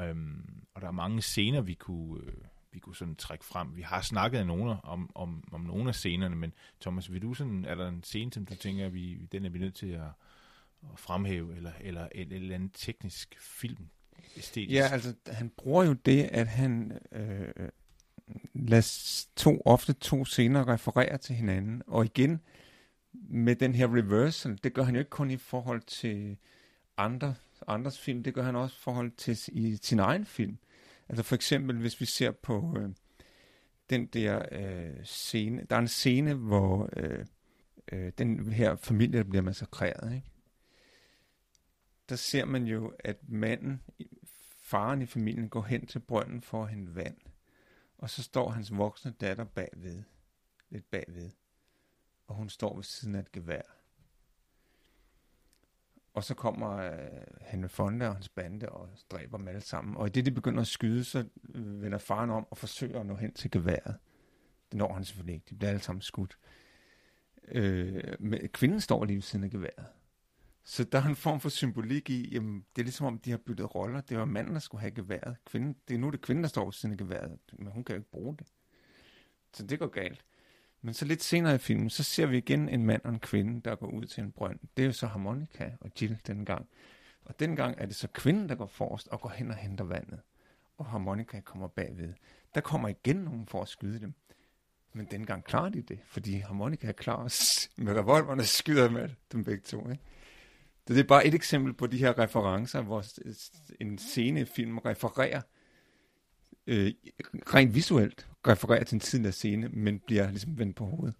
Øhm, 0.00 0.62
og 0.74 0.80
der 0.80 0.88
er 0.88 0.92
mange 0.92 1.22
scener, 1.22 1.60
vi 1.60 1.74
kunne, 1.74 2.22
øh, 2.22 2.32
vi 2.72 2.78
kunne 2.78 2.96
sådan 2.96 3.14
trække 3.14 3.44
frem. 3.44 3.76
Vi 3.76 3.82
har 3.82 4.00
snakket 4.00 4.46
nogle 4.46 4.80
om, 4.82 5.10
om, 5.14 5.44
om 5.52 5.60
nogle 5.60 5.88
af 5.88 5.94
scenerne, 5.94 6.36
men 6.36 6.54
Thomas, 6.80 7.12
vil 7.12 7.22
du 7.22 7.34
sådan, 7.34 7.64
er 7.64 7.74
der 7.74 7.88
en 7.88 8.02
scene, 8.02 8.32
som 8.32 8.46
du 8.46 8.54
tænker, 8.54 8.88
vi, 8.88 9.14
den 9.32 9.44
er 9.44 9.50
vi 9.50 9.58
nødt 9.58 9.74
til 9.74 9.86
at, 9.86 10.10
at 10.92 10.98
fremhæve, 10.98 11.56
eller, 11.56 11.72
eller 11.80 12.08
et, 12.14 12.20
et 12.20 12.32
eller 12.32 12.54
andet 12.54 12.70
teknisk 12.74 13.36
film? 13.40 13.88
Æstetisk? 14.36 14.74
Ja, 14.74 14.88
altså 14.92 15.14
han 15.26 15.50
bruger 15.56 15.84
jo 15.84 15.92
det, 15.92 16.22
at 16.22 16.48
han 16.48 16.98
øh, 17.12 17.68
lader 18.54 19.26
to, 19.36 19.62
ofte 19.64 19.92
to 19.92 20.24
scener 20.24 20.68
referere 20.68 21.18
til 21.18 21.36
hinanden, 21.36 21.82
og 21.86 22.04
igen 22.04 22.40
med 23.12 23.56
den 23.56 23.74
her 23.74 23.96
reversal, 23.96 24.58
det 24.64 24.74
gør 24.74 24.82
han 24.82 24.94
jo 24.94 24.98
ikke 24.98 25.10
kun 25.10 25.30
i 25.30 25.36
forhold 25.36 25.82
til 25.82 26.36
andre, 26.96 27.34
andres 27.66 27.98
film, 27.98 28.22
det 28.22 28.34
gør 28.34 28.42
han 28.42 28.56
også 28.56 28.74
i 28.74 28.82
forhold 28.82 29.10
til 29.10 29.38
i 29.48 29.76
sin 29.76 29.98
egen 29.98 30.24
film. 30.24 30.58
Altså 31.08 31.22
for 31.22 31.34
eksempel, 31.34 31.78
hvis 31.78 32.00
vi 32.00 32.06
ser 32.06 32.30
på 32.30 32.76
øh, 32.78 32.90
den 33.90 34.06
der 34.06 34.42
øh, 34.52 35.04
scene, 35.04 35.66
der 35.70 35.76
er 35.76 35.80
en 35.80 35.88
scene, 35.88 36.34
hvor 36.34 36.88
øh, 36.96 37.26
øh, 37.92 38.12
den 38.18 38.52
her 38.52 38.76
familie 38.76 39.18
der 39.18 39.24
bliver 39.24 39.42
massakreret, 39.42 40.14
ikke? 40.14 40.30
der 42.08 42.16
ser 42.16 42.44
man 42.44 42.64
jo, 42.64 42.92
at 42.98 43.28
manden, 43.28 43.82
faren 44.60 45.02
i 45.02 45.06
familien, 45.06 45.48
går 45.48 45.62
hen 45.62 45.86
til 45.86 45.98
brønden 45.98 46.42
for 46.42 46.62
at 46.62 46.70
hente 46.70 46.94
vand, 46.94 47.16
og 47.98 48.10
så 48.10 48.22
står 48.22 48.50
hans 48.50 48.76
voksne 48.76 49.10
datter 49.10 49.44
bagved, 49.44 50.02
lidt 50.70 50.90
bagved, 50.90 51.30
og 52.26 52.34
hun 52.34 52.48
står 52.48 52.74
ved 52.74 52.84
siden 52.84 53.14
af 53.14 53.20
et 53.20 53.32
gevær. 53.32 53.77
Og 56.18 56.24
så 56.24 56.34
kommer 56.34 56.76
øh, 56.76 56.98
Henry 57.40 57.68
Fonda 57.68 58.08
og 58.08 58.14
hans 58.14 58.28
bande 58.28 58.68
og 58.68 58.88
dræber 59.10 59.38
dem 59.38 59.48
alle 59.48 59.60
sammen. 59.60 59.96
Og 59.96 60.06
i 60.06 60.10
det, 60.10 60.26
de 60.26 60.30
begynder 60.30 60.60
at 60.60 60.66
skyde, 60.66 61.04
så 61.04 61.24
øh, 61.54 61.82
vender 61.82 61.98
faren 61.98 62.30
om 62.30 62.46
og 62.50 62.58
forsøger 62.58 63.00
at 63.00 63.06
nå 63.06 63.14
hen 63.14 63.32
til 63.32 63.50
geværet. 63.50 63.96
Det 64.70 64.78
når 64.78 64.92
han 64.92 65.04
selvfølgelig 65.04 65.34
ikke. 65.34 65.46
De 65.50 65.54
bliver 65.54 65.70
alle 65.70 65.82
sammen 65.82 66.02
skudt. 66.02 66.38
Øh, 67.48 68.02
men 68.20 68.48
kvinden 68.48 68.80
står 68.80 69.04
lige 69.04 69.14
ved 69.14 69.22
siden 69.22 69.44
af 69.44 69.50
geværet. 69.50 69.86
Så 70.64 70.84
der 70.84 70.98
er 70.98 71.06
en 71.06 71.16
form 71.16 71.40
for 71.40 71.48
symbolik 71.48 72.10
i, 72.10 72.34
jamen, 72.34 72.64
det 72.76 72.82
er 72.82 72.84
ligesom 72.84 73.06
om, 73.06 73.18
de 73.18 73.30
har 73.30 73.38
byttet 73.38 73.74
roller. 73.74 74.00
Det 74.00 74.18
var 74.18 74.24
manden, 74.24 74.54
der 74.54 74.60
skulle 74.60 74.80
have 74.80 74.90
geværet. 74.90 75.36
Kvinden, 75.46 75.76
det 75.88 75.94
er 75.94 75.98
nu 75.98 76.10
det 76.10 76.20
kvinden, 76.20 76.42
der 76.42 76.48
står 76.48 76.64
ved 76.64 76.72
siden 76.72 76.92
af 76.92 76.98
geværet, 76.98 77.38
men 77.52 77.72
hun 77.72 77.84
kan 77.84 77.94
jo 77.94 78.00
ikke 78.00 78.10
bruge 78.10 78.36
det. 78.36 78.46
Så 79.54 79.66
det 79.66 79.78
går 79.78 79.86
galt. 79.86 80.24
Men 80.82 80.94
så 80.94 81.04
lidt 81.04 81.22
senere 81.22 81.54
i 81.54 81.58
filmen, 81.58 81.90
så 81.90 82.02
ser 82.02 82.26
vi 82.26 82.38
igen 82.38 82.68
en 82.68 82.86
mand 82.86 83.02
og 83.04 83.10
en 83.10 83.20
kvinde, 83.20 83.60
der 83.60 83.76
går 83.76 83.86
ud 83.86 84.04
til 84.04 84.24
en 84.24 84.32
brønd. 84.32 84.58
Det 84.76 84.82
er 84.82 84.86
jo 84.86 84.92
så 84.92 85.06
harmonika 85.06 85.70
og 85.80 85.90
Jill 86.00 86.18
dengang. 86.26 86.68
Og 87.24 87.40
dengang 87.40 87.74
er 87.78 87.86
det 87.86 87.96
så 87.96 88.08
kvinden, 88.08 88.48
der 88.48 88.54
går 88.54 88.66
forrest 88.66 89.08
og 89.08 89.20
går 89.20 89.28
hen 89.28 89.50
og 89.50 89.56
henter 89.56 89.84
vandet. 89.84 90.20
Og 90.78 90.86
harmonika 90.86 91.40
kommer 91.40 91.68
bagved. 91.68 92.14
Der 92.54 92.60
kommer 92.60 92.88
igen 92.88 93.16
nogen 93.16 93.46
for 93.46 93.62
at 93.62 93.68
skyde 93.68 94.00
dem. 94.00 94.14
Men 94.92 95.06
dengang 95.10 95.44
klarer 95.44 95.68
de 95.68 95.82
det, 95.82 95.98
fordi 96.06 96.32
harmonika 96.38 96.88
er 96.88 96.92
klar 96.92 97.22
med 97.76 97.96
revolverne 97.96 98.44
skyder 98.44 98.90
med 98.90 99.08
dem 99.32 99.44
begge 99.44 99.62
to. 99.62 99.90
Ikke? 99.90 100.02
Så 100.86 100.94
det 100.94 101.00
er 101.00 101.04
bare 101.04 101.26
et 101.26 101.34
eksempel 101.34 101.72
på 101.72 101.86
de 101.86 101.98
her 101.98 102.18
referencer, 102.18 102.82
hvor 102.82 103.04
en 103.80 103.98
scene 103.98 104.40
i 104.40 104.44
film 104.44 104.78
refererer 104.78 105.40
øh, 106.68 106.92
rent 107.54 107.74
visuelt 107.74 108.26
refererer 108.46 108.84
til 108.84 108.96
en 108.96 109.00
tidligere 109.00 109.32
scene, 109.32 109.68
men 109.68 110.00
bliver 110.06 110.30
ligesom 110.30 110.58
vendt 110.58 110.76
på 110.76 110.84
hovedet. 110.84 111.14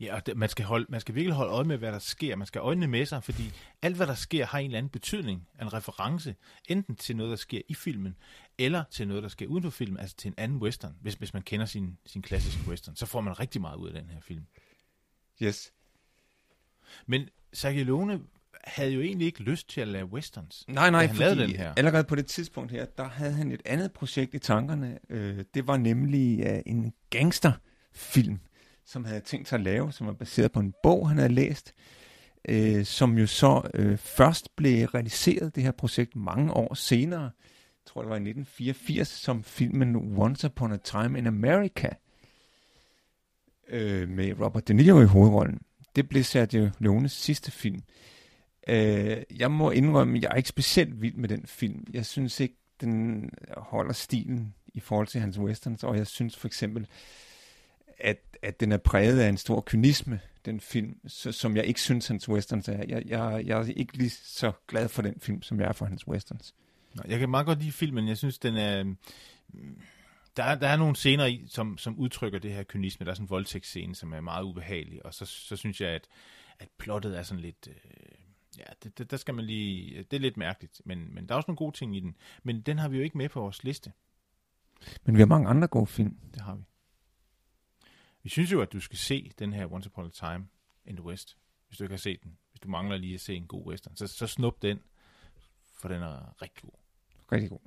Ja, 0.00 0.14
og 0.14 0.26
det, 0.26 0.36
man, 0.36 0.48
skal 0.48 0.64
holde, 0.64 0.86
man 0.88 1.00
skal 1.00 1.14
virkelig 1.14 1.34
holde 1.34 1.52
øje 1.52 1.64
med, 1.64 1.78
hvad 1.78 1.92
der 1.92 1.98
sker. 1.98 2.36
Man 2.36 2.46
skal 2.46 2.58
øjnene 2.58 2.86
med 2.86 3.06
sig, 3.06 3.24
fordi 3.24 3.52
alt, 3.82 3.96
hvad 3.96 4.06
der 4.06 4.14
sker, 4.14 4.46
har 4.46 4.58
en 4.58 4.64
eller 4.64 4.78
anden 4.78 4.90
betydning, 4.90 5.48
en 5.62 5.72
reference, 5.72 6.34
enten 6.68 6.96
til 6.96 7.16
noget, 7.16 7.30
der 7.30 7.36
sker 7.36 7.60
i 7.68 7.74
filmen, 7.74 8.16
eller 8.58 8.84
til 8.90 9.08
noget, 9.08 9.22
der 9.22 9.28
sker 9.28 9.46
uden 9.46 9.62
for 9.62 9.70
filmen, 9.70 10.00
altså 10.00 10.16
til 10.16 10.28
en 10.28 10.34
anden 10.36 10.58
western. 10.58 10.96
Hvis, 11.00 11.14
hvis 11.14 11.34
man 11.34 11.42
kender 11.42 11.66
sin, 11.66 11.98
sin 12.06 12.22
klassiske 12.22 12.68
western, 12.68 12.96
så 12.96 13.06
får 13.06 13.20
man 13.20 13.40
rigtig 13.40 13.60
meget 13.60 13.76
ud 13.76 13.88
af 13.88 14.02
den 14.02 14.10
her 14.10 14.20
film. 14.20 14.46
Yes. 15.42 15.72
Men 17.06 17.28
Sergio 17.52 17.84
Leone 17.84 18.20
havde 18.64 18.90
jo 18.90 19.00
egentlig 19.00 19.26
ikke 19.26 19.42
lyst 19.42 19.68
til 19.68 19.80
at 19.80 19.88
lave 19.88 20.06
westerns. 20.06 20.64
Nej, 20.68 20.90
nej, 20.90 21.06
han 21.06 21.16
fordi 21.16 21.40
den 21.40 21.50
her. 21.50 21.74
allerede 21.76 22.04
på 22.04 22.14
det 22.14 22.26
tidspunkt 22.26 22.70
her, 22.70 22.84
der 22.84 23.08
havde 23.08 23.32
han 23.32 23.52
et 23.52 23.62
andet 23.64 23.92
projekt 23.92 24.34
i 24.34 24.38
tankerne. 24.38 24.98
Øh, 25.10 25.44
det 25.54 25.66
var 25.66 25.76
nemlig 25.76 26.52
uh, 26.52 26.58
en 26.66 26.92
gangsterfilm, 27.10 28.40
som 28.86 29.04
havde 29.04 29.20
tænkt 29.20 29.48
sig 29.48 29.56
at 29.56 29.62
lave, 29.62 29.92
som 29.92 30.06
var 30.06 30.12
baseret 30.12 30.52
på 30.52 30.60
en 30.60 30.74
bog, 30.82 31.08
han 31.08 31.18
havde 31.18 31.32
læst, 31.32 31.74
øh, 32.48 32.84
som 32.84 33.18
jo 33.18 33.26
så 33.26 33.70
øh, 33.74 33.98
først 33.98 34.56
blev 34.56 34.86
realiseret, 34.86 35.54
det 35.54 35.62
her 35.62 35.70
projekt, 35.70 36.16
mange 36.16 36.52
år 36.52 36.74
senere. 36.74 37.22
Jeg 37.22 37.86
tror, 37.86 38.02
det 38.02 38.08
var 38.08 38.16
i 38.16 38.28
1984, 38.28 39.08
som 39.08 39.44
filmen 39.44 40.18
Once 40.18 40.46
Upon 40.46 40.72
a 40.72 40.76
Time 40.76 41.18
in 41.18 41.26
America, 41.26 41.88
øh, 43.68 44.08
med 44.08 44.40
Robert 44.40 44.68
De 44.68 44.74
Niro 44.74 45.00
i 45.00 45.04
hovedrollen. 45.04 45.60
Det 45.96 46.08
blev 46.08 46.24
Sergio 46.24 46.70
Leones 46.78 47.12
sidste 47.12 47.50
film. 47.50 47.82
Øh, 48.68 49.22
jeg 49.36 49.50
må 49.50 49.70
indrømme, 49.70 50.16
at 50.16 50.22
jeg 50.22 50.30
er 50.30 50.36
ikke 50.36 50.48
specielt 50.48 51.02
vild 51.02 51.14
med 51.14 51.28
den 51.28 51.46
film. 51.46 51.86
Jeg 51.92 52.06
synes 52.06 52.40
ikke, 52.40 52.56
den 52.80 53.30
holder 53.56 53.92
stilen 53.92 54.54
i 54.74 54.80
forhold 54.80 55.06
til 55.06 55.20
hans 55.20 55.38
westerns, 55.38 55.84
og 55.84 55.96
jeg 55.96 56.06
synes 56.06 56.36
for 56.36 56.46
eksempel, 56.46 56.86
at, 57.98 58.18
at 58.42 58.60
den 58.60 58.72
er 58.72 58.76
præget 58.76 59.20
af 59.20 59.28
en 59.28 59.36
stor 59.36 59.62
kynisme, 59.66 60.20
den 60.44 60.60
film, 60.60 61.08
så, 61.08 61.32
som 61.32 61.56
jeg 61.56 61.64
ikke 61.64 61.80
synes, 61.80 62.08
hans 62.08 62.28
westerns 62.28 62.68
er. 62.68 62.84
Jeg, 62.88 63.02
jeg, 63.06 63.42
jeg 63.46 63.60
er 63.60 63.72
ikke 63.76 63.96
lige 63.96 64.10
så 64.10 64.52
glad 64.68 64.88
for 64.88 65.02
den 65.02 65.20
film, 65.20 65.42
som 65.42 65.60
jeg 65.60 65.68
er 65.68 65.72
for 65.72 65.86
hans 65.86 66.08
westerns. 66.08 66.54
Jeg 67.08 67.18
kan 67.18 67.30
meget 67.30 67.46
godt 67.46 67.58
lide 67.58 67.72
filmen. 67.72 68.08
Jeg 68.08 68.18
synes, 68.18 68.38
den 68.38 68.56
er... 68.56 68.82
Mm, 68.82 68.96
der 70.36 70.54
der 70.54 70.68
er 70.68 70.76
nogle 70.76 70.96
scener 70.96 71.26
i, 71.26 71.44
som, 71.48 71.78
som 71.78 71.98
udtrykker 71.98 72.38
det 72.38 72.52
her 72.52 72.62
kynisme. 72.62 73.04
Der 73.04 73.10
er 73.10 73.14
sådan 73.14 73.24
en 73.24 73.30
voldtægtsscene, 73.30 73.94
som 73.94 74.12
er 74.12 74.20
meget 74.20 74.44
ubehagelig, 74.44 75.06
og 75.06 75.14
så, 75.14 75.26
så 75.26 75.56
synes 75.56 75.80
jeg, 75.80 75.90
at, 75.90 76.08
at 76.58 76.68
plottet 76.78 77.18
er 77.18 77.22
sådan 77.22 77.40
lidt... 77.42 77.68
Øh, 77.68 78.21
Ja, 78.58 78.64
det, 78.82 78.98
det, 78.98 79.10
der 79.10 79.16
skal 79.16 79.34
man 79.34 79.44
lige... 79.44 80.02
Det 80.02 80.16
er 80.16 80.20
lidt 80.20 80.36
mærkeligt, 80.36 80.82
men, 80.84 81.14
men 81.14 81.28
der 81.28 81.34
er 81.34 81.36
også 81.36 81.46
nogle 81.48 81.56
gode 81.56 81.76
ting 81.76 81.96
i 81.96 82.00
den. 82.00 82.16
Men 82.42 82.60
den 82.60 82.78
har 82.78 82.88
vi 82.88 82.96
jo 82.96 83.02
ikke 83.02 83.18
med 83.18 83.28
på 83.28 83.40
vores 83.40 83.64
liste. 83.64 83.92
Men 85.04 85.14
vi 85.14 85.20
har 85.20 85.26
mange 85.26 85.48
andre 85.48 85.68
gode 85.68 85.86
film. 85.86 86.18
Det 86.34 86.42
har 86.42 86.54
vi. 86.54 86.62
Vi 88.22 88.28
synes 88.28 88.52
jo, 88.52 88.62
at 88.62 88.72
du 88.72 88.80
skal 88.80 88.98
se 88.98 89.32
den 89.38 89.52
her 89.52 89.72
Once 89.72 89.88
Upon 89.88 90.06
a 90.06 90.10
Time 90.10 90.48
in 90.84 90.96
the 90.96 91.04
West, 91.04 91.36
hvis 91.68 91.78
du 91.78 91.84
ikke 91.84 91.92
har 91.92 91.98
set 91.98 92.22
den. 92.22 92.38
Hvis 92.50 92.60
du 92.60 92.68
mangler 92.68 92.96
lige 92.96 93.14
at 93.14 93.20
se 93.20 93.34
en 93.34 93.46
god 93.46 93.66
western, 93.66 93.96
så, 93.96 94.06
så 94.06 94.26
snup 94.26 94.62
den, 94.62 94.80
for 95.74 95.88
den 95.88 96.02
er 96.02 96.42
rigtig 96.42 96.62
god. 96.62 96.78
Rigtig 97.32 97.50
god. 97.50 97.58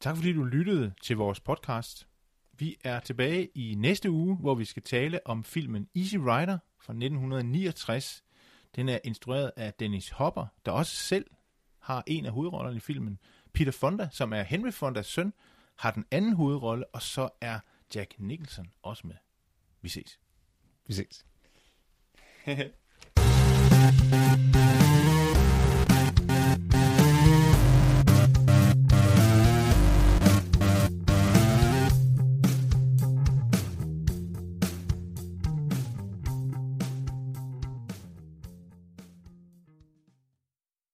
Tak 0.00 0.16
fordi 0.16 0.32
du 0.32 0.44
lyttede 0.44 0.94
til 1.02 1.16
vores 1.16 1.40
podcast. 1.40 2.08
Vi 2.52 2.76
er 2.84 3.00
tilbage 3.00 3.46
i 3.46 3.74
næste 3.74 4.10
uge, 4.10 4.36
hvor 4.36 4.54
vi 4.54 4.64
skal 4.64 4.82
tale 4.82 5.26
om 5.26 5.44
filmen 5.44 5.88
Easy 5.96 6.16
Rider 6.16 6.58
fra 6.78 6.92
1969 6.92 8.24
den 8.76 8.88
er 8.88 8.98
instrueret 9.04 9.52
af 9.56 9.74
Dennis 9.74 10.10
Hopper, 10.10 10.46
der 10.66 10.72
også 10.72 10.96
selv 10.96 11.26
har 11.78 12.04
en 12.06 12.26
af 12.26 12.32
hovedrollerne 12.32 12.76
i 12.76 12.80
filmen. 12.80 13.18
Peter 13.52 13.72
Fonda, 13.72 14.08
som 14.12 14.32
er 14.32 14.42
Henry 14.42 14.70
Fondas 14.70 15.06
søn, 15.06 15.32
har 15.76 15.90
den 15.90 16.04
anden 16.10 16.32
hovedrolle, 16.32 16.86
og 16.86 17.02
så 17.02 17.28
er 17.40 17.58
Jack 17.94 18.14
Nicholson 18.18 18.72
også 18.82 19.06
med. 19.06 19.16
Vi 19.82 19.88
ses. 19.88 20.20
Vi 20.86 20.92
ses. 20.92 21.26